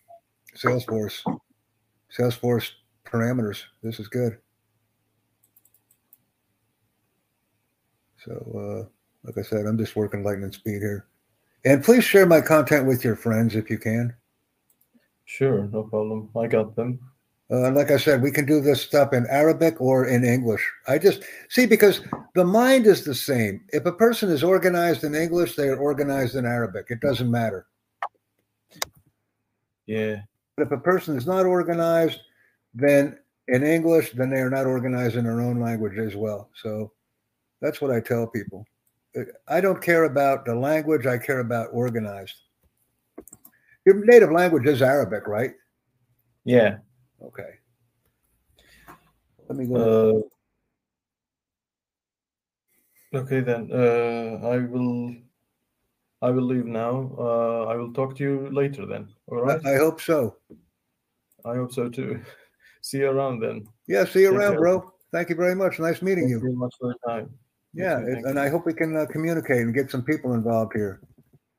Salesforce 0.56 1.22
Salesforce 2.16 2.70
parameters. 3.04 3.62
This 3.82 4.00
is 4.00 4.08
good. 4.08 4.38
So, 8.24 8.32
uh, 8.34 8.88
like 9.24 9.38
I 9.38 9.42
said, 9.42 9.66
I'm 9.66 9.78
just 9.78 9.94
working 9.94 10.24
lightning 10.24 10.50
speed 10.50 10.80
here. 10.80 11.06
And 11.66 11.82
please 11.82 12.04
share 12.04 12.26
my 12.26 12.40
content 12.40 12.86
with 12.86 13.02
your 13.02 13.16
friends 13.16 13.56
if 13.56 13.68
you 13.68 13.76
can. 13.76 14.14
sure, 15.24 15.68
no 15.72 15.82
problem. 15.82 16.30
I 16.36 16.46
got 16.46 16.76
them. 16.76 17.00
Uh, 17.50 17.72
like 17.72 17.90
I 17.90 17.96
said, 17.96 18.22
we 18.22 18.30
can 18.30 18.46
do 18.46 18.60
this 18.60 18.80
stuff 18.80 19.12
in 19.12 19.26
Arabic 19.28 19.80
or 19.80 20.06
in 20.06 20.24
English. 20.24 20.64
I 20.86 20.98
just 20.98 21.24
see 21.48 21.66
because 21.66 22.02
the 22.36 22.44
mind 22.44 22.86
is 22.86 23.04
the 23.04 23.14
same. 23.16 23.64
If 23.70 23.84
a 23.84 23.92
person 23.92 24.30
is 24.30 24.44
organized 24.44 25.02
in 25.02 25.16
English, 25.16 25.56
they 25.56 25.68
are 25.68 25.76
organized 25.76 26.36
in 26.36 26.46
Arabic. 26.46 26.86
It 26.88 27.00
doesn't 27.00 27.30
matter. 27.30 27.66
Yeah. 29.86 30.22
But 30.56 30.66
if 30.66 30.72
a 30.72 30.78
person 30.78 31.16
is 31.16 31.26
not 31.26 31.46
organized, 31.46 32.20
then 32.74 33.18
in 33.48 33.64
English, 33.64 34.12
then 34.12 34.30
they 34.30 34.40
are 34.40 34.50
not 34.50 34.66
organized 34.66 35.16
in 35.16 35.24
their 35.24 35.40
own 35.40 35.60
language 35.60 35.98
as 35.98 36.14
well. 36.14 36.48
So 36.62 36.92
that's 37.60 37.80
what 37.80 37.90
I 37.90 37.98
tell 38.00 38.28
people. 38.28 38.66
I 39.48 39.60
don't 39.60 39.82
care 39.82 40.04
about 40.04 40.44
the 40.44 40.54
language, 40.54 41.06
I 41.06 41.18
care 41.18 41.40
about 41.40 41.68
organized. 41.72 42.36
Your 43.84 44.04
native 44.04 44.32
language 44.32 44.66
is 44.66 44.82
Arabic, 44.82 45.26
right? 45.26 45.52
Yeah. 46.44 46.78
Okay. 47.22 47.50
Let 49.48 49.58
me 49.58 49.66
go. 49.66 50.24
Uh, 53.14 53.18
okay 53.18 53.40
then. 53.40 53.70
Uh, 53.72 54.46
I 54.46 54.58
will. 54.58 55.14
I 56.22 56.30
will 56.30 56.42
leave 56.42 56.66
now. 56.66 57.14
Uh, 57.18 57.64
I 57.66 57.76
will 57.76 57.92
talk 57.92 58.16
to 58.16 58.24
you 58.24 58.48
later 58.50 58.86
then. 58.86 59.08
All 59.28 59.42
right. 59.42 59.64
I, 59.64 59.74
I 59.74 59.78
hope 59.78 60.00
so. 60.00 60.36
I 61.44 61.54
hope 61.54 61.72
so 61.72 61.88
too. 61.88 62.20
See 62.82 62.98
you 62.98 63.10
around 63.10 63.40
then. 63.40 63.66
Yeah, 63.88 64.04
see 64.04 64.20
you 64.20 64.30
Take 64.30 64.38
around, 64.38 64.52
care. 64.52 64.60
bro. 64.60 64.92
Thank 65.12 65.28
you 65.28 65.34
very 65.34 65.56
much. 65.56 65.80
Nice 65.80 66.02
meeting 66.02 66.24
Thank 66.24 66.30
you 66.30 66.36
you. 66.36 66.40
very 66.40 66.54
much 66.54 66.74
for 66.78 66.88
your 66.90 66.98
time. 67.04 67.34
You 67.76 67.84
Yeah, 67.84 67.98
it- 68.00 68.24
and. 68.24 68.38
I 68.40 68.48
hope 68.48 68.64
we 68.66 68.72
can 68.74 68.96
uh, 68.96 69.06
communicate 69.06 69.58
and 69.60 69.74
get 69.74 69.90
some 69.90 70.02
people 70.02 70.32
involved 70.32 70.72
here. 70.74 71.00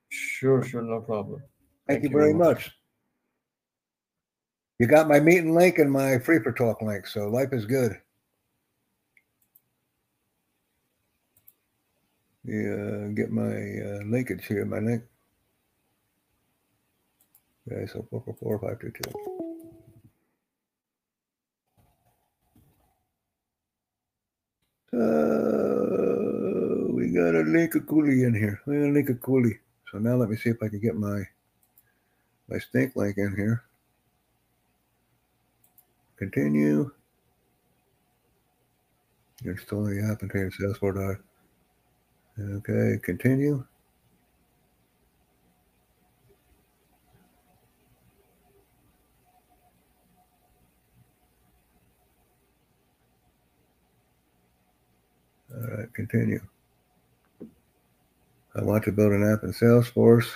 Sure, 0.09 0.63
sure, 0.63 0.82
no 0.82 1.01
problem. 1.01 1.43
Thank, 1.88 2.03
you 2.03 2.09
very 2.09 2.34
much. 2.34 2.72
You 4.80 4.88
got 4.88 5.07
my 5.07 5.20
meeting 5.20 5.53
link 5.53 5.78
and 5.78 5.91
my 5.91 6.18
free 6.20 6.39
for 6.39 6.51
talk 6.51 6.82
link, 6.82 7.07
so 7.07 7.28
life 7.28 7.53
is 7.53 7.65
good. 7.65 7.99
Yeah, 12.45 13.09
get 13.13 13.32
my 13.32 13.43
uh, 13.43 14.03
linkage 14.05 14.45
here, 14.47 14.65
my 14.65 14.80
link. 14.80 15.03
Okay, 17.70 17.86
so 17.88 18.05
four 18.09 18.24
four 18.26 18.36
four 18.39 18.59
five 18.59 18.80
two 18.80 18.91
two. 18.91 19.11
Uh, 24.97 25.66
we 26.97 27.09
got 27.09 27.35
a 27.35 27.41
leak 27.41 27.75
a 27.75 27.79
coolie 27.79 28.25
in 28.25 28.33
here. 28.33 28.59
We 28.65 28.77
got 28.77 28.89
a 28.89 28.91
leak 28.91 29.09
a 29.09 29.13
coolie 29.13 29.59
So 29.91 29.99
now 29.99 30.15
let 30.15 30.29
me 30.29 30.35
see 30.35 30.49
if 30.49 30.63
I 30.63 30.67
can 30.67 30.79
get 30.79 30.95
my 30.95 31.21
my 32.49 32.57
stink 32.57 32.95
link 32.95 33.17
in 33.17 33.35
here. 33.35 33.63
Continue. 36.17 36.89
You're 39.43 39.53
installing 39.53 40.01
the 40.01 40.11
app 40.11 40.23
and 40.23 40.31
creating 40.31 40.51
Salesforce. 40.59 41.19
Okay, 42.39 42.99
continue. 43.03 43.63
All 55.53 55.77
right, 55.77 55.93
continue. 55.93 56.41
I 58.58 58.64
want 58.64 58.84
to 58.86 58.91
build 58.91 59.14
an 59.14 59.32
app 59.32 59.43
in 59.43 59.51
Salesforce. 59.53 60.28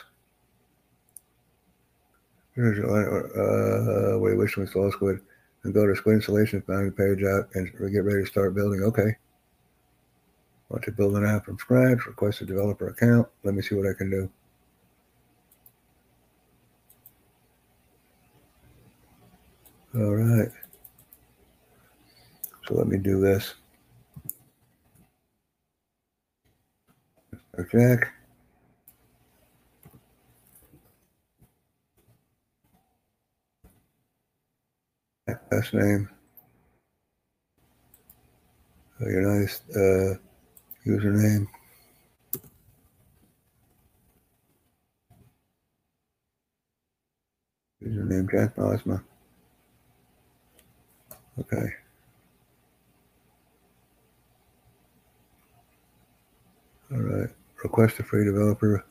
Here's 2.53 2.77
your, 2.77 4.15
uh, 4.15 4.19
wait, 4.19 4.37
wish 4.37 4.53
to 4.55 4.61
install 4.61 4.91
Skuid 4.91 5.21
and 5.63 5.73
go 5.73 5.87
to 5.87 5.93
Skuid 5.93 6.15
installation, 6.15 6.61
find 6.61 6.87
the 6.87 6.91
page 6.91 7.23
out 7.23 7.49
and 7.55 7.71
get 7.91 8.03
ready 8.03 8.23
to 8.23 8.29
start 8.29 8.53
building. 8.53 8.83
Okay. 8.83 9.15
Want 10.69 10.83
to 10.83 10.91
build 10.91 11.15
an 11.15 11.25
app 11.25 11.45
from 11.45 11.57
scratch, 11.57 12.05
request 12.05 12.41
a 12.41 12.45
developer 12.45 12.89
account. 12.89 13.27
Let 13.43 13.55
me 13.55 13.61
see 13.61 13.75
what 13.75 13.89
I 13.89 13.93
can 13.93 14.09
do. 14.09 14.29
All 19.95 20.15
right. 20.15 20.49
So 22.67 22.75
let 22.75 22.87
me 22.87 22.97
do 22.97 23.19
this. 23.19 23.55
Mr. 27.61 27.71
Jack. 27.71 28.13
Last 35.51 35.73
name. 35.73 36.09
Oh, 38.99 39.09
your 39.09 39.39
nice 39.39 39.61
uh, 39.75 40.15
username. 40.85 41.47
Username 47.83 48.31
Jack 48.31 48.55
Bosma. 48.55 49.03
Okay. 51.39 51.73
All 56.91 56.99
right. 56.99 57.29
Request 57.63 57.99
a 57.99 58.03
free 58.03 58.25
developer. 58.25 58.83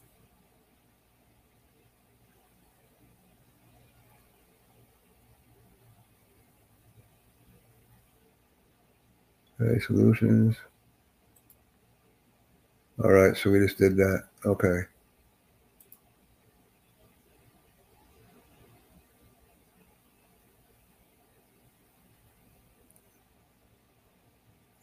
Okay, 9.60 9.80
solutions. 9.80 10.56
All 13.02 13.10
right, 13.10 13.36
so 13.36 13.50
we 13.50 13.58
just 13.58 13.78
did 13.78 13.96
that. 13.96 14.24
Okay. 14.44 14.82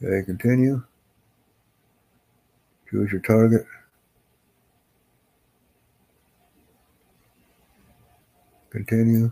Okay, 0.03 0.25
continue. 0.25 0.83
Choose 2.89 3.11
your 3.11 3.21
target. 3.21 3.65
Continue. 8.78 9.32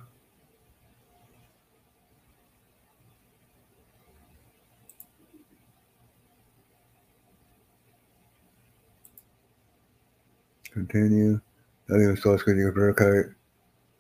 Continue. 10.73 11.39
Not 11.87 12.01
even 12.01 12.17
saw 12.17 12.37
Skuid. 12.37 12.57
You 12.57 12.71
verify. 12.71 13.29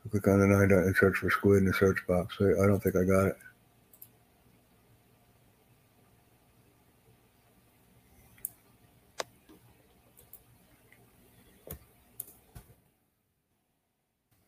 Click 0.09 0.27
on 0.27 0.39
the 0.39 0.47
nine 0.47 0.69
dot 0.69 0.85
and 0.85 0.95
search 0.95 1.17
for 1.17 1.29
Skuid 1.29 1.59
in 1.59 1.65
the 1.65 1.73
search 1.73 1.99
box. 2.07 2.39
So 2.39 2.45
I 2.63 2.65
don't 2.65 2.81
think 2.81 2.95
I 2.95 3.03
got 3.03 3.27
it. 3.27 3.37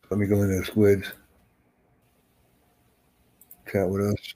Let 0.10 0.20
me 0.20 0.28
go 0.28 0.42
into 0.44 0.72
Skuids. 0.72 1.12
Chat 3.72 3.90
with 3.90 4.02
us. 4.08 4.36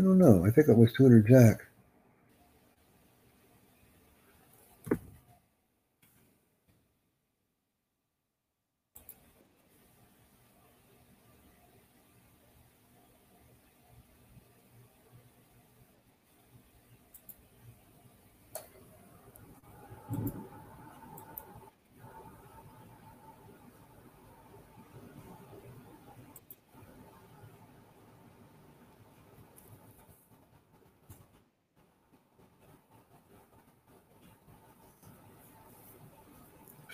I 0.00 0.02
don't 0.02 0.18
know. 0.18 0.44
I 0.46 0.50
think 0.50 0.68
it 0.68 0.76
was 0.76 0.92
Twitter 0.94 1.22
Jack. 1.22 1.65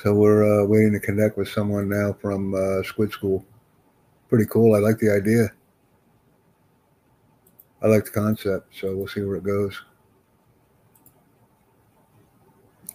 So 0.02 0.12
we're 0.12 0.42
uh, 0.42 0.66
waiting 0.66 0.90
to 0.94 0.98
connect 0.98 1.38
with 1.38 1.48
someone 1.48 1.88
now 1.88 2.12
from 2.20 2.54
uh, 2.54 2.82
Skuid 2.82 3.12
School. 3.12 3.46
Pretty 4.28 4.46
cool. 4.46 4.74
I 4.74 4.80
like 4.80 4.98
the 4.98 5.12
idea. 5.12 5.48
I 7.80 7.86
like 7.86 8.06
the 8.06 8.10
concept. 8.10 8.74
So 8.74 8.96
we'll 8.96 9.06
see 9.06 9.20
where 9.20 9.36
it 9.36 9.44
goes. 9.44 9.80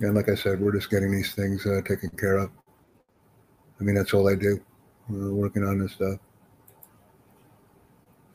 And 0.02 0.16
like 0.16 0.28
I 0.28 0.36
said, 0.36 0.60
we're 0.60 0.76
just 0.76 0.90
getting 0.90 1.10
these 1.10 1.34
things 1.34 1.66
uh, 1.66 1.80
taken 1.86 2.10
care 2.10 2.40
of. 2.40 2.50
I 3.80 3.84
mean, 3.84 3.96
that's 3.96 4.14
all 4.14 4.28
I 4.28 4.36
do. 4.36 4.60
Working 5.08 5.64
on 5.64 5.80
this 5.80 5.94
stuff. 5.94 6.20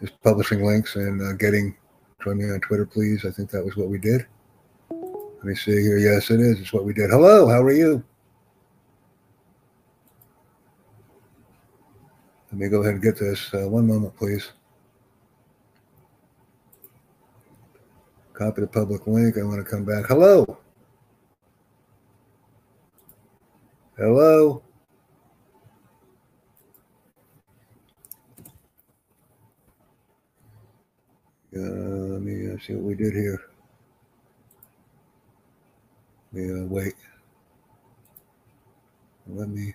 Just 0.00 0.18
publishing 0.22 0.64
links 0.64 0.96
and 0.96 1.20
uh, 1.20 1.34
getting. 1.34 1.76
Join 2.24 2.38
me 2.38 2.44
on 2.44 2.60
Twitter, 2.60 2.86
please. 2.86 3.26
I 3.26 3.32
think 3.32 3.50
that 3.50 3.64
was 3.64 3.76
what 3.76 3.88
we 3.88 3.98
did. 3.98 4.26
Let 4.90 5.44
me 5.44 5.56
see 5.56 5.82
here. 5.82 5.98
Yes, 5.98 6.30
it 6.30 6.40
is. 6.40 6.58
It's 6.58 6.72
what 6.72 6.86
we 6.86 6.94
did. 6.94 7.10
Hello. 7.10 7.48
How 7.48 7.60
are 7.60 7.72
you? 7.72 8.02
Let 12.53 12.61
me 12.61 12.68
go 12.68 12.82
ahead 12.82 12.94
and 12.94 13.03
get 13.03 13.18
this. 13.18 13.48
Uh, 13.55 13.66
one 13.66 13.86
moment, 13.86 14.14
please. 14.14 14.53
Copy 18.34 18.61
the 18.61 18.66
public 18.66 19.07
link. 19.07 19.38
I 19.38 19.42
want 19.42 19.64
to 19.64 19.70
come 19.70 19.86
back. 19.86 20.05
Hello. 20.07 20.59
Hello. 23.96 24.62
Uh, 31.57 31.59
let 31.59 32.20
me 32.20 32.53
uh, 32.53 32.59
see 32.59 32.74
what 32.74 32.84
we 32.84 32.94
did 32.94 33.14
here. 33.14 33.40
Let 36.34 36.42
me 36.42 36.61
uh, 36.61 36.66
wait. 36.66 36.94
Let 39.26 39.48
me. 39.48 39.74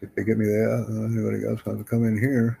If 0.00 0.07
they 0.18 0.24
get 0.24 0.36
me 0.36 0.46
uh, 0.46 0.82
anybody 1.04 1.46
else 1.46 1.64
wants 1.64 1.80
to 1.80 1.88
come 1.88 2.04
in 2.04 2.18
here? 2.18 2.58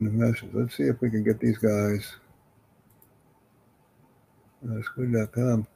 the 0.00 0.10
message. 0.10 0.48
Let's 0.54 0.76
see 0.76 0.84
if 0.84 0.98
we 1.02 1.10
can 1.10 1.22
get 1.22 1.40
these 1.40 1.58
guys. 1.58 2.14
Uh, 4.64 4.80
skuid.com. 4.80 5.66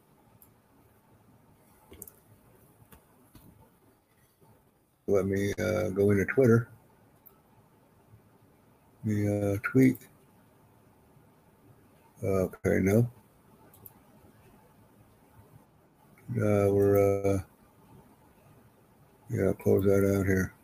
Let 5.07 5.27
me 5.27 5.53
uh, 5.59 5.91
go 5.91 6.11
into 6.11 6.25
Twitter. 6.25 6.69
Let 9.05 9.15
me 9.15 9.29
uh, 9.29 9.59
tweet. 9.63 9.99
Okay, 12.23 12.79
no. 12.81 13.11
Uh, 16.31 16.73
we're, 16.73 17.35
uh, 17.37 17.39
yeah, 19.29 19.49
I'll 19.49 19.55
close 19.55 19.85
that 19.85 20.17
out 20.19 20.25
here. 20.25 20.55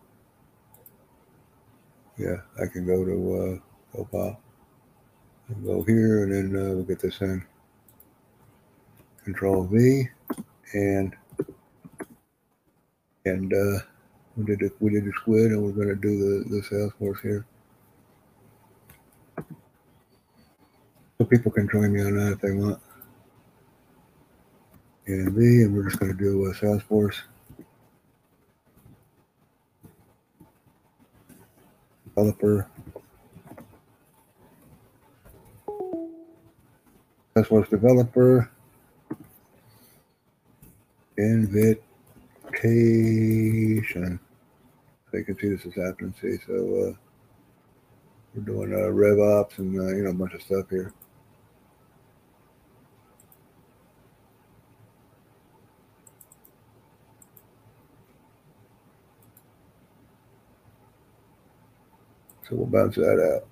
Yeah, 2.16 2.36
I 2.62 2.66
can 2.66 2.86
go 2.86 3.04
to 3.04 3.60
uh, 3.94 3.98
Opal. 4.00 4.40
Go 5.64 5.82
here, 5.82 6.22
and 6.22 6.32
then 6.32 6.62
uh, 6.62 6.74
we'll 6.74 6.84
get 6.84 7.00
this 7.00 7.20
in. 7.20 7.44
Control 9.24 9.64
V, 9.64 10.08
and 10.72 11.14
and 13.26 13.52
uh, 13.52 13.78
we 14.40 14.46
did 14.46 14.60
the, 14.60 14.72
we 14.80 14.90
did 14.90 15.04
the 15.04 15.12
Skuid, 15.12 15.46
and 15.46 15.62
we're 15.62 15.72
going 15.72 15.88
to 15.88 15.94
do 15.94 16.18
the 16.18 16.44
the 16.48 16.62
Salesforce 16.62 17.20
here. 17.20 17.44
So 21.18 21.24
people 21.26 21.52
can 21.52 21.68
join 21.68 21.92
me 21.92 22.00
on 22.00 22.16
that 22.16 22.32
if 22.32 22.40
they 22.40 22.52
want. 22.52 22.80
And 25.06 25.32
V, 25.32 25.62
and 25.62 25.76
we're 25.76 25.84
just 25.84 25.98
going 25.98 26.16
to 26.16 26.18
do 26.18 26.46
uh, 26.46 26.54
Salesforce. 26.54 27.20
Developer. 32.06 32.66
Salesforce 37.36 37.68
developer. 37.68 38.50
Invitation. 41.18 44.18
You 45.12 45.24
can 45.24 45.38
see 45.38 45.48
this 45.48 45.66
is 45.66 45.74
happening. 45.74 46.14
See, 46.20 46.36
so 46.46 46.54
uh, 46.54 46.92
we're 48.34 48.42
doing 48.42 48.72
uh, 48.72 49.40
ops 49.40 49.58
and 49.58 49.78
uh, 49.78 49.88
you 49.88 50.04
know 50.04 50.10
a 50.10 50.14
bunch 50.14 50.34
of 50.34 50.42
stuff 50.42 50.70
here. 50.70 50.92
So 62.48 62.56
we'll 62.56 62.66
bounce 62.66 62.96
that 62.96 63.42
out. 63.42 63.46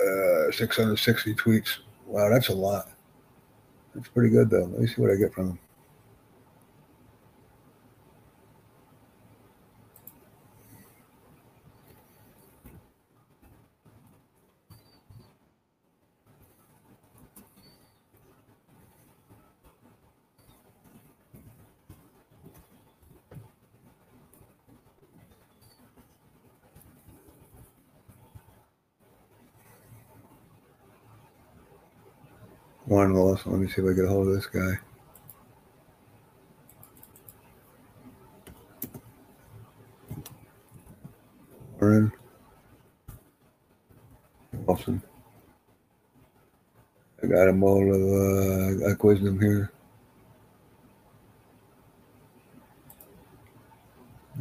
Uh, 0.00 0.52
660 0.52 1.34
tweets. 1.34 1.78
Wow, 2.06 2.30
that's 2.30 2.48
a 2.48 2.54
lot. 2.54 2.88
That's 3.94 4.08
pretty 4.08 4.30
good 4.30 4.48
though. 4.48 4.64
Let 4.64 4.80
me 4.80 4.86
see 4.86 5.00
what 5.00 5.10
I 5.10 5.16
get 5.16 5.34
from 5.34 5.48
them. 5.48 5.58
Warren 32.88 33.12
Willis. 33.12 33.44
Let 33.44 33.60
me 33.60 33.68
see 33.68 33.82
if 33.82 33.88
I 33.88 33.92
get 33.92 34.06
a 34.06 34.08
hold 34.08 34.28
of 34.28 34.34
this 34.34 34.46
guy. 34.46 34.78
Warren 41.78 42.10
Wilson. 44.52 45.02
I 47.22 47.26
got 47.26 47.48
a 47.48 47.60
all 47.62 47.94
of, 47.94 48.82
uh, 48.82 48.90
I 48.90 48.94
quizzed 48.94 49.22
him 49.22 49.38
here. 49.38 49.70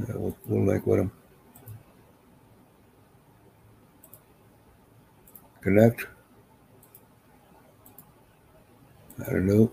Yeah, 0.08 0.16
we'll, 0.16 0.38
we'll 0.46 0.66
link 0.66 0.88
with 0.88 1.00
him. 1.00 1.12
Connect. 5.60 6.08
I 9.20 9.32
don't 9.32 9.48
know. 9.48 9.72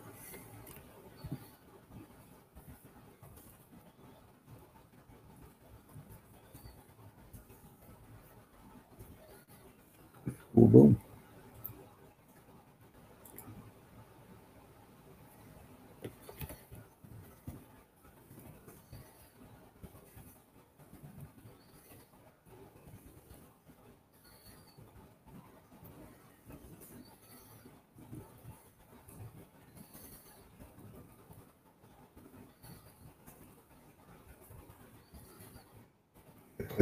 Boom, 10.54 10.70
boom. 10.70 11.00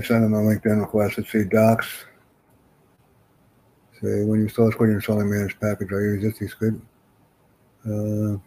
I 0.03 0.05
sent 0.05 0.24
him 0.24 0.34
a 0.34 0.38
LinkedIn 0.38 0.80
request. 0.80 1.16
Let's 1.16 1.30
see, 1.30 1.44
docs. 1.44 2.05
Say, 4.00 4.24
when 4.24 4.40
you 4.40 4.46
install 4.46 4.72
Skuid, 4.72 4.80
you're 4.80 4.94
installing 4.94 5.30
managed 5.30 5.61
package. 5.61 5.92
Are 5.92 6.00
you 6.00 6.12
resisting 6.14 6.48
Skuid? 6.48 6.80
Uh, 7.86 8.38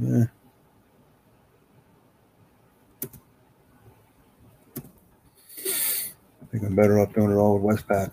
yeah. 0.00 0.24
I 6.42 6.52
think 6.52 6.64
I'm 6.64 6.74
better 6.74 6.98
off 6.98 7.14
doing 7.14 7.30
it 7.30 7.34
all 7.34 7.58
with 7.60 7.78
Westpac. 7.78 8.12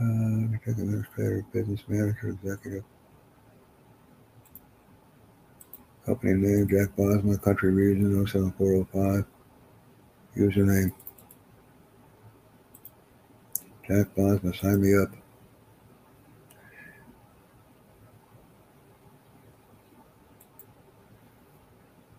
Uh, 0.00 0.52
check 0.52 0.66
administrator, 0.68 1.44
business 1.52 1.75
manager, 1.88 2.28
executive. 2.28 2.84
Company 6.04 6.34
name, 6.34 6.68
Jack 6.68 6.96
Bosma, 6.96 7.40
country 7.42 7.72
region, 7.72 8.26
07405. 8.26 9.24
Username. 10.36 10.92
Jack 13.88 14.14
Bosma, 14.16 14.54
sign 14.60 14.80
me 14.80 14.96
up. 14.96 15.10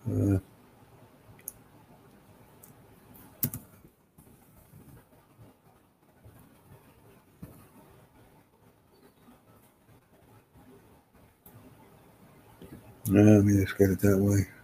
Uh, 0.10 0.40
no, 13.10 13.37
let 13.48 13.56
me 13.56 13.64
just 13.64 13.78
get 13.78 13.90
it 13.90 14.00
that 14.02 14.18
way. 14.18 14.57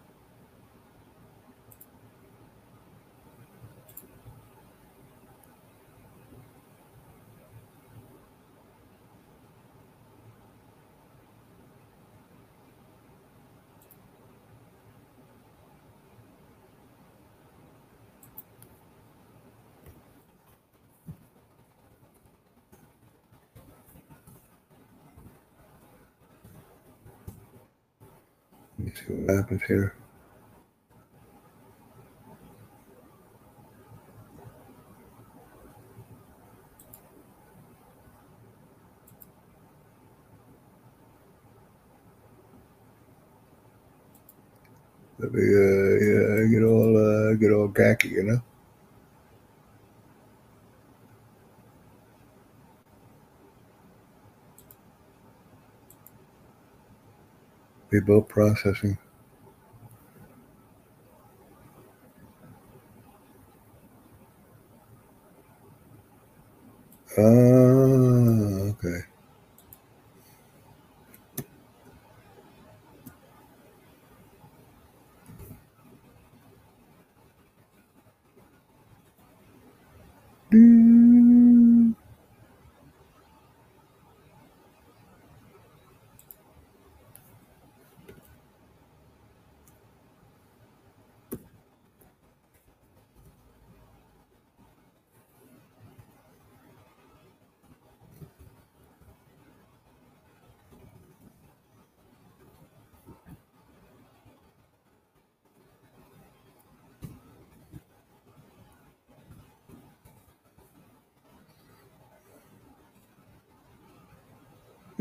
Be 57.93 57.99
both 57.99 58.27
processing. 58.27 58.97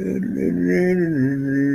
and 0.02 0.36
then 0.36 1.71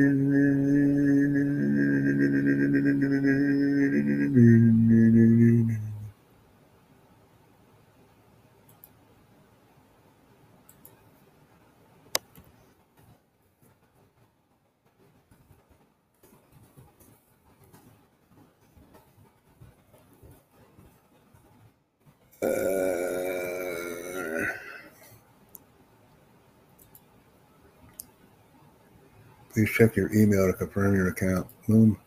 Please 29.57 29.71
check 29.71 29.95
your 29.95 30.13
email 30.13 30.45
to 30.45 30.53
confirm 30.53 30.93
your 30.93 31.07
account. 31.07 31.47
Boom. 31.67 31.97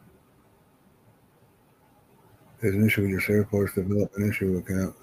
There's 2.61 2.77
an 2.77 2.87
issue 2.87 3.01
with 3.03 3.11
your 3.11 3.21
Salesforce 3.21 3.75
development 3.75 4.31
issue 4.33 4.59
account. 4.59 4.95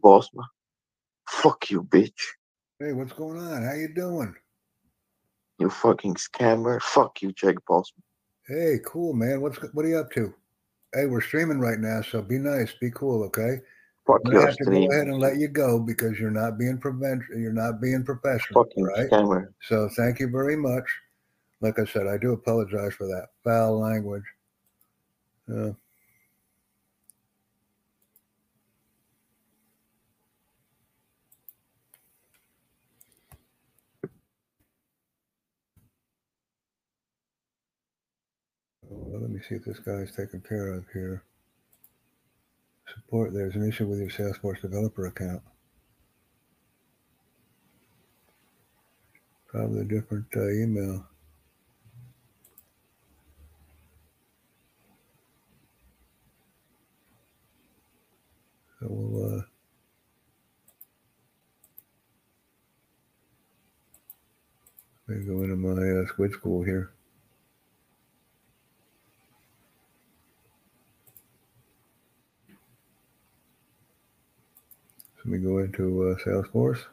Bossman. 0.00 0.44
Fuck 1.28 1.70
you, 1.70 1.82
bitch. 1.82 2.20
Hey, 2.78 2.92
what's 2.92 3.12
going 3.12 3.38
on? 3.38 3.62
How 3.62 3.74
you 3.74 3.92
doing? 3.94 4.34
You 5.58 5.68
fucking 5.70 6.14
scammer. 6.14 6.80
Fuck 6.80 7.22
you, 7.22 7.32
Jack 7.32 7.56
Bossman. 7.68 8.02
Hey, 8.48 8.78
cool, 8.84 9.12
man. 9.12 9.40
What's 9.40 9.58
what 9.74 9.84
are 9.84 9.88
you 9.88 9.98
up 9.98 10.10
to? 10.12 10.34
Hey, 10.94 11.06
we're 11.06 11.20
streaming 11.20 11.60
right 11.60 11.78
now, 11.78 12.02
so 12.02 12.20
be 12.20 12.38
nice, 12.38 12.72
be 12.80 12.90
cool, 12.90 13.22
okay? 13.24 13.60
Fuck 14.06 14.22
I 14.26 14.40
have 14.40 14.56
to 14.56 14.64
go 14.64 14.90
ahead 14.90 15.06
and 15.06 15.20
let 15.20 15.36
you 15.36 15.46
go 15.46 15.78
because 15.78 16.18
you're 16.18 16.32
not 16.32 16.58
being 16.58 16.78
prevent 16.78 17.22
you're 17.30 17.52
not 17.52 17.80
being 17.80 18.02
professional, 18.02 18.64
Fucking 18.64 18.84
right? 18.84 19.08
scammer. 19.08 19.46
So 19.62 19.88
thank 19.96 20.18
you 20.18 20.28
very 20.28 20.56
much. 20.56 20.84
Like 21.60 21.78
I 21.78 21.84
said, 21.84 22.08
I 22.08 22.16
do 22.16 22.32
apologize 22.32 22.94
for 22.94 23.06
that 23.06 23.28
foul 23.44 23.78
language. 23.78 24.24
Uh, 25.48 25.72
well, 38.82 38.98
let 39.18 39.30
me 39.30 39.40
see 39.48 39.56
if 39.56 39.64
this 39.64 39.78
guy's 39.78 40.14
taken 40.14 40.40
care 40.40 40.74
of 40.74 40.84
here. 40.92 41.24
Support. 42.94 43.32
There's 43.32 43.54
an 43.54 43.68
issue 43.68 43.86
with 43.86 43.98
your 43.98 44.08
Salesforce 44.08 44.60
developer 44.60 45.06
account. 45.06 45.42
Probably 49.48 49.80
a 49.80 49.84
different 49.84 50.26
uh, 50.36 50.48
email. 50.50 51.06
So 58.78 58.86
we'll 58.88 59.38
uh, 59.38 59.42
me 65.10 65.26
go 65.26 65.42
into 65.42 65.56
my 65.56 65.72
uh, 65.72 66.06
Skuid 66.06 66.32
school 66.32 66.62
here. 66.62 66.92
Let 75.24 75.32
me 75.32 75.38
go 75.38 75.58
into 75.58 76.08
uh, 76.08 76.14
Salesforce. 76.24 76.84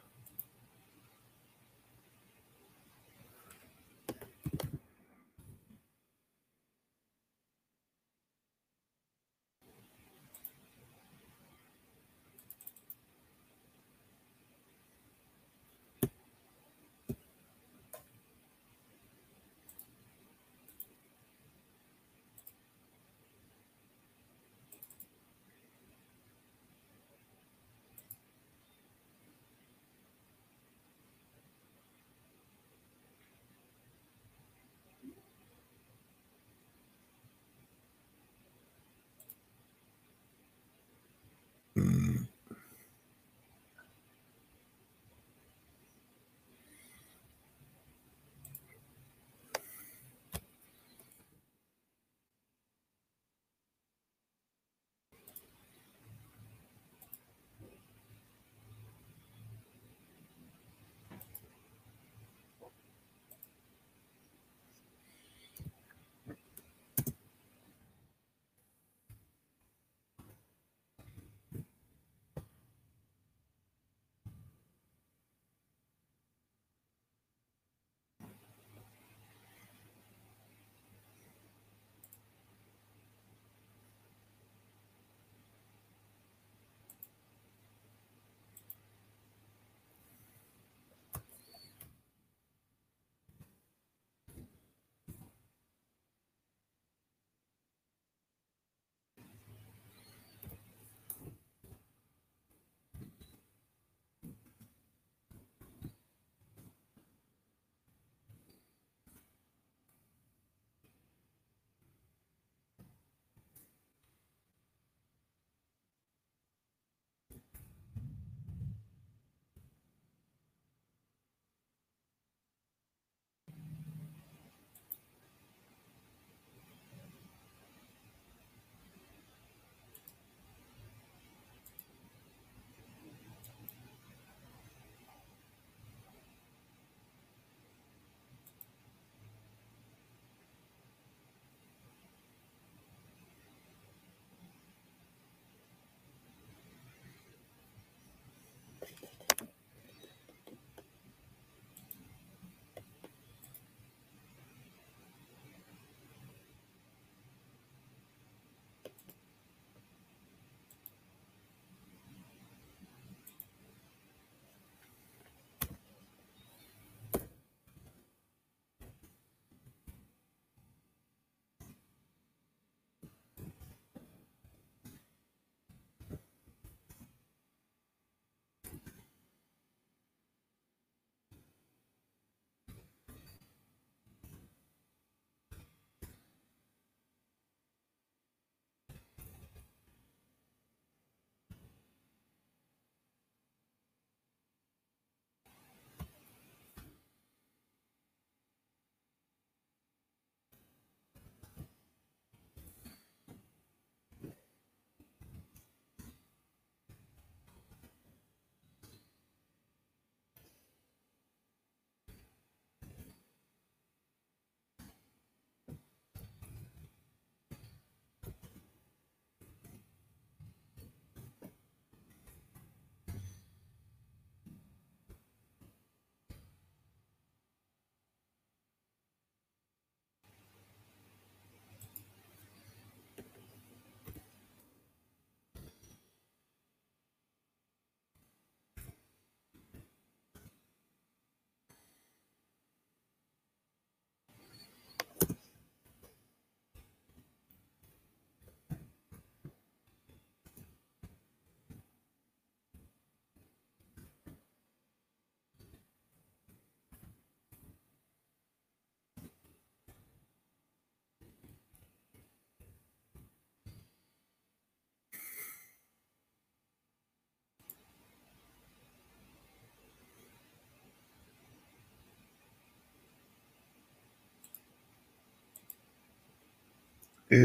Uh, 277.30 277.36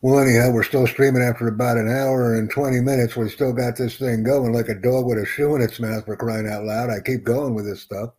Well, 0.00 0.20
anyhow, 0.20 0.52
we're 0.52 0.62
still 0.62 0.86
streaming 0.86 1.22
after 1.22 1.48
about 1.48 1.76
an 1.76 1.88
hour 1.88 2.36
and 2.36 2.48
20 2.48 2.80
minutes. 2.80 3.16
We 3.16 3.28
still 3.28 3.52
got 3.52 3.76
this 3.76 3.96
thing 3.96 4.22
going 4.22 4.52
like 4.52 4.68
a 4.68 4.74
dog 4.74 5.06
with 5.06 5.18
a 5.18 5.26
shoe 5.26 5.56
in 5.56 5.62
its 5.62 5.80
mouth 5.80 6.04
for 6.04 6.16
crying 6.16 6.48
out 6.48 6.64
loud. 6.64 6.90
I 6.90 7.00
keep 7.00 7.24
going 7.24 7.54
with 7.54 7.66
this 7.66 7.82
stuff 7.82 8.10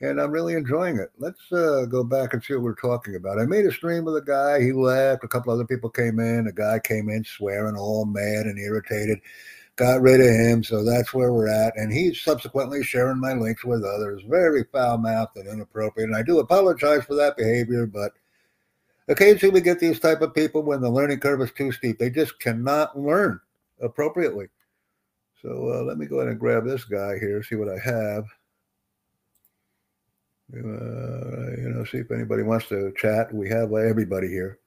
and 0.00 0.20
I'm 0.20 0.30
really 0.30 0.54
enjoying 0.54 0.98
it. 0.98 1.10
Let's 1.18 1.40
uh, 1.52 1.84
go 1.86 2.04
back 2.04 2.32
and 2.32 2.42
see 2.42 2.54
what 2.54 2.62
we're 2.62 2.74
talking 2.74 3.16
about. 3.16 3.38
I 3.38 3.44
made 3.44 3.66
a 3.66 3.72
stream 3.72 4.04
with 4.04 4.16
a 4.16 4.22
guy. 4.22 4.60
He 4.60 4.72
left. 4.72 5.24
A 5.24 5.28
couple 5.28 5.52
other 5.52 5.66
people 5.66 5.90
came 5.90 6.18
in. 6.20 6.46
A 6.46 6.52
guy 6.52 6.78
came 6.78 7.08
in 7.10 7.24
swearing, 7.24 7.76
all 7.76 8.06
mad 8.06 8.46
and 8.46 8.58
irritated. 8.58 9.20
Got 9.76 10.00
rid 10.00 10.20
of 10.20 10.26
him. 10.26 10.64
So 10.64 10.84
that's 10.84 11.12
where 11.12 11.32
we're 11.32 11.48
at. 11.48 11.76
And 11.76 11.92
he's 11.92 12.20
subsequently 12.20 12.82
sharing 12.82 13.20
my 13.20 13.34
links 13.34 13.64
with 13.64 13.84
others. 13.84 14.22
Very 14.26 14.64
foul 14.72 14.98
mouthed 14.98 15.36
and 15.36 15.48
inappropriate. 15.48 16.08
And 16.08 16.16
I 16.16 16.22
do 16.22 16.38
apologize 16.38 17.04
for 17.04 17.14
that 17.16 17.36
behavior, 17.36 17.86
but 17.86 18.12
occasionally 19.10 19.52
we 19.52 19.60
get 19.60 19.78
these 19.78 20.00
type 20.00 20.22
of 20.22 20.34
people 20.34 20.62
when 20.62 20.80
the 20.80 20.90
learning 20.90 21.20
curve 21.20 21.42
is 21.42 21.52
too 21.52 21.72
steep. 21.72 21.98
They 21.98 22.10
just 22.10 22.38
cannot 22.40 22.98
learn 22.98 23.40
appropriately. 23.80 24.46
So 25.42 25.72
uh, 25.74 25.82
let 25.84 25.98
me 25.98 26.06
go 26.06 26.16
ahead 26.16 26.30
and 26.30 26.40
grab 26.40 26.64
this 26.64 26.84
guy 26.84 27.18
here, 27.18 27.42
see 27.42 27.56
what 27.56 27.68
I 27.68 27.78
have. 27.78 28.24
Uh, 30.52 31.56
you 31.56 31.72
know, 31.72 31.84
see 31.84 31.98
if 31.98 32.10
anybody 32.10 32.42
wants 32.42 32.68
to 32.68 32.92
chat. 32.96 33.32
We 33.32 33.48
have 33.50 33.72
everybody 33.72 34.28
here, 34.28 34.58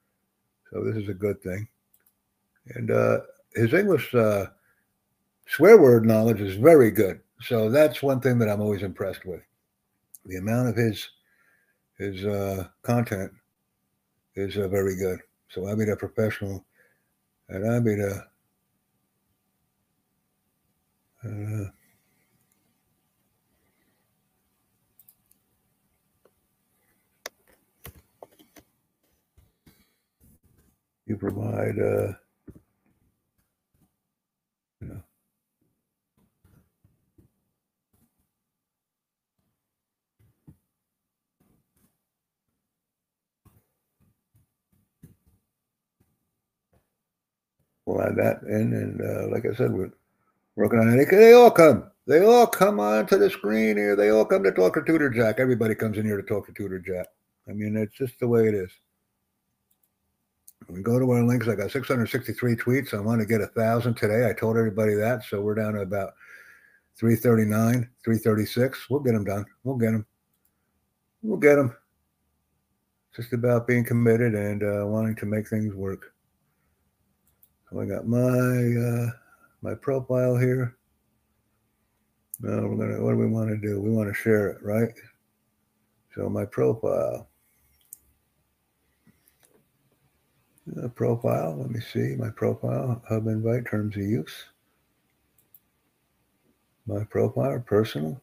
so 0.72 0.84
this 0.84 0.96
is 0.96 1.10
a 1.10 1.14
good 1.14 1.42
thing. 1.42 1.68
And 2.76 2.90
uh, 2.90 3.20
his 3.54 3.74
English 3.74 4.16
uh, 4.16 4.48
swear 5.46 5.78
word 5.78 6.06
knowledge 6.06 6.40
is 6.40 6.56
very 6.56 6.90
good. 6.90 7.20
So 7.42 7.70
that's 7.70 8.02
one 8.02 8.22
thing 8.22 8.40
that 8.40 8.48
I'm 8.48 8.62
always 8.62 8.82
impressed 8.82 9.26
with. 9.26 9.42
The 10.26 10.38
amount 10.38 10.70
of 10.70 10.78
his 10.78 11.10
his 11.98 12.26
uh, 12.26 12.68
content 12.82 13.32
is 14.36 14.58
uh, 14.58 14.68
very 14.68 14.96
good. 14.96 15.20
So 15.50 15.68
I 15.68 15.76
mean 15.76 15.90
a 15.90 15.96
professional, 15.96 16.66
and 17.50 17.70
I 17.70 17.80
mean 17.80 18.02
a. 18.02 18.28
Uh, 21.26 21.70
you 31.06 31.18
provide 31.18 31.80
uh, 31.80 32.14
we'll 47.94 48.06
add 48.06 48.16
that 48.16 48.42
in 48.48 48.74
and 48.74 49.02
uh, 49.02 49.28
like 49.34 49.46
i 49.46 49.56
said 49.56 49.72
we're 49.72 49.92
working 50.56 50.80
on 50.80 51.00
it 51.00 51.10
they 51.10 51.34
all 51.34 51.52
come 51.52 51.90
they 52.08 52.24
all 52.24 52.48
come 52.48 52.80
onto 52.80 53.18
the 53.18 53.30
screen 53.30 53.78
here 53.78 53.96
they 53.96 54.10
all 54.10 54.26
come 54.26 54.44
to 54.44 54.52
talk 54.52 54.74
to 54.74 54.84
tutor 54.84 55.10
jack 55.10 55.40
everybody 55.40 55.76
comes 55.76 55.98
in 55.98 56.06
here 56.06 56.20
to 56.20 56.28
talk 56.28 56.46
to 56.46 56.54
tutor 56.54 56.80
jack 56.80 57.08
i 57.50 57.54
mean 57.54 57.78
it's 57.78 57.96
just 57.96 58.20
the 58.20 58.28
way 58.28 58.48
it 58.48 58.54
is 58.54 58.72
we 60.70 60.82
go 60.82 61.00
to 61.00 61.12
our 61.12 61.24
links. 61.24 61.48
I 61.48 61.56
got 61.56 61.72
663 61.72 62.56
tweets. 62.56 62.94
I 62.94 63.00
want 63.00 63.22
to 63.22 63.26
get 63.26 63.42
a 63.42 63.48
thousand 63.48 63.96
today. 63.96 64.30
I 64.30 64.34
told 64.34 64.58
everybody 64.58 64.94
that. 64.96 65.24
So 65.24 65.42
we're 65.42 65.56
down 65.56 65.74
to 65.74 65.82
about 65.82 66.14
339, 66.98 67.90
336. 68.04 68.90
We'll 68.90 69.00
get 69.02 69.14
them 69.14 69.26
done. 69.26 69.46
We'll 69.64 69.78
get 69.78 69.92
them. 69.92 70.06
We'll 71.22 71.38
get 71.38 71.56
them. 71.56 71.76
Just 73.16 73.34
about 73.34 73.68
being 73.68 73.84
committed 73.84 74.34
and 74.36 74.64
uh, 74.64 74.86
wanting 74.88 75.16
to 75.18 75.26
make 75.26 75.48
things 75.48 75.74
work. 75.74 76.13
So 77.74 77.82
I 77.82 77.86
got 77.86 78.08
my 78.08 78.20
uh, 78.20 79.10
my 79.64 79.74
profile 79.74 80.38
here. 80.38 80.78
Now 82.40 82.68
we're 82.68 82.78
gonna. 82.78 83.04
What 83.04 83.14
do 83.14 83.18
we 83.18 83.26
want 83.26 83.50
to 83.50 83.58
do? 83.58 83.82
We 83.82 83.90
want 83.90 84.10
to 84.10 84.14
share 84.14 84.50
it, 84.50 84.62
right? 84.62 84.94
So 86.14 86.30
my 86.30 86.46
profile. 86.46 87.30
Uh, 90.82 90.88
profile. 90.90 91.58
Let 91.60 91.72
me 91.72 91.80
see 91.80 92.16
my 92.16 92.30
profile. 92.30 93.02
Hub 93.10 93.28
invite 93.28 93.66
terms 93.66 93.96
of 93.96 94.04
use. 94.04 94.46
My 96.86 97.04
profile, 97.06 97.60
personal. 97.66 98.22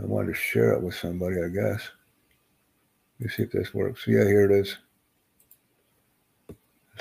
I 0.00 0.06
wanted 0.06 0.28
to 0.28 0.34
share 0.34 0.72
it 0.74 0.82
with 0.82 0.94
somebody, 0.94 1.36
I 1.36 1.48
guess. 1.48 1.90
Let 3.18 3.26
me 3.26 3.28
see 3.28 3.42
if 3.42 3.50
this 3.50 3.74
works. 3.74 4.06
Yeah, 4.06 4.24
here 4.24 4.44
it 4.44 4.52
is. 4.52 4.76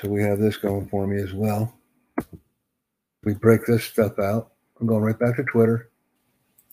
So 0.02 0.10
we 0.10 0.22
have 0.24 0.40
this 0.40 0.58
going 0.58 0.88
for 0.90 1.08
me 1.08 1.22
as 1.22 1.34
well. 1.34 1.74
We 3.24 3.34
break 3.34 3.66
this 3.66 3.84
stuff 3.84 4.20
out. 4.20 4.52
I'm 4.80 4.88
going 4.88 5.04
right 5.04 5.18
back 5.18 5.38
to 5.38 5.44
Twitter. 5.44 5.90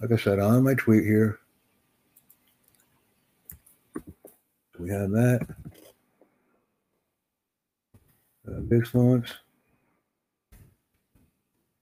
Like 0.01 0.13
I 0.13 0.17
said, 0.17 0.41
on 0.41 0.65
my 0.65 0.75
tweet 0.75 1.05
here. 1.05 1.39
We 4.79 4.91
have 4.91 5.11
that 5.11 5.47
uh, 8.49 8.61
influence. 8.73 9.33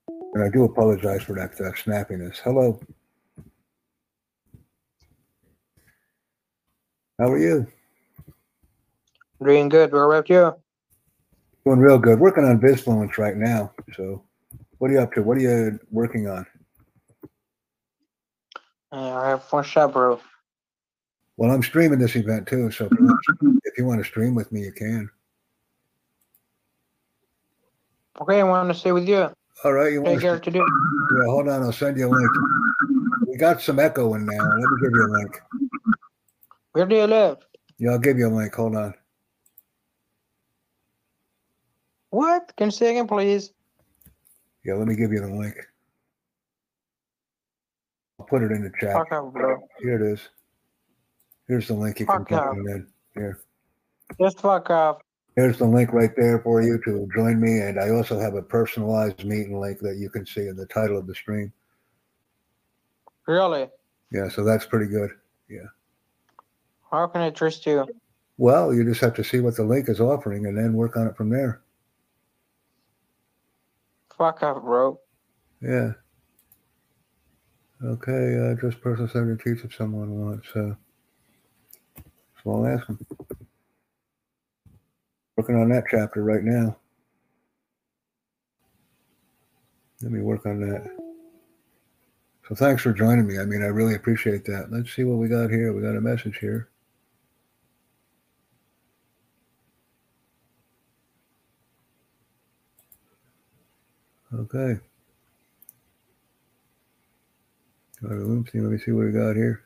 And 0.07 0.43
I 0.43 0.49
do 0.49 0.63
apologize 0.63 1.23
for 1.23 1.33
that, 1.33 1.57
that 1.57 1.75
snappiness. 1.75 2.37
Hello. 2.37 2.79
How 7.19 7.31
are 7.31 7.39
you? 7.39 7.67
Doing 9.43 9.69
good. 9.69 9.91
What 9.91 9.99
about 10.01 10.29
you? 10.29 10.55
Doing 11.65 11.79
real 11.79 11.99
good. 11.99 12.19
Working 12.19 12.45
on 12.45 12.59
Bizfluence 12.59 13.17
right 13.17 13.35
now. 13.35 13.71
So, 13.95 14.23
what 14.79 14.89
are 14.89 14.93
you 14.93 14.99
up 14.99 15.13
to? 15.13 15.21
What 15.21 15.37
are 15.37 15.41
you 15.41 15.79
working 15.91 16.27
on? 16.27 16.45
Uh, 18.91 19.15
I 19.15 19.29
have 19.29 19.43
one 19.51 19.63
shot, 19.63 19.93
bro. 19.93 20.19
Well, 21.37 21.51
I'm 21.51 21.63
streaming 21.63 21.99
this 21.99 22.15
event 22.15 22.47
too. 22.47 22.71
So, 22.71 22.85
if 22.85 22.91
you, 22.99 23.05
want, 23.05 23.61
if 23.63 23.77
you 23.77 23.85
want 23.85 24.01
to 24.01 24.07
stream 24.07 24.33
with 24.33 24.51
me, 24.51 24.61
you 24.61 24.71
can. 24.71 25.09
Okay, 28.21 28.39
I 28.39 28.43
want 28.43 28.69
to 28.69 28.77
stay 28.77 28.91
with 28.91 29.07
you. 29.07 29.31
All 29.63 29.73
right, 29.73 29.93
you 29.93 30.01
want 30.01 30.19
to? 30.19 30.39
to 30.39 30.51
do. 30.51 30.59
Yeah, 30.59 31.25
hold 31.25 31.47
on. 31.47 31.61
I'll 31.61 31.71
send 31.71 31.97
you 31.97 32.07
a 32.07 32.09
link. 32.09 32.31
We 33.27 33.37
got 33.37 33.61
some 33.61 33.79
echoing 33.79 34.25
now. 34.25 34.43
Let 34.43 34.71
me 34.71 34.77
give 34.81 34.91
you 34.93 35.05
a 35.05 35.11
link. 35.11 35.41
Where 36.73 36.85
do 36.85 36.95
you 36.95 37.05
live? 37.05 37.37
Yeah, 37.77 37.91
I'll 37.91 37.99
give 37.99 38.17
you 38.17 38.27
a 38.27 38.33
link. 38.33 38.53
Hold 38.55 38.75
on. 38.75 38.93
What? 42.11 42.53
Can 42.57 42.67
you 42.67 42.71
say 42.71 42.91
again, 42.91 43.07
please? 43.07 43.51
Yeah, 44.63 44.75
let 44.75 44.87
me 44.87 44.95
give 44.95 45.11
you 45.11 45.21
the 45.21 45.33
link. 45.33 45.55
I'll 48.19 48.25
put 48.27 48.43
it 48.43 48.51
in 48.51 48.63
the 48.63 48.71
chat. 48.79 48.95
Off, 48.95 49.33
bro. 49.33 49.57
Here 49.79 49.95
it 49.95 50.13
is. 50.13 50.29
Here's 51.47 51.67
the 51.67 51.73
link 51.73 51.99
you 51.99 52.05
can 52.05 52.23
copy 52.25 52.59
in. 52.59 52.87
Here. 53.15 53.39
Just 54.21 54.39
fuck 54.39 54.69
off. 54.69 54.97
Here's 55.35 55.57
the 55.57 55.65
link 55.65 55.93
right 55.93 56.11
there 56.15 56.39
for 56.39 56.61
you 56.61 56.79
to 56.83 57.07
join 57.15 57.39
me. 57.39 57.59
And 57.59 57.79
I 57.79 57.89
also 57.89 58.19
have 58.19 58.35
a 58.35 58.41
personalized 58.41 59.23
meeting 59.23 59.59
link 59.59 59.79
that 59.79 59.95
you 59.95 60.09
can 60.09 60.25
see 60.25 60.47
in 60.47 60.55
the 60.55 60.65
title 60.67 60.97
of 60.97 61.07
the 61.07 61.15
stream. 61.15 61.51
Really? 63.25 63.69
Yeah, 64.11 64.27
so 64.27 64.43
that's 64.43 64.65
pretty 64.65 64.87
good. 64.87 65.11
Yeah. 65.49 65.67
How 66.91 67.07
can 67.07 67.21
I 67.21 67.29
trust 67.29 67.65
you? 67.65 67.87
Well, 68.37 68.73
you 68.73 68.83
just 68.83 68.99
have 68.99 69.15
to 69.15 69.23
see 69.23 69.39
what 69.39 69.55
the 69.55 69.63
link 69.63 69.87
is 69.87 70.01
offering 70.01 70.45
and 70.45 70.57
then 70.57 70.73
work 70.73 70.97
on 70.97 71.07
it 71.07 71.15
from 71.15 71.29
there. 71.29 71.61
Fuck 74.17 74.43
off, 74.43 74.61
bro. 74.61 74.99
Yeah. 75.61 75.91
Okay, 77.83 78.37
uh, 78.37 78.55
just 78.61 78.81
personal 78.81 79.07
center 79.07 79.35
teach 79.35 79.63
if 79.63 79.73
someone 79.73 80.11
wants. 80.11 80.47
So 80.53 80.75
I'll 82.45 82.67
ask 82.67 82.85
them. 82.87 82.99
Working 85.35 85.55
on 85.55 85.69
that 85.69 85.85
chapter 85.89 86.23
right 86.23 86.43
now. 86.43 86.77
Let 90.01 90.11
me 90.11 90.21
work 90.21 90.45
on 90.45 90.59
that. 90.61 90.97
So 92.47 92.55
thanks 92.55 92.81
for 92.81 92.91
joining 92.91 93.27
me. 93.27 93.39
I 93.39 93.45
mean, 93.45 93.61
I 93.61 93.67
really 93.67 93.95
appreciate 93.95 94.45
that. 94.45 94.71
Let's 94.71 94.93
see 94.93 95.03
what 95.03 95.17
we 95.17 95.27
got 95.27 95.49
here. 95.49 95.73
We 95.73 95.81
got 95.81 95.95
a 95.95 96.01
message 96.01 96.37
here. 96.39 96.70
Okay. 104.33 104.79
Let 108.01 108.11
me 108.11 108.43
see, 108.51 108.59
let 108.59 108.71
me 108.71 108.77
see 108.77 108.91
what 108.91 109.05
we 109.05 109.11
got 109.11 109.35
here. 109.35 109.65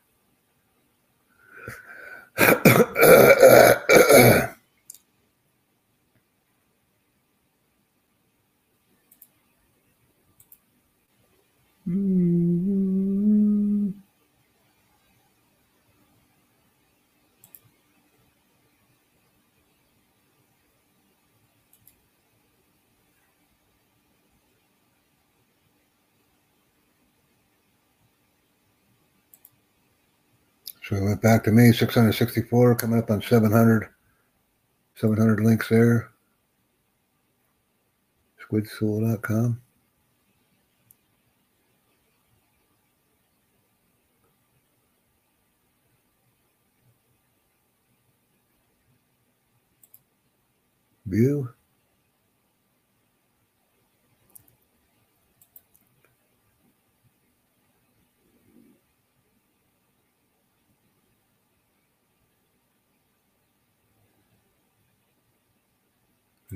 back 31.26 31.44
to 31.44 31.52
me, 31.52 31.72
664, 31.72 32.76
coming 32.76 33.00
up 33.00 33.10
on 33.10 33.20
700. 33.20 33.90
700 34.94 35.40
links 35.40 35.68
there. 35.70 36.12
Squidsoul.com. 38.40 39.60
View. 51.08 51.55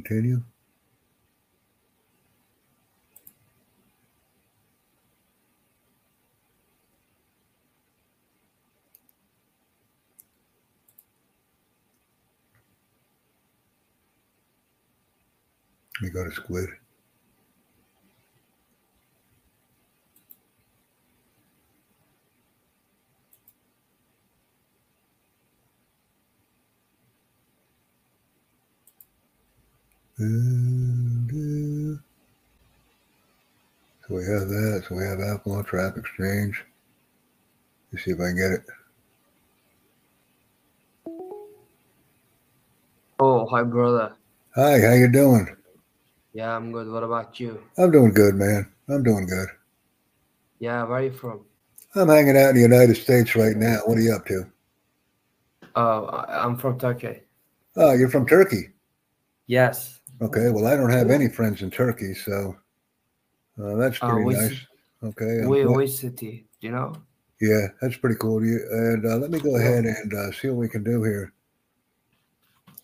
Continue. 0.03 0.41
We 16.01 16.09
got 16.11 16.27
a 16.27 16.30
Skuid. 16.30 16.67
So 30.19 30.25
we 34.09 34.23
have 34.25 34.49
that. 34.49 34.83
So 34.87 34.95
we 34.95 35.03
have 35.05 35.21
Apple 35.21 35.53
on 35.53 35.63
Trap 35.63 35.95
Exchange. 35.95 36.61
Let's 37.93 38.03
see 38.03 38.11
if 38.11 38.19
I 38.19 38.23
can 38.23 38.35
get 38.35 38.51
it. 38.51 38.65
Oh, 43.21 43.45
hi, 43.47 43.63
brother. 43.63 44.13
Hi, 44.55 44.81
how 44.81 44.93
you 44.93 45.07
doing? 45.07 45.55
Yeah, 46.33 46.53
I'm 46.53 46.73
good. 46.73 46.89
What 46.89 47.03
about 47.03 47.39
you? 47.39 47.63
I'm 47.77 47.91
doing 47.91 48.13
good, 48.13 48.35
man. 48.35 48.69
I'm 48.89 49.03
doing 49.03 49.25
good. 49.25 49.47
Yeah, 50.59 50.83
where 50.83 50.97
are 50.97 51.03
you 51.03 51.11
from? 51.11 51.45
I'm 51.95 52.09
hanging 52.09 52.35
out 52.35 52.49
in 52.49 52.55
the 52.55 52.61
United 52.61 52.95
States 52.97 53.37
right 53.37 53.55
now. 53.55 53.77
What 53.85 53.97
are 53.97 54.01
you 54.01 54.13
up 54.13 54.25
to? 54.25 54.43
Oh, 55.77 56.05
I- 56.07 56.43
I'm 56.43 56.57
from 56.57 56.77
Turkey. 56.77 57.21
Oh, 57.77 57.93
you're 57.93 58.09
from 58.09 58.27
Turkey. 58.27 58.71
Yes. 59.47 59.98
Okay. 60.21 60.49
Well, 60.51 60.67
I 60.67 60.75
don't 60.75 60.89
have 60.91 61.09
any 61.09 61.29
friends 61.29 61.61
in 61.61 61.71
Turkey, 61.71 62.13
so 62.13 62.55
uh, 63.61 63.75
that's 63.75 63.97
Uh, 64.01 64.09
pretty 64.09 64.25
which- 64.25 64.37
nice. 64.37 64.65
Okay. 65.01 65.45
Where, 65.45 65.71
which 65.71 65.91
city? 65.91 66.45
You 66.59 66.71
know? 66.71 66.93
Yeah, 67.39 67.67
that's 67.81 67.95
pretty 67.95 68.17
cool. 68.17 68.43
You 68.45 68.59
and 68.69 69.05
uh, 69.05 69.15
let 69.15 69.31
me 69.31 69.39
go 69.39 69.55
ahead 69.55 69.85
and 69.85 70.13
uh, 70.13 70.31
see 70.33 70.49
what 70.49 70.57
we 70.57 70.67
can 70.67 70.83
do 70.83 71.01
here. 71.03 71.31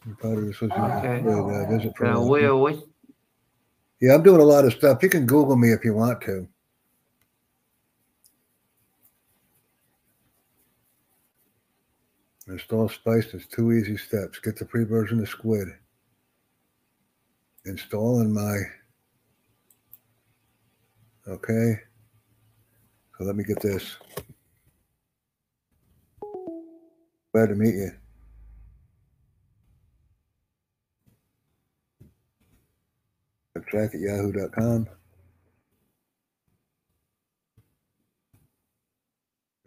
You're 0.06 0.16
part 0.16 0.38
of 0.38 0.46
the 0.46 0.52
Association 0.52 1.28
Okay. 1.28 1.28
uh, 1.28 1.70
visit 1.70 1.98
for 1.98 2.06
Uh, 2.06 2.22
where, 2.22 2.56
which? 2.56 2.80
Yeah, 4.00 4.14
I'm 4.16 4.24
doing 4.24 4.40
a 4.40 4.46
lot 4.46 4.64
of 4.64 4.72
stuff. 4.72 5.04
You 5.04 5.10
can 5.10 5.26
Google 5.26 5.58
me 5.58 5.74
if 5.74 5.84
you 5.84 5.94
want 5.94 6.22
to. 6.22 6.48
Install 12.48 12.90
Spice. 12.90 13.34
It's 13.34 13.48
two 13.48 13.72
easy 13.72 13.98
steps. 13.98 14.40
Get 14.40 14.58
the 14.58 14.66
free 14.68 14.84
version 14.84 15.20
of 15.20 15.30
Skuid. 15.30 15.76
Install 17.66 18.22
in 18.22 18.34
my. 18.34 18.58
Okay. 21.28 21.80
So 23.18 23.24
let 23.24 23.36
me 23.36 23.44
get 23.44 23.62
this. 23.62 23.98
Glad 27.34 27.48
to 27.50 27.56
meet 27.56 27.76
you. 27.76 27.92
Jack 33.72 33.96
at 33.96 34.00
yahoo.com. 34.00 34.88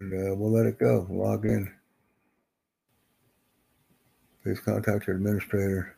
And 0.01 0.13
uh, 0.15 0.37
we'll 0.37 0.53
let 0.53 0.67
it 0.67 0.79
go. 0.79 1.07
Log 1.11 1.45
in. 1.45 1.71
Please 4.43 4.61
contact 4.61 5.07
your 5.07 5.17
administrator. 5.17 5.98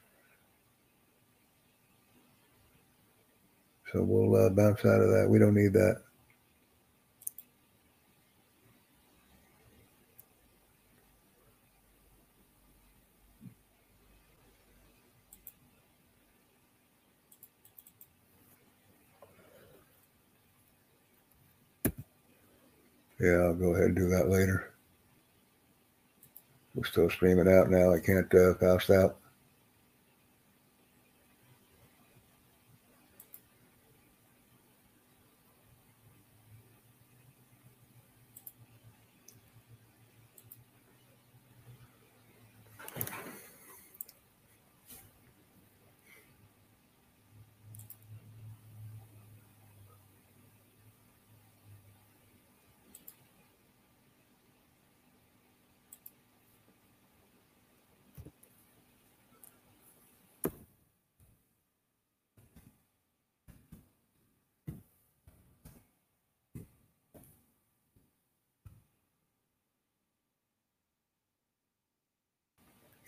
So 3.93 4.05
we'll 4.05 4.47
uh, 4.47 4.51
bounce 4.51 4.85
out 4.85 5.01
of 5.01 5.11
that. 5.11 5.27
We 5.29 5.39
don't 5.39 5.55
need 5.55 5.73
that. 5.73 6.03
Yeah, 23.21 23.33
I'll 23.33 23.55
go 23.55 23.75
ahead 23.75 23.89
and 23.89 23.97
do 23.97 24.09
that 24.09 24.31
later. 24.31 24.73
We're 26.75 26.85
still 26.85 27.11
streaming 27.11 27.49
out 27.49 27.69
now. 27.69 27.93
I 27.93 27.99
can't 27.99 28.33
uh, 28.35 28.55
pass 28.55 28.89
out. 28.89 29.20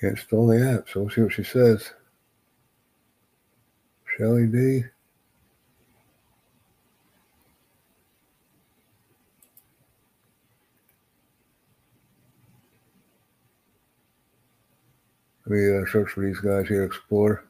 Can't 0.03 0.19
install 0.19 0.49
the 0.49 0.69
app, 0.69 0.89
so 0.89 1.03
we'll 1.03 1.11
see 1.11 1.20
what 1.20 1.33
she 1.33 1.45
says. 1.45 1.93
Shelly 4.19 4.49
D. 4.49 4.83
Let 15.47 15.57
me 15.57 15.77
uh, 15.77 15.87
search 15.87 16.11
for 16.11 16.23
these 16.23 16.41
guys 16.41 16.66
here, 16.66 16.83
Explore. 16.83 17.45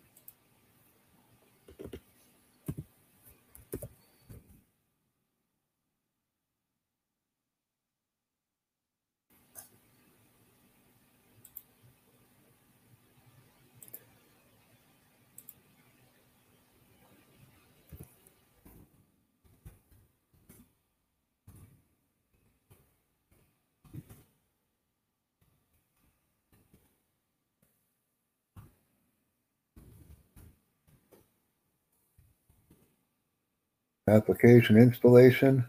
Application 34.13 34.77
installation. 34.77 35.65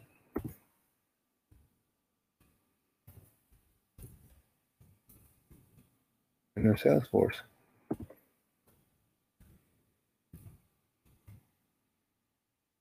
In 6.58 6.64
their 6.64 6.74
Salesforce. 6.74 7.36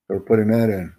So 0.09 0.17
we're 0.17 0.21
putting 0.21 0.49
that 0.49 0.69
in. 0.69 0.93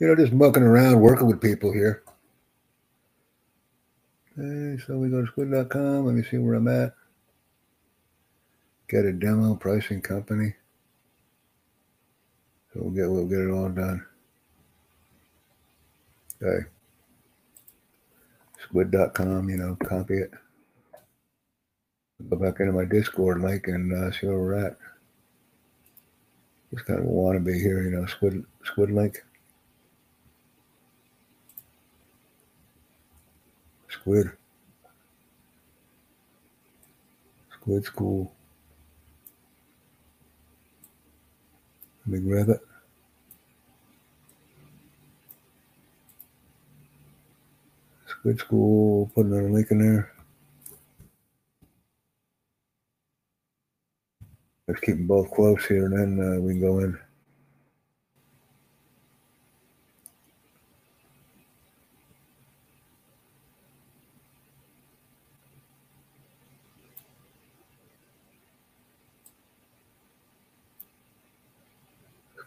You 0.00 0.08
know, 0.08 0.16
just 0.16 0.32
mucking 0.32 0.64
around, 0.64 1.00
working 1.00 1.28
with 1.28 1.40
people 1.40 1.72
here. 1.72 2.02
Okay, 4.38 4.82
so 4.84 4.98
we 4.98 5.08
go 5.08 5.24
to 5.24 5.32
skuid.com. 5.32 6.04
Let 6.04 6.14
me 6.14 6.24
see 6.24 6.38
where 6.38 6.54
I'm 6.54 6.68
at. 6.68 6.92
Get 8.88 9.04
a 9.04 9.12
demo 9.12 9.54
pricing 9.54 10.02
company. 10.02 10.54
We'll 12.78 12.90
get 12.90 13.10
we'll 13.10 13.26
get 13.26 13.40
it 13.40 13.50
all 13.50 13.68
done. 13.70 14.04
Okay. 16.42 16.66
Skuid.com, 18.62 19.48
you 19.48 19.56
know, 19.56 19.76
copy 19.76 20.18
it. 20.18 20.30
Go 22.28 22.36
back 22.36 22.60
into 22.60 22.72
my 22.72 22.84
Discord 22.84 23.40
link 23.40 23.68
and 23.68 23.92
uh, 23.92 24.10
see 24.12 24.26
where 24.26 24.38
we're 24.38 24.66
at. 24.66 24.76
Just 26.72 26.86
kind 26.86 26.98
of 26.98 27.06
a 27.06 27.08
wannabe 27.08 27.54
here, 27.54 27.82
you 27.82 27.90
know, 27.90 28.02
Skuid 28.02 28.44
Skuid 28.64 28.92
link. 28.92 29.24
Skuid. 33.88 34.32
Skuid 37.54 37.84
school. 37.84 38.32
Let 42.08 42.22
me 42.22 42.30
grab 42.30 42.48
it. 42.50 42.60
Skuid 48.08 48.38
school, 48.38 49.10
put 49.14 49.26
another 49.26 49.50
link 49.50 49.70
in 49.72 49.78
there. 49.78 50.12
Let's 54.68 54.80
keep 54.80 54.96
them 54.96 55.06
both 55.06 55.32
close 55.32 55.64
here 55.66 55.86
and 55.86 56.18
then 56.18 56.36
uh, 56.36 56.40
we 56.40 56.52
can 56.52 56.60
go 56.60 56.78
in. 56.78 56.98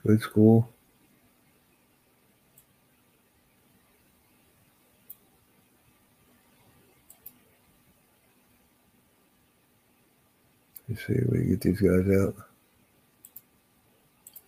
Skuid 0.09 0.21
school. 0.21 0.69
Let's 10.87 11.05
see 11.05 11.13
if 11.13 11.29
we 11.29 11.37
can 11.39 11.49
get 11.49 11.61
these 11.61 11.81
guys 11.81 12.09
out. 12.17 12.35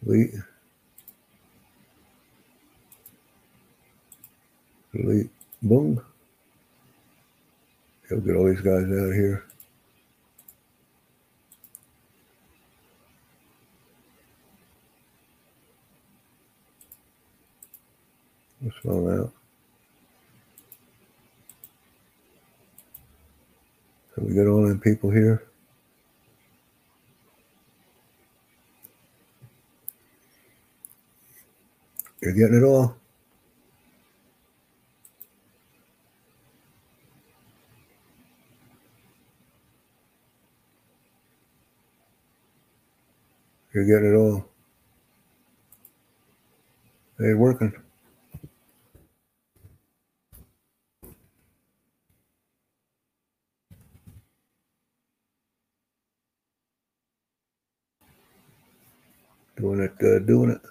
Delete. 0.03 0.33
Delete. 4.95 5.29
Boom. 5.61 6.01
He'll 8.09 8.19
get 8.21 8.35
all 8.35 8.47
these 8.47 8.61
guys 8.61 8.85
out 8.85 9.09
of 9.09 9.13
here. 9.13 9.45
Let's 18.63 18.77
fall 18.77 19.09
out. 19.09 19.31
So 24.15 24.23
we 24.23 24.35
got 24.35 24.45
all 24.45 24.67
them 24.67 24.79
people 24.79 25.09
here. 25.09 25.47
You're 32.21 32.33
getting 32.33 32.57
it 32.57 32.63
all. 32.63 32.95
You're 43.73 43.85
getting 43.85 44.13
it 44.13 44.15
all. 44.15 44.45
They 47.17 47.33
working. 47.33 47.73
Doing 59.61 59.79
it, 59.81 59.93
uh, 60.03 60.19
doing 60.25 60.51
it. 60.51 60.61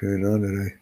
Going 0.00 0.26
on 0.26 0.42
today? 0.42 0.81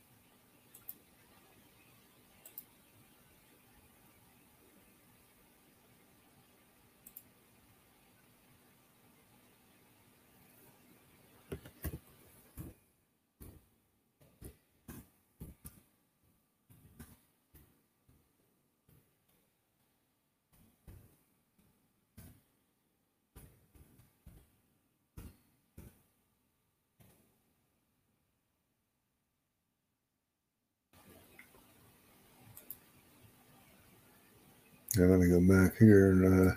Now 34.96 35.04
let 35.04 35.20
me 35.20 35.28
go 35.28 35.40
back 35.40 35.78
here 35.78 36.10
and 36.10 36.50
uh, 36.50 36.54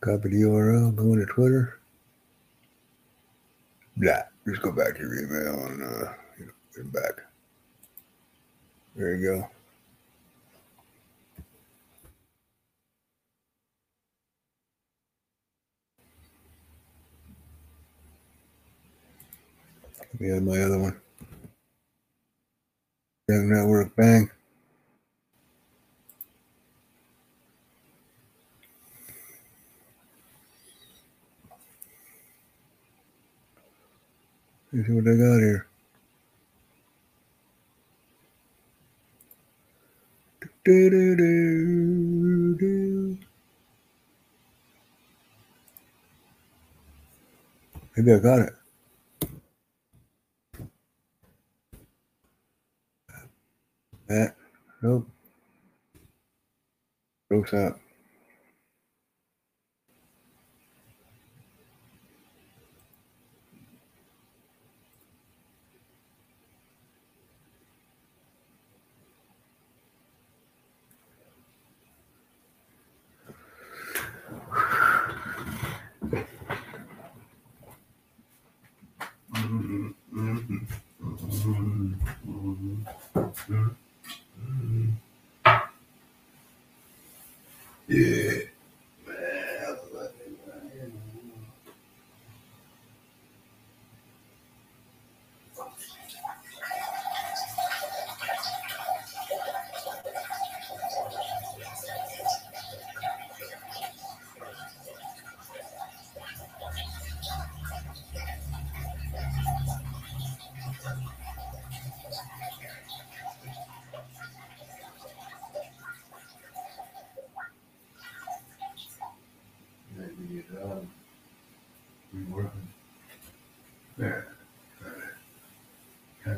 copy 0.00 0.28
the 0.28 0.42
URL, 0.42 0.94
go 0.94 1.14
into 1.14 1.26
Twitter. 1.26 1.80
Nah, 3.96 4.22
just 4.46 4.62
go 4.62 4.70
back 4.70 4.94
to 4.94 5.00
your 5.00 5.18
email 5.24 5.66
and 5.66 5.82
uh, 5.82 6.12
you 6.38 6.46
know, 6.46 6.52
get 6.76 6.92
back. 6.92 7.12
There 8.94 9.16
you 9.16 9.26
go. 9.26 9.50
Let 19.98 20.20
me 20.20 20.30
add 20.30 20.42
my 20.44 20.62
other 20.62 20.78
one. 20.78 21.00
Young 23.28 23.48
Network 23.50 23.96
Bang. 23.96 24.30
Let's 34.72 34.86
see 34.86 34.92
what 34.92 35.04
they 35.06 35.16
got 35.16 35.40
here. 35.40 35.66
Do, 40.64 40.90
do, 40.90 41.16
do, 41.16 42.56
do. 42.60 43.18
Maybe 47.96 48.12
I 48.12 48.18
got 48.20 48.38
it. 48.38 48.65
That 54.08 54.36
nope. 54.82 55.08
Goes 57.30 57.52
up. 57.54 57.80
Yeah. 87.96 88.25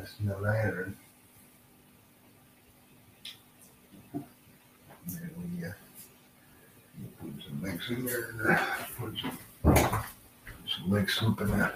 That's 0.09 0.37
the 0.37 0.41
lantern. 0.41 0.97
Then 5.07 5.31
we, 5.37 5.65
uh, 5.65 5.71
put 7.21 7.43
some 7.43 7.61
mix 7.61 7.89
in 7.89 8.05
there, 8.05 8.29
and, 8.29 8.41
uh, 8.41 8.65
put 8.97 9.13
some, 9.21 9.37
some 10.67 10.91
mix 10.91 11.19
soup 11.19 11.41
in 11.41 11.47
there. 11.47 11.73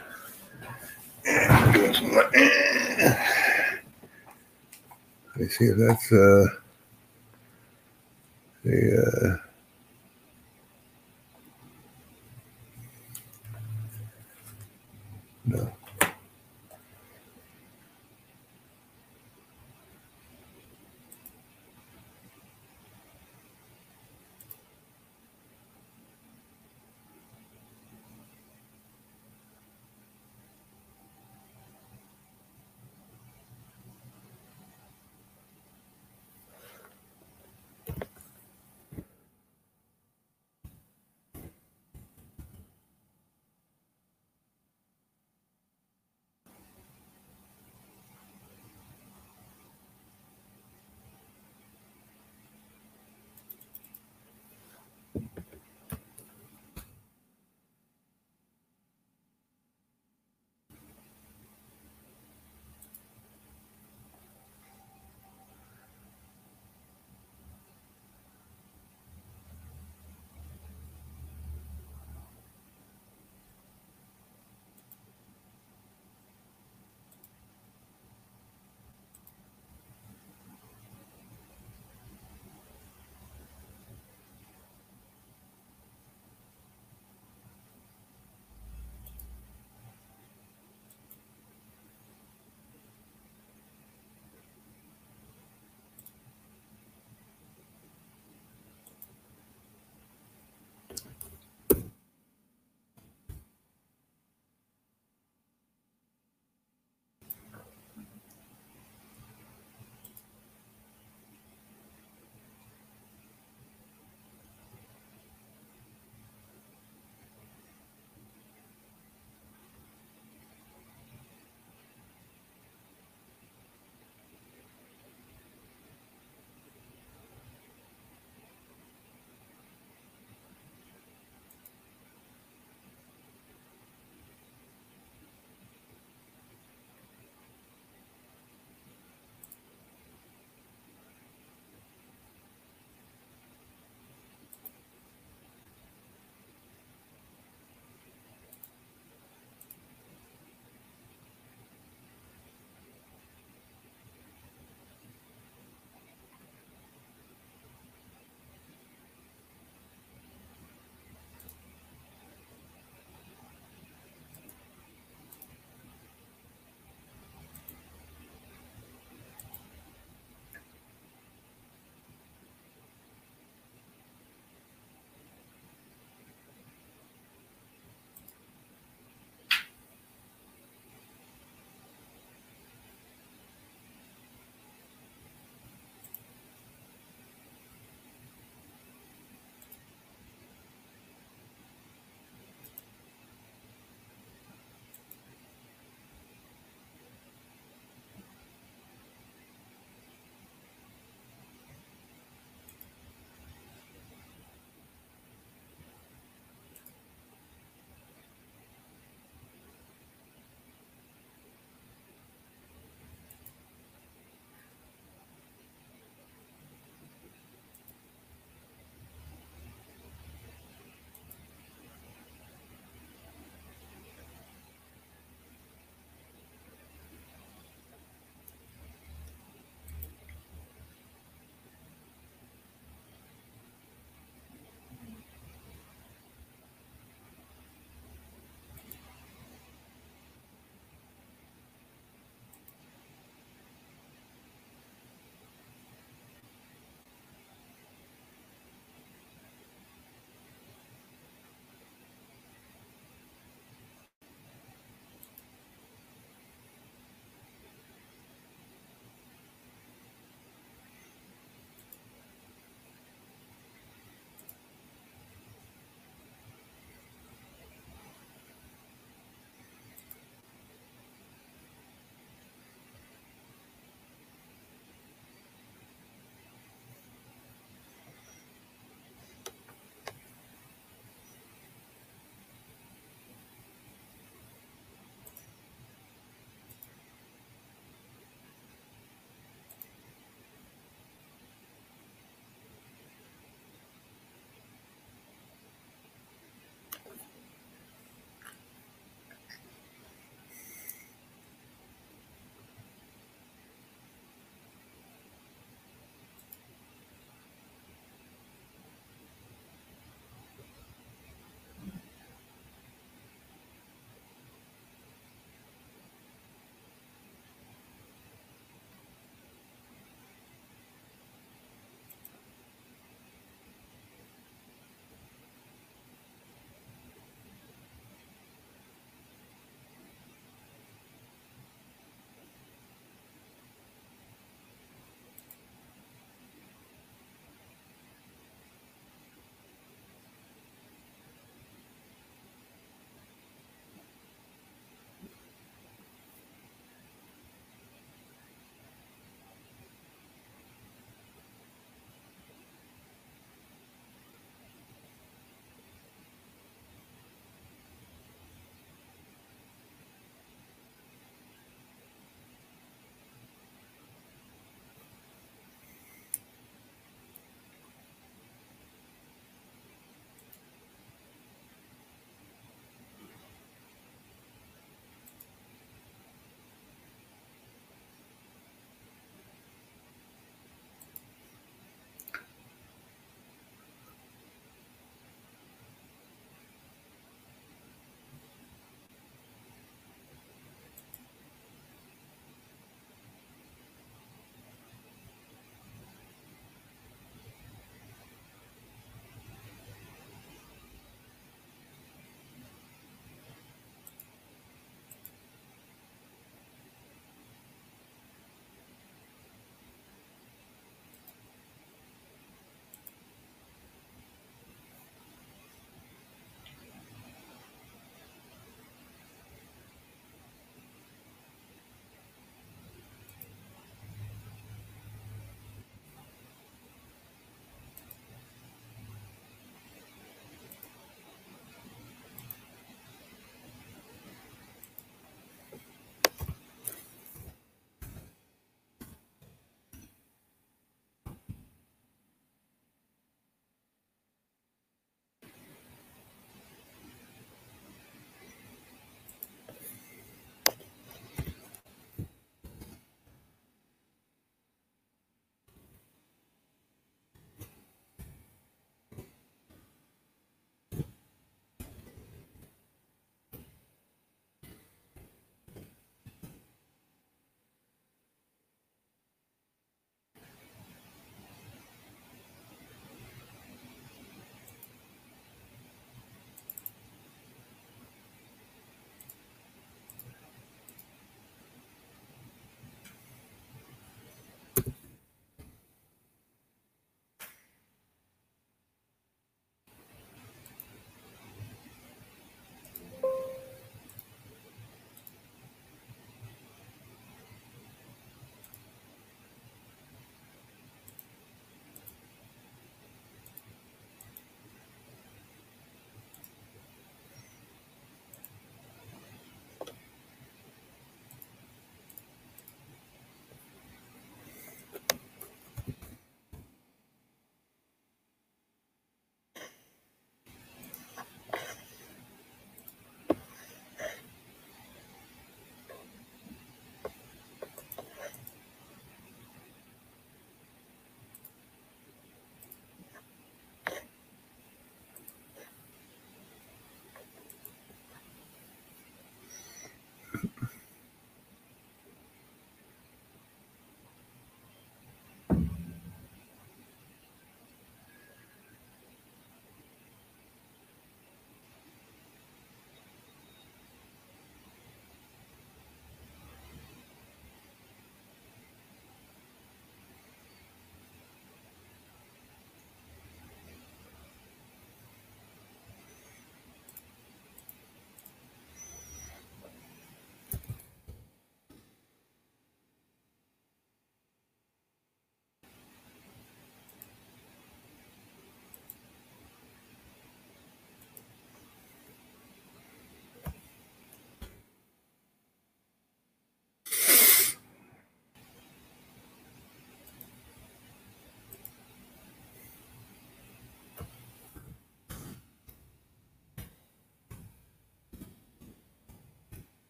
And 1.26 1.74
do 1.74 1.94
some, 1.94 2.12
uh, 2.18 3.14
Let's 5.36 5.58
see 5.58 5.66
if 5.66 5.78
that's, 5.78 6.12
uh, 6.12 6.46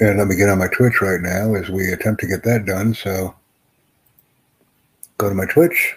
And 0.00 0.18
let 0.18 0.28
me 0.28 0.36
get 0.36 0.48
on 0.48 0.58
my 0.58 0.68
Twitch 0.68 1.00
right 1.02 1.20
now 1.20 1.54
as 1.54 1.68
we 1.68 1.92
attempt 1.92 2.20
to 2.20 2.28
get 2.28 2.44
that 2.44 2.64
done. 2.66 2.94
So 2.94 3.34
go 5.18 5.28
to 5.28 5.34
my 5.34 5.46
Twitch. 5.46 5.96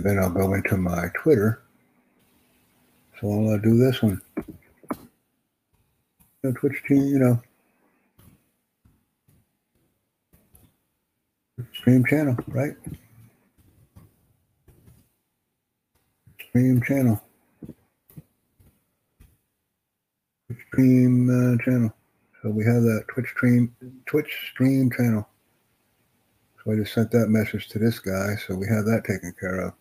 Then 0.00 0.18
I'll 0.18 0.30
go 0.30 0.54
into 0.54 0.76
my 0.76 1.08
Twitter. 1.14 1.62
So 3.20 3.30
I'll 3.30 3.54
uh, 3.54 3.58
do 3.58 3.76
this 3.76 4.02
one. 4.02 4.20
You 6.42 6.50
know, 6.50 6.52
Twitch 6.52 6.82
team, 6.88 7.04
you 7.04 7.18
know. 7.18 7.40
Stream 11.74 12.04
channel, 12.06 12.36
right? 12.48 12.74
Stream 16.48 16.82
channel. 16.82 17.22
Twitch 20.46 20.59
stream 20.70 21.28
uh, 21.28 21.62
channel. 21.64 21.92
So 22.42 22.50
we 22.50 22.64
have 22.64 22.82
that 22.82 23.04
Twitch 23.08 23.28
stream, 23.30 23.74
Twitch 24.06 24.32
stream 24.52 24.90
channel. 24.90 25.28
So 26.64 26.72
I 26.72 26.76
just 26.76 26.94
sent 26.94 27.10
that 27.10 27.28
message 27.28 27.68
to 27.68 27.78
this 27.78 27.98
guy. 27.98 28.36
So 28.46 28.54
we 28.54 28.66
have 28.66 28.84
that 28.84 29.04
taken 29.04 29.34
care 29.38 29.60
of. 29.60 29.74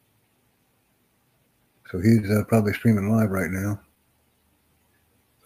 So 1.92 2.00
he's 2.00 2.30
uh, 2.30 2.44
probably 2.48 2.74
streaming 2.74 3.12
live 3.12 3.30
right 3.30 3.50
now. 3.50 3.80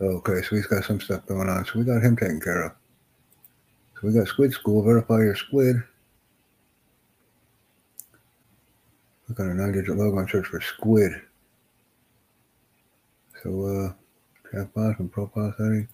Okay, 0.02 0.42
so 0.42 0.56
he's 0.56 0.68
got 0.68 0.84
some 0.84 1.00
stuff 1.00 1.26
going 1.28 1.50
on. 1.50 1.66
So 1.66 1.80
we 1.80 1.86
got 1.86 2.04
him 2.04 2.18
taken 2.18 2.42
care 2.42 2.64
of. 2.64 2.72
So 3.96 4.08
we 4.08 4.14
got 4.14 4.28
Skuid 4.28 4.52
School. 4.52 4.84
Verify 4.84 5.20
your 5.20 5.36
Skuid. 5.36 5.84
Look 9.30 9.40
on 9.40 9.52
a 9.52 9.54
nine-digit 9.54 9.96
logo 9.96 10.18
and 10.18 10.30
search 10.30 10.48
for 10.48 10.60
Skuid. 10.60 11.22
So 13.42 13.66
uh, 13.66 13.94
chatbot 14.54 15.00
and 15.00 15.12
profile 15.12 15.54
setting. 15.58 15.88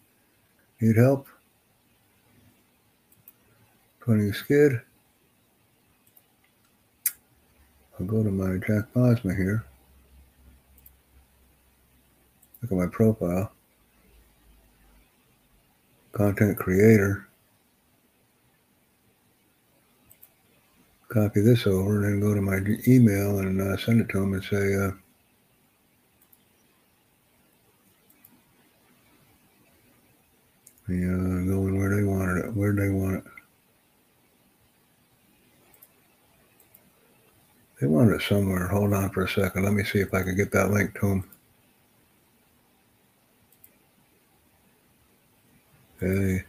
Need 0.81 0.97
help? 0.97 1.27
Putting 3.99 4.33
skid. 4.33 4.81
I'll 7.99 8.05
go 8.05 8.23
to 8.23 8.31
my 8.31 8.57
Jack 8.65 8.93
Bosma 8.93 9.35
here. 9.35 9.65
Look 12.61 12.71
at 12.71 12.77
my 12.77 12.87
profile. 12.87 13.51
Content 16.11 16.57
creator. 16.57 17.27
Copy 21.09 21.41
this 21.41 21.65
over 21.65 22.03
and 22.03 22.05
then 22.05 22.19
go 22.19 22.33
to 22.35 22.41
my 22.41 22.59
email 22.87 23.39
and 23.39 23.61
uh, 23.61 23.77
send 23.77 24.01
it 24.01 24.09
to 24.09 24.21
him 24.21 24.33
and 24.33 24.43
say, 24.43 24.75
uh, 24.75 24.91
yeah, 30.89 31.45
going 31.47 31.77
where 31.77 31.95
they 31.95 32.03
wanted 32.03 32.45
it, 32.45 32.53
where 32.55 32.73
they 32.73 32.89
want 32.89 33.17
it. 33.17 33.23
They 37.79 37.87
wanted 37.87 38.15
it 38.15 38.21
somewhere. 38.23 38.67
Hold 38.67 38.93
on 38.93 39.09
for 39.11 39.23
a 39.23 39.29
second. 39.29 39.63
Let 39.63 39.73
me 39.73 39.83
see 39.83 39.99
if 39.99 40.13
I 40.13 40.23
can 40.23 40.35
get 40.35 40.51
that 40.51 40.71
link 40.71 40.93
to 40.99 41.07
them. 41.07 41.29
Okay. 46.01 46.43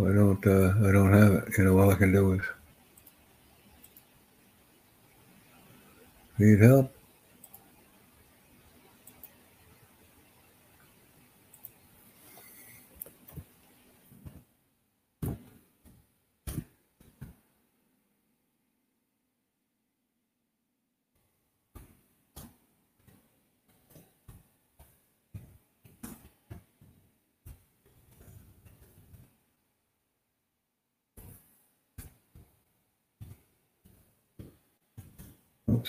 I 0.00 0.12
don't, 0.12 0.46
uh, 0.46 0.88
I 0.88 0.92
don't 0.92 1.12
have 1.12 1.32
it. 1.34 1.58
You 1.58 1.64
know, 1.64 1.78
all 1.78 1.90
I 1.90 1.96
can 1.96 2.12
do 2.12 2.34
is 2.34 2.40
need 6.38 6.60
help. 6.60 6.97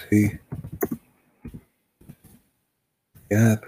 See. 0.10 0.32
App 3.32 3.64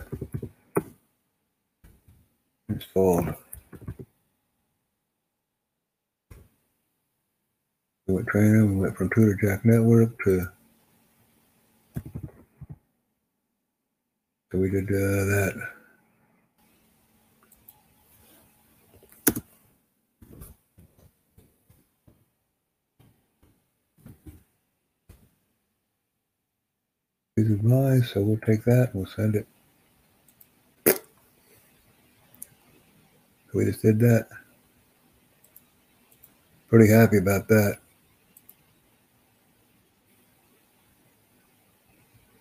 installed. 2.70 3.36
We 8.08 8.16
went 8.16 8.28
training. 8.28 8.76
We 8.76 8.82
went 8.82 8.98
from 8.98 9.10
Tutor 9.10 9.38
Jack 9.42 9.66
Network 9.66 10.18
to. 10.24 10.48
So 14.52 14.58
we 14.58 14.70
did 14.70 14.86
uh, 14.90 15.26
that. 15.26 15.81
Please 27.42 27.54
advise, 27.54 28.12
so 28.12 28.22
we'll 28.22 28.38
take 28.38 28.64
that 28.66 28.92
and 28.94 28.94
we'll 28.94 29.08
send 29.08 29.36
it. 29.36 29.48
We 33.52 33.66
just 33.66 33.82
did 33.82 33.98
that. 34.02 34.28
Pretty 36.70 36.94
happy 36.94 37.18
about 37.18 37.48
that. 37.48 37.80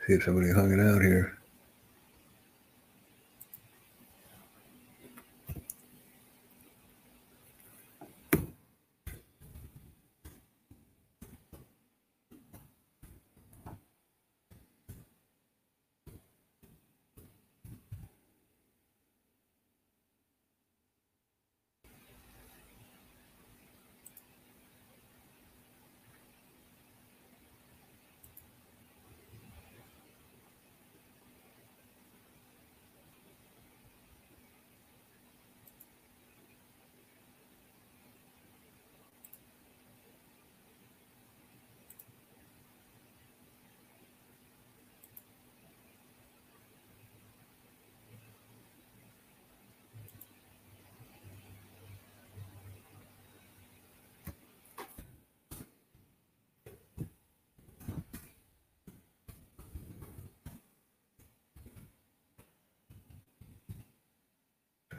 See 0.06 0.12
if 0.12 0.24
somebody 0.24 0.52
hung 0.52 0.70
it 0.70 0.80
out 0.80 1.00
here. 1.00 1.39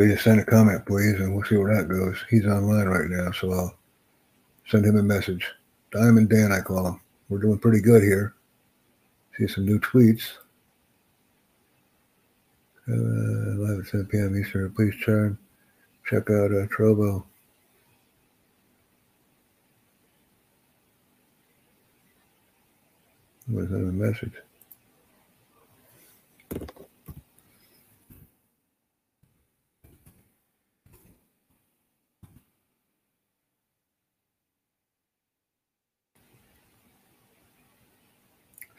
Just 0.07 0.23
send 0.23 0.39
a 0.39 0.45
comment, 0.45 0.85
please, 0.85 1.19
and 1.19 1.33
we'll 1.33 1.45
see 1.45 1.57
where 1.57 1.75
that 1.75 1.87
goes. 1.87 2.17
He's 2.29 2.45
online 2.45 2.87
right 2.87 3.09
now, 3.09 3.31
so 3.31 3.51
I'll 3.51 3.77
send 4.67 4.85
him 4.85 4.97
a 4.97 5.03
message. 5.03 5.47
Diamond 5.91 6.29
Dan, 6.29 6.51
I 6.51 6.61
call 6.61 6.87
him. 6.87 7.01
We're 7.29 7.39
doing 7.39 7.59
pretty 7.59 7.81
good 7.81 8.03
here. 8.03 8.33
See 9.37 9.47
some 9.47 9.65
new 9.65 9.79
tweets. 9.79 10.23
Uh, 12.87 12.93
live 12.93 13.79
at 13.79 13.87
7 13.87 14.05
p.m. 14.07 14.37
Eastern. 14.37 14.71
Please 14.73 14.95
turn, 15.05 15.37
check 16.05 16.29
out 16.29 16.51
uh, 16.51 16.67
to 16.67 17.27
send 23.67 23.89
a 23.89 23.93
message. 23.93 24.33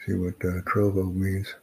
See 0.05 0.13
what 0.15 0.35
uh, 0.45 0.61
Trovo 0.63 1.13
means. 1.15 1.55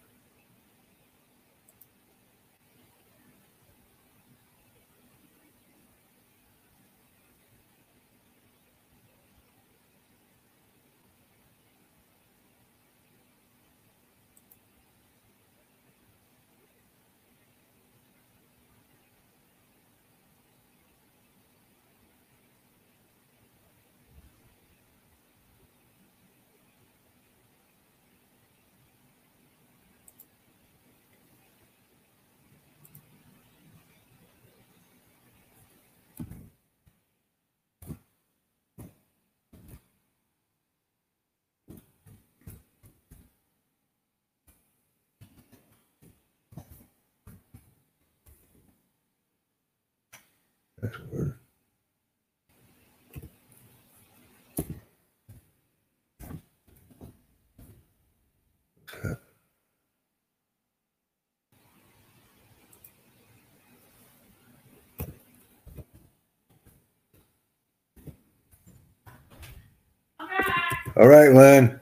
That's 50.82 50.98
weird. 51.12 51.38
Okay. 58.94 59.16
All 71.00 71.08
right, 71.08 71.32
Len. 71.32 71.80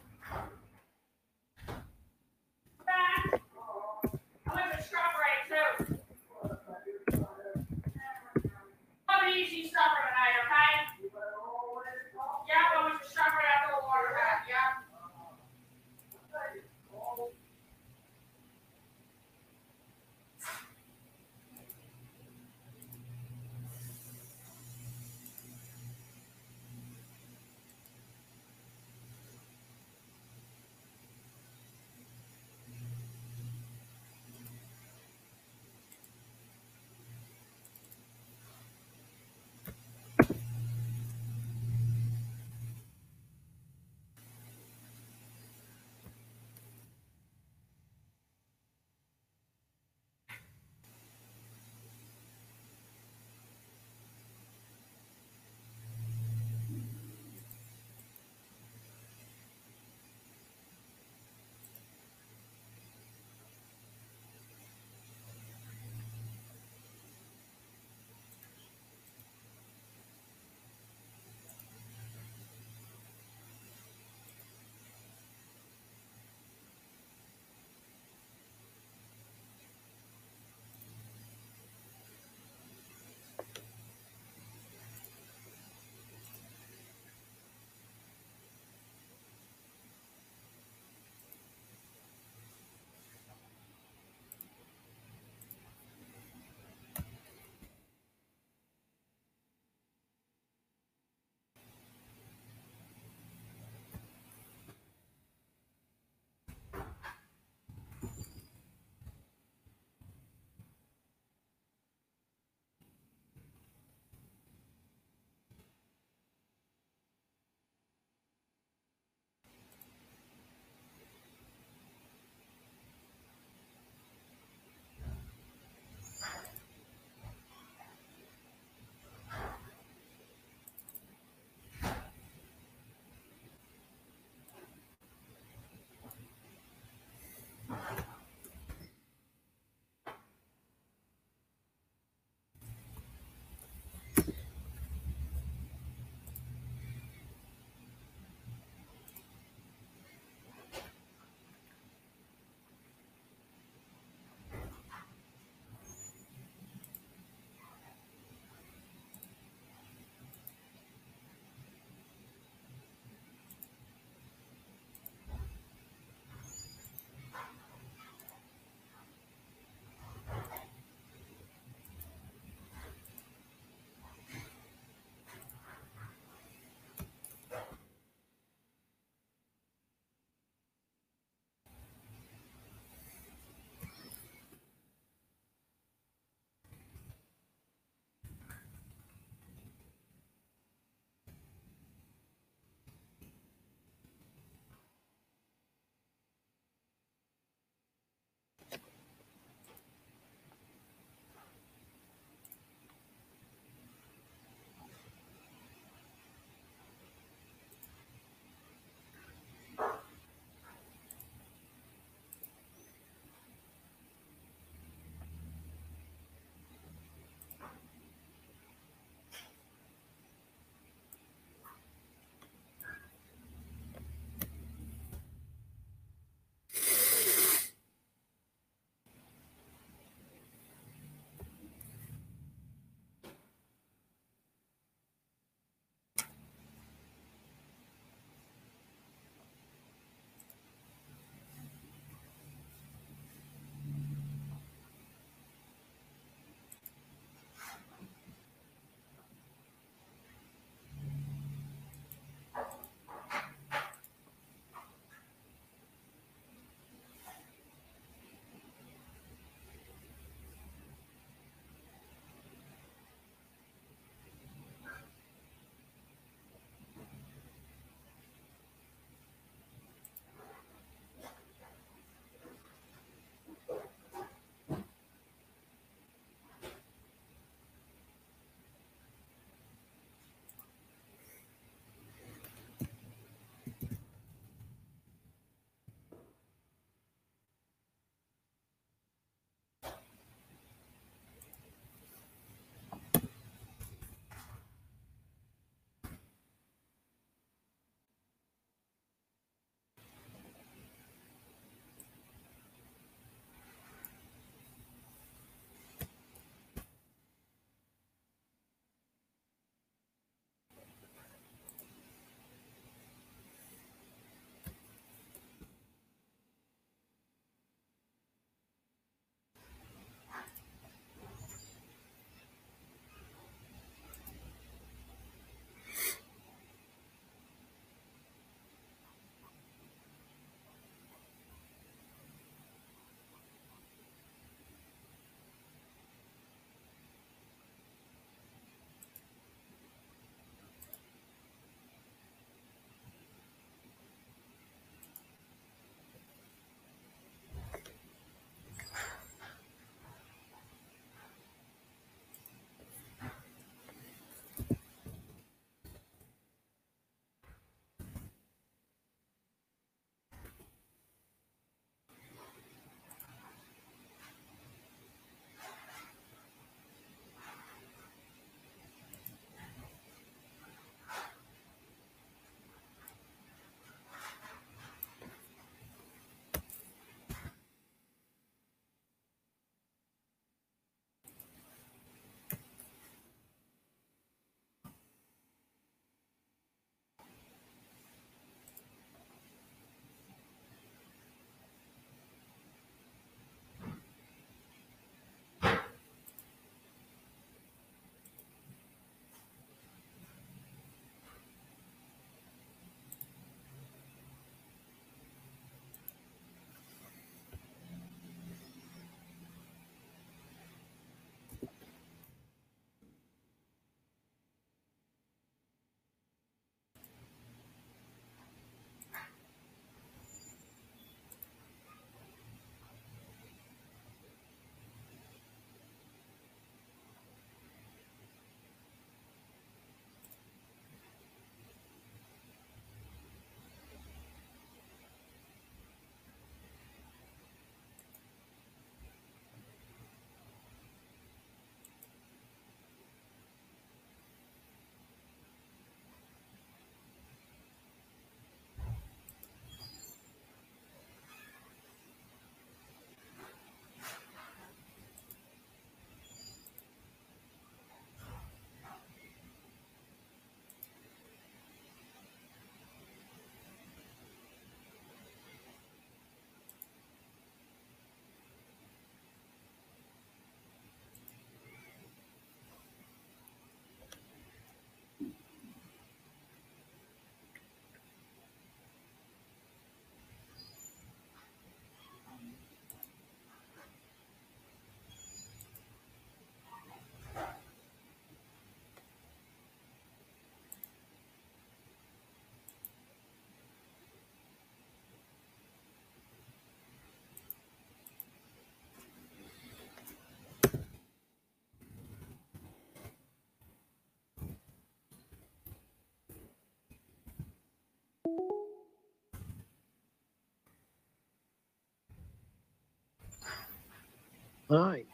Hi, 514.69 515.05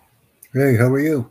Hey, 0.53 0.75
how 0.77 0.87
are 0.87 0.99
you? 0.99 1.29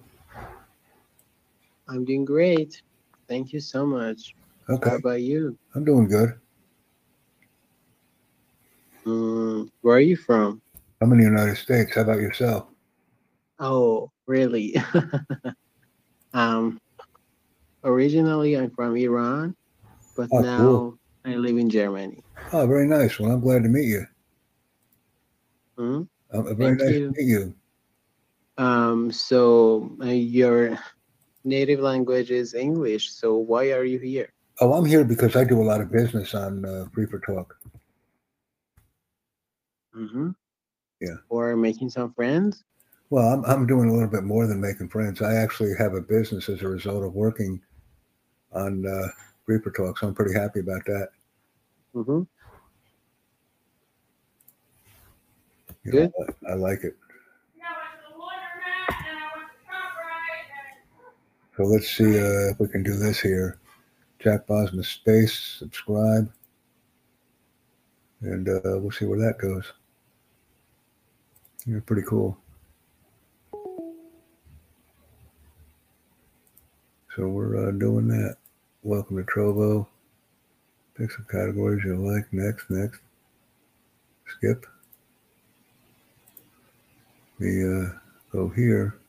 I'm 1.88 2.04
doing 2.04 2.24
great. 2.24 2.82
Thank 3.28 3.52
you 3.52 3.60
so 3.60 3.86
much. 3.86 4.34
Okay, 4.68 4.90
How 4.90 4.96
about 4.96 5.22
you? 5.22 5.56
I'm 5.74 5.84
doing 5.84 6.08
good. 6.08 6.38
Mm, 9.06 9.68
where 9.82 9.96
are 9.96 10.00
you 10.00 10.16
from? 10.16 10.60
I'm 11.00 11.12
in 11.12 11.18
the 11.18 11.24
United 11.24 11.56
States. 11.56 11.94
How 11.94 12.02
about 12.02 12.20
yourself? 12.20 12.68
Oh, 13.58 14.10
really? 14.26 14.74
um, 16.34 16.78
originally 17.84 18.56
I'm 18.56 18.70
from 18.70 18.96
Iran, 18.96 19.54
but 20.16 20.30
Oh, 20.32 20.40
now 20.40 20.54
cool. 20.56 20.98
I 21.24 21.36
live 21.36 21.56
in 21.58 21.70
Germany. 21.70 22.24
Oh, 22.52 22.66
very 22.66 22.86
nice. 22.86 23.18
Well, 23.18 23.30
I'm 23.32 23.40
glad 23.40 23.62
to 23.64 23.68
meet 23.68 23.86
you. 23.88 24.06
Hmm? 25.76 26.02
Uh, 26.32 26.54
very 26.54 26.76
Thank 26.76 26.78
nice 26.78 26.88
you. 26.94 27.08
to 27.14 27.22
meet 27.22 27.28
you. 27.28 27.54
Um, 28.58 29.10
so 29.10 29.96
uh, 30.02 30.06
your 30.06 30.78
native 31.44 31.80
language 31.80 32.30
is 32.30 32.54
English. 32.54 33.10
So 33.10 33.36
why 33.36 33.72
are 33.72 33.84
you 33.84 33.98
here? 33.98 34.32
Oh, 34.60 34.74
I'm 34.74 34.84
here 34.84 35.04
because 35.04 35.34
I 35.34 35.44
do 35.44 35.60
a 35.60 35.64
lot 35.64 35.80
of 35.80 35.90
business 35.90 36.34
on 36.34 36.64
uh, 36.64 36.86
for 37.06 37.18
Talk. 37.20 37.56
Mm-hmm. 39.96 40.30
Yeah. 41.00 41.16
Or 41.28 41.56
making 41.56 41.90
some 41.90 42.12
friends? 42.12 42.64
Well, 43.10 43.26
I'm 43.26 43.44
I'm 43.44 43.66
doing 43.66 43.90
a 43.90 43.92
little 43.92 44.08
bit 44.08 44.24
more 44.24 44.46
than 44.46 44.60
making 44.60 44.88
friends. 44.88 45.20
I 45.20 45.34
actually 45.34 45.72
have 45.78 45.94
a 45.94 46.00
business 46.00 46.48
as 46.48 46.62
a 46.62 46.68
result 46.68 47.04
of 47.04 47.12
working 47.14 47.60
on 48.52 48.86
uh, 48.86 49.08
for 49.44 49.70
Talk, 49.70 49.98
so 49.98 50.06
I'm 50.06 50.14
pretty 50.14 50.38
happy 50.38 50.60
about 50.60 50.84
that. 50.86 51.08
Mm-hmm. 51.94 52.22
You 55.84 55.92
Good. 55.92 56.12
know, 56.18 56.26
I, 56.48 56.52
I 56.52 56.54
like 56.54 56.84
it. 56.84 56.96
So 61.56 61.64
let's 61.64 61.88
see 61.90 62.18
uh, 62.18 62.50
if 62.50 62.60
we 62.60 62.68
can 62.68 62.82
do 62.82 62.96
this 62.96 63.20
here. 63.20 63.58
Jack 64.18 64.46
Bosma 64.46 64.84
space, 64.84 65.56
subscribe, 65.58 66.32
and 68.22 68.48
uh, 68.48 68.78
we'll 68.78 68.90
see 68.90 69.04
where 69.04 69.18
that 69.18 69.38
goes. 69.38 69.70
Yeah, 71.66 71.80
pretty 71.84 72.02
cool. 72.08 72.38
So 77.14 77.28
we're 77.28 77.68
uh, 77.68 77.72
doing 77.72 78.08
that. 78.08 78.36
Welcome 78.82 79.18
to 79.18 79.22
Trovo. 79.24 79.86
Pick 80.96 81.10
some 81.10 81.26
categories 81.30 81.84
you 81.84 81.96
like. 81.96 82.32
Next, 82.32 82.70
next. 82.70 83.00
Skip. 84.26 84.64
We 87.38 87.62
uh, 87.62 87.90
go 88.30 88.48
here. 88.48 89.01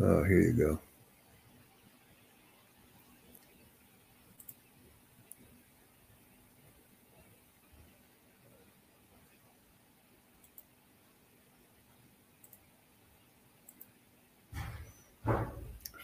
Oh, 0.00 0.24
here 0.24 0.40
you 0.40 0.52
go. 0.54 0.80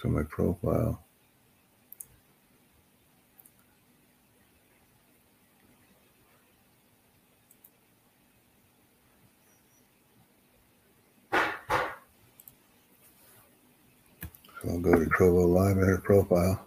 So 0.02 0.08
my 0.10 0.24
profile. 0.24 1.05
So 14.66 14.72
I'll 14.72 14.78
go 14.80 14.94
to 14.94 15.06
Trovo 15.10 15.46
Live 15.46 15.78
Edit 15.78 16.02
Profile. 16.02 16.60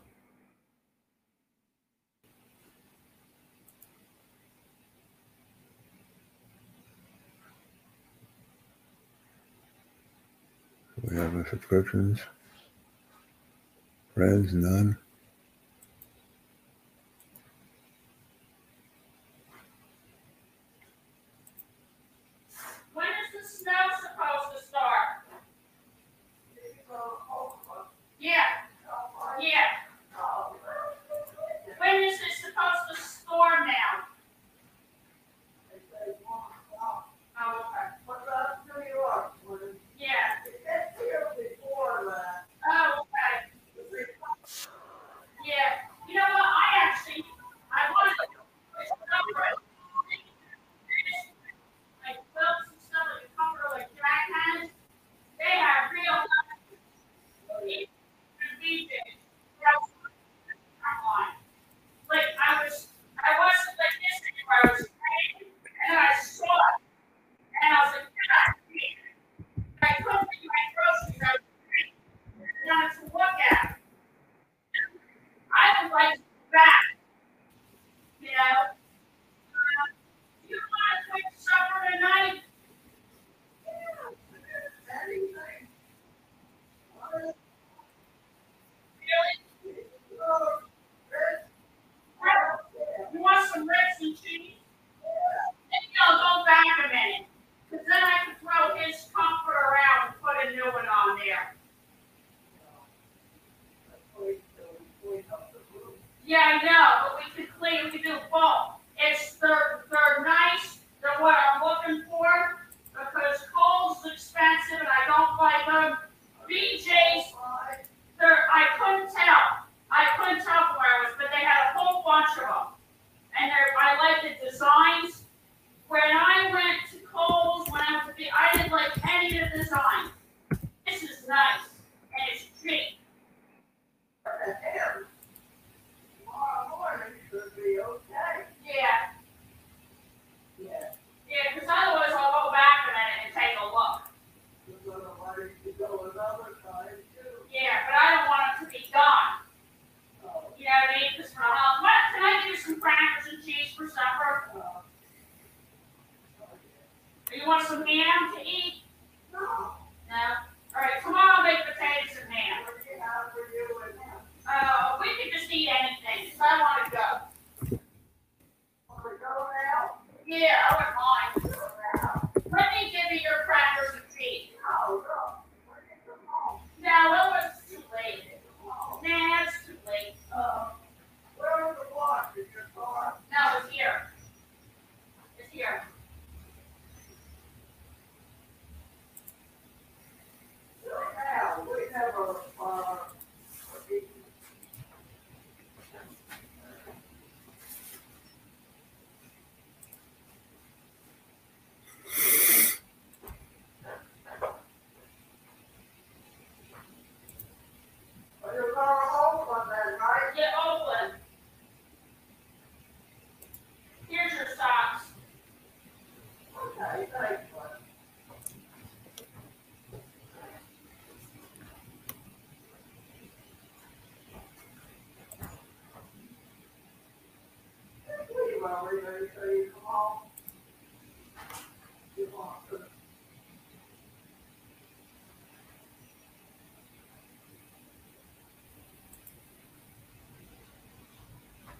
We 11.01 11.17
have 11.17 11.33
no 11.33 11.43
subscriptions. 11.49 12.21
Friends, 14.13 14.53
none. 14.53 14.97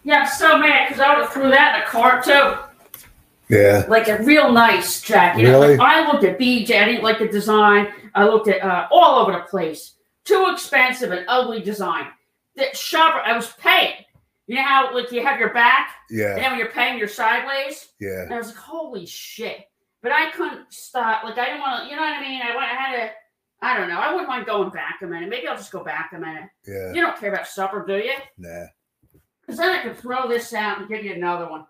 Yeah, 0.04 0.22
I'm 0.22 0.28
so 0.28 0.58
mad 0.58 0.88
because 0.88 1.02
I 1.02 1.14
would 1.14 1.26
have 1.26 1.34
threw 1.34 1.50
that 1.50 1.76
in 1.76 1.82
a 1.84 1.86
cart 1.86 2.24
too. 2.24 2.56
Yeah. 3.50 3.86
Like 3.88 4.08
a 4.08 4.24
real 4.24 4.52
nice 4.52 5.02
jacket. 5.02 5.44
Really? 5.44 5.78
like, 5.78 5.80
I 5.80 6.12
looked 6.12 6.24
at 6.24 6.40
BJ. 6.40 6.82
I 6.82 6.86
didn't 6.86 7.04
like 7.04 7.20
the 7.20 7.28
design. 7.28 7.94
I 8.16 8.26
looked 8.26 8.48
at 8.48 8.64
uh, 8.64 8.88
all 8.92 9.20
over 9.20 9.34
the 9.34 9.42
place. 9.42 9.94
Too 10.24 10.48
expensive 10.52 11.12
and 11.12 11.26
ugly 11.28 11.62
design. 11.62 12.08
That 12.56 12.76
shopper, 12.76 13.20
I 13.20 13.36
was. 13.36 13.54
You 14.50 14.56
know 14.56 14.64
how 14.64 14.96
like 14.96 15.12
you 15.12 15.24
have 15.24 15.40
your 15.40 15.54
back, 15.54 15.92
and 16.10 16.20
Yeah. 16.20 16.34
then 16.34 16.50
when 16.50 16.60
you're 16.60 16.72
paying, 16.72 16.98
you're 16.98 17.08
sideways. 17.08 17.90
Yeah. 18.00 18.24
And 18.24 18.34
I 18.34 18.38
was 18.38 18.48
like, 18.48 18.56
holy 18.56 19.06
shit. 19.06 19.66
But 20.02 20.12
I 20.12 20.32
couldn't 20.32 20.74
stop. 20.74 21.24
Like, 21.24 21.38
I 21.38 21.46
didn't 21.46 21.62
want 21.62 21.84
to, 21.84 21.90
you 21.90 21.96
know 21.96 22.02
what 22.02 22.18
I 22.18 22.22
mean? 22.22 22.42
I, 22.42 22.56
went, 22.56 22.68
I 22.68 22.74
had 22.74 22.96
to, 22.96 23.12
I 23.62 23.78
don't 23.78 23.90
know. 23.90 24.00
I 24.00 24.10
wouldn't 24.10 24.28
mind 24.28 24.48
going 24.48 24.72
back 24.72 25.02
a 25.04 25.06
minute. 25.06 25.30
Maybe 25.30 25.48
I'll 25.48 25.56
just 25.56 25.72
go 25.72 25.84
back 25.84 26.14
a 26.16 26.20
minute. 26.20 26.50
Yeah. 26.66 26.94
You 26.94 27.02
don't 27.02 27.16
care 27.20 27.32
about 27.32 27.46
supper, 27.48 27.86
do 27.86 27.98
you? 27.98 28.14
Nah. 28.40 28.66
Because 29.42 29.60
then 29.60 29.70
I 29.70 29.84
could 29.84 29.98
throw 29.98 30.28
this 30.28 30.52
out 30.54 30.80
and 30.80 30.90
give 30.90 31.06
you 31.06 31.14
another 31.14 31.48
one. 31.48 31.66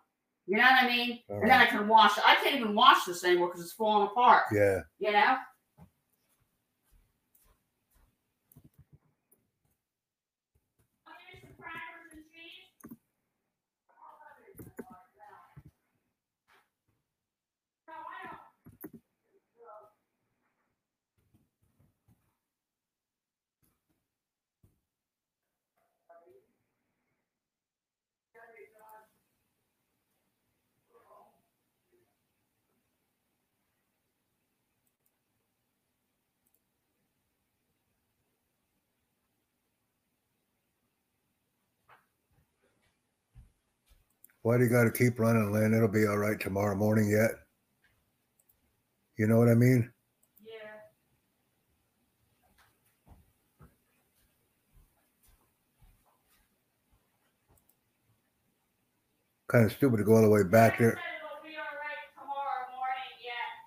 You 0.48 0.56
know 0.58 0.64
what 0.64 0.84
I 0.84 0.88
mean? 0.88 1.20
All 1.30 1.42
and 1.42 1.50
then 1.50 1.60
I 1.60 1.66
can 1.66 1.86
wash. 1.86 2.14
I 2.26 2.36
can't 2.36 2.56
even 2.56 2.76
wash 2.76 3.04
this 3.04 3.26
anymore 3.26 3.48
because 3.50 3.62
it's 3.62 3.74
falling 3.74 4.08
apart. 4.08 4.44
Yeah. 4.54 4.80
You 5.00 5.12
know? 5.12 5.36
Why 44.42 44.58
do 44.58 44.64
you 44.64 44.70
got 44.70 44.86
to 44.86 44.92
keep 44.92 45.20
running, 45.20 45.52
Lynn? 45.52 45.74
It'll 45.74 45.88
be 45.88 46.08
all 46.08 46.18
right 46.18 46.40
tomorrow 46.40 46.76
morning 46.76 47.10
yet. 47.10 47.32
You 49.18 49.28
know 49.28 49.38
what 49.38 49.50
I 49.50 49.54
mean? 49.54 49.92
Yeah. 50.42 50.54
Kind 59.50 59.66
of 59.66 59.74
stupid 59.74 59.98
to 59.98 60.04
go 60.04 60.16
all 60.16 60.22
the 60.22 60.30
way 60.30 60.44
back 60.44 60.80
there. 60.80 60.92
It'll 60.92 61.44
be 61.44 61.56
all 61.58 61.76
right 61.76 62.08
tomorrow 62.16 62.72
morning, 62.72 63.12
yeah. 63.20 63.60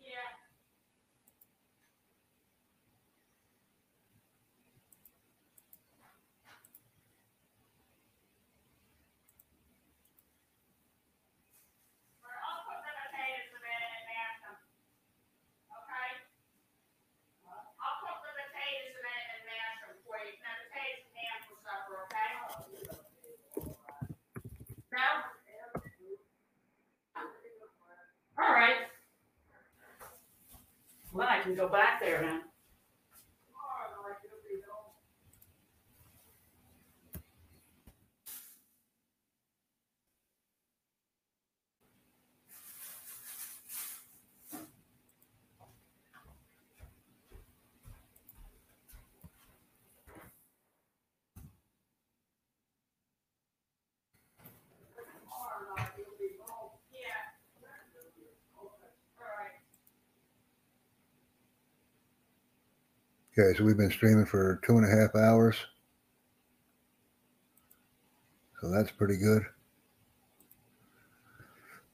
Yeah. 0.00 0.28
I'll 12.22 12.62
put 12.66 12.78
the 12.82 12.92
potatoes 12.92 13.52
in 13.54 13.62
it 13.62 13.82
and 13.92 14.04
mash 14.10 14.38
them. 14.42 14.56
Okay? 15.72 16.10
I'll 17.48 17.98
put 18.02 18.16
the 18.22 18.32
potatoes 18.36 18.94
in 18.98 19.04
it 19.06 19.24
and 19.32 19.42
mash 19.48 19.78
them 19.86 19.96
for 20.04 20.16
you. 20.20 20.34
Now, 20.42 20.56
potatoes 20.66 21.04
and 21.06 21.16
ham 21.16 21.38
for 21.46 21.56
supper, 21.62 21.96
okay? 22.10 22.32
No? 24.92 25.06
All 28.42 28.52
right. 28.54 28.88
Well, 31.12 31.28
I 31.28 31.40
can 31.42 31.54
go 31.54 31.68
back 31.68 32.00
there 32.00 32.22
now. 32.22 32.40
Okay, 63.38 63.56
so 63.56 63.64
we've 63.64 63.78
been 63.78 63.90
streaming 63.90 64.26
for 64.26 64.60
two 64.62 64.76
and 64.76 64.84
a 64.84 64.90
half 64.94 65.14
hours. 65.14 65.56
So 68.60 68.70
that's 68.70 68.90
pretty 68.90 69.16
good. 69.16 69.46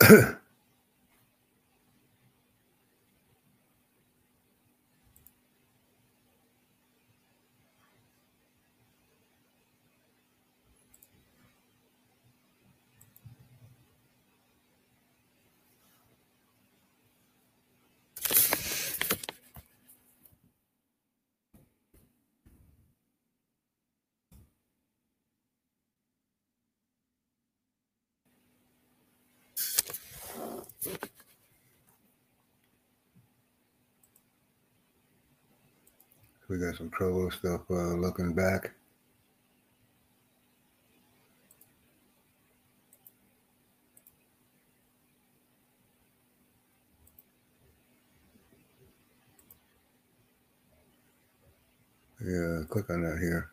We 36.48 36.58
got 36.58 36.76
some 36.76 36.90
Trovo 36.90 37.32
stuff 37.32 37.62
uh, 37.70 37.94
looking 37.94 38.34
back. 38.34 38.72
Yeah, 52.24 52.60
click 52.68 52.90
on 52.90 53.02
that 53.02 53.18
here. 53.20 53.52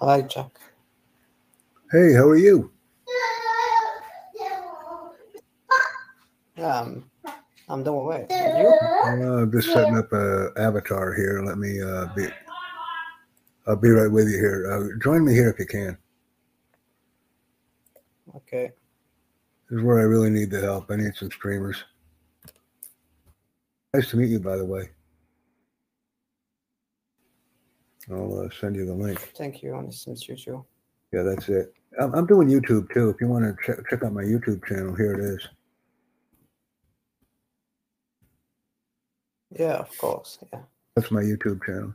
Hi, 0.00 0.22
Chuck. 0.22 0.60
Hey, 1.90 2.12
how 2.12 2.28
are 2.28 2.36
you? 2.36 2.70
Um, 6.58 7.10
I'm 7.68 7.82
doing 7.82 8.04
well. 8.04 8.26
Are 8.30 8.62
you? 8.62 8.68
Uh, 8.68 9.42
I'm 9.42 9.52
just 9.52 9.72
setting 9.72 9.96
up 9.96 10.12
a 10.12 10.50
avatar 10.58 11.14
here. 11.14 11.42
Let 11.44 11.58
me 11.58 11.80
uh, 11.80 12.06
be. 12.14 12.26
I'll 13.66 13.76
be 13.76 13.90
right 13.90 14.10
with 14.10 14.28
you 14.28 14.36
here. 14.36 14.70
Uh, 14.70 14.98
join 15.02 15.24
me 15.24 15.32
here 15.32 15.48
if 15.48 15.58
you 15.58 15.66
can. 15.66 15.96
Okay. 18.36 18.72
This 19.70 19.78
is 19.78 19.84
where 19.84 19.98
I 19.98 20.02
really 20.02 20.30
need 20.30 20.50
the 20.50 20.60
help. 20.60 20.90
I 20.90 20.96
need 20.96 21.14
some 21.14 21.30
streamers. 21.30 21.82
Nice 23.94 24.10
to 24.10 24.16
meet 24.16 24.30
you, 24.30 24.40
by 24.40 24.56
the 24.56 24.64
way. 24.64 24.90
I'll 28.10 28.40
uh, 28.40 28.48
send 28.60 28.76
you 28.76 28.84
the 28.84 28.94
link. 28.94 29.18
Thank 29.36 29.62
you. 29.62 29.70
To 29.70 30.10
meet 30.10 30.28
you 30.28 30.36
too. 30.36 30.64
Yeah, 31.12 31.22
that's 31.22 31.48
it. 31.48 31.72
I'm, 32.00 32.14
I'm 32.14 32.26
doing 32.26 32.48
YouTube 32.48 32.92
too. 32.92 33.08
If 33.10 33.20
you 33.20 33.28
want 33.28 33.44
to 33.44 33.56
check, 33.64 33.78
check 33.88 34.02
out 34.02 34.12
my 34.12 34.22
YouTube 34.22 34.64
channel, 34.66 34.94
here 34.94 35.14
it 35.14 35.20
is. 35.20 35.48
Yeah, 39.56 39.76
of 39.76 39.96
course. 39.96 40.38
Yeah. 40.52 40.60
That's 40.96 41.10
my 41.10 41.22
YouTube 41.22 41.64
channel. 41.64 41.94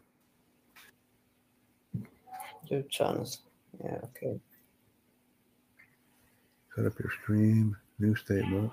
Two 2.68 2.84
channels. 2.90 3.40
Yeah, 3.84 3.98
okay. 4.06 4.40
Set 6.76 6.86
up 6.86 7.00
your 7.00 7.12
stream, 7.22 7.76
new 8.00 8.16
statement. 8.16 8.72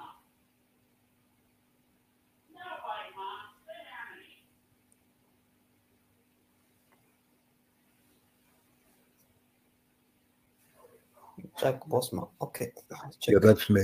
Jack 11.61 11.81
Bosma. 11.89 12.29
Okay. 12.41 12.73
Check. 13.21 13.33
Yeah, 13.33 13.39
that's 13.41 13.71
me. 13.71 13.83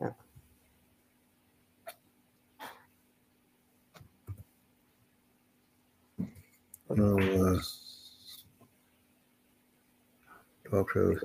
Yeah. 0.00 0.10
No, 6.90 7.18
uh, 7.18 7.58
talk 10.70 10.92
shows. 10.92 11.22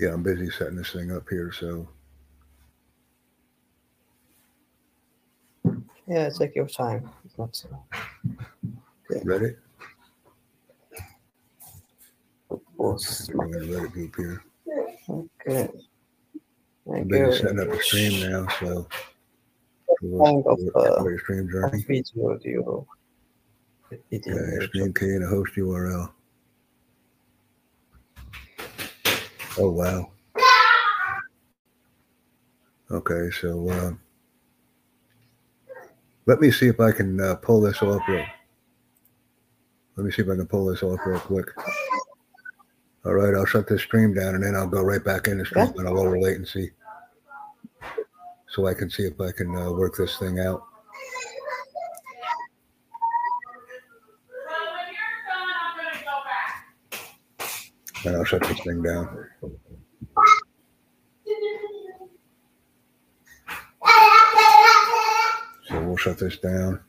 Yeah, 0.00 0.14
I'm 0.14 0.22
busy 0.22 0.50
setting 0.50 0.76
this 0.76 0.90
thing 0.90 1.12
up 1.12 1.28
here. 1.28 1.52
So 1.52 1.88
yeah, 6.08 6.28
take 6.30 6.56
your 6.56 6.66
time. 6.66 7.08
Not 7.38 7.54
so. 7.54 7.68
ready? 9.24 9.54
Boss. 12.76 13.28
I'm 13.28 13.52
gonna 13.52 13.64
let 13.66 13.84
it 13.84 13.92
group 13.92 14.16
here. 14.16 14.42
Okay. 15.08 15.68
I'm 16.86 16.92
Thank 16.92 17.08
busy 17.08 17.24
you. 17.24 17.32
setting 17.34 17.60
up 17.60 17.70
the 17.70 17.78
stream 17.80 18.30
now. 18.30 18.46
So 18.58 18.88
Kind 20.00 20.44
of, 20.46 20.58
uh, 20.74 21.16
stream 21.18 21.48
journey. 21.48 21.84
video 21.86 22.86
do 23.92 23.98
you 24.10 24.18
edit 24.18 24.26
in 24.26 24.34
Yeah, 24.34 24.40
your 24.40 24.52
your 24.52 24.62
stream 24.68 24.94
key 24.94 25.14
and 25.14 25.24
a 25.24 25.28
host 25.28 25.52
URL. 25.54 26.10
Oh 29.58 29.70
wow. 29.70 30.10
Okay, 32.90 33.30
so 33.30 33.68
uh, 33.70 33.92
let 36.26 36.40
me 36.40 36.50
see 36.50 36.66
if 36.68 36.78
I 36.78 36.92
can 36.92 37.20
uh, 37.20 37.36
pull 37.36 37.60
this 37.62 37.82
off 37.82 38.02
real. 38.08 38.24
Let 39.96 40.04
me 40.04 40.10
see 40.12 40.22
if 40.22 40.28
I 40.28 40.36
can 40.36 40.46
pull 40.46 40.66
this 40.66 40.82
off 40.82 41.00
real 41.06 41.20
quick. 41.20 41.48
All 43.04 43.14
right, 43.14 43.34
I'll 43.34 43.46
shut 43.46 43.66
this 43.66 43.82
stream 43.82 44.14
down 44.14 44.34
and 44.34 44.44
then 44.44 44.54
I'll 44.54 44.68
go 44.68 44.82
right 44.82 45.02
back 45.02 45.26
in 45.26 45.38
the 45.38 45.44
stream 45.44 45.72
and 45.76 45.88
I'll 45.88 45.94
lower 45.94 46.20
latency, 46.20 46.70
so 48.48 48.66
I 48.66 48.74
can 48.74 48.88
see 48.88 49.04
if 49.04 49.20
I 49.20 49.32
can 49.32 49.54
uh, 49.56 49.72
work 49.72 49.96
this 49.96 50.18
thing 50.18 50.38
out. 50.38 50.62
And 58.04 58.16
I'll 58.16 58.24
shut 58.24 58.42
this 58.42 58.60
thing 58.60 58.82
down. 58.82 59.28
So 65.68 65.80
we'll 65.80 65.96
shut 65.96 66.18
this 66.18 66.38
down. 66.38 66.80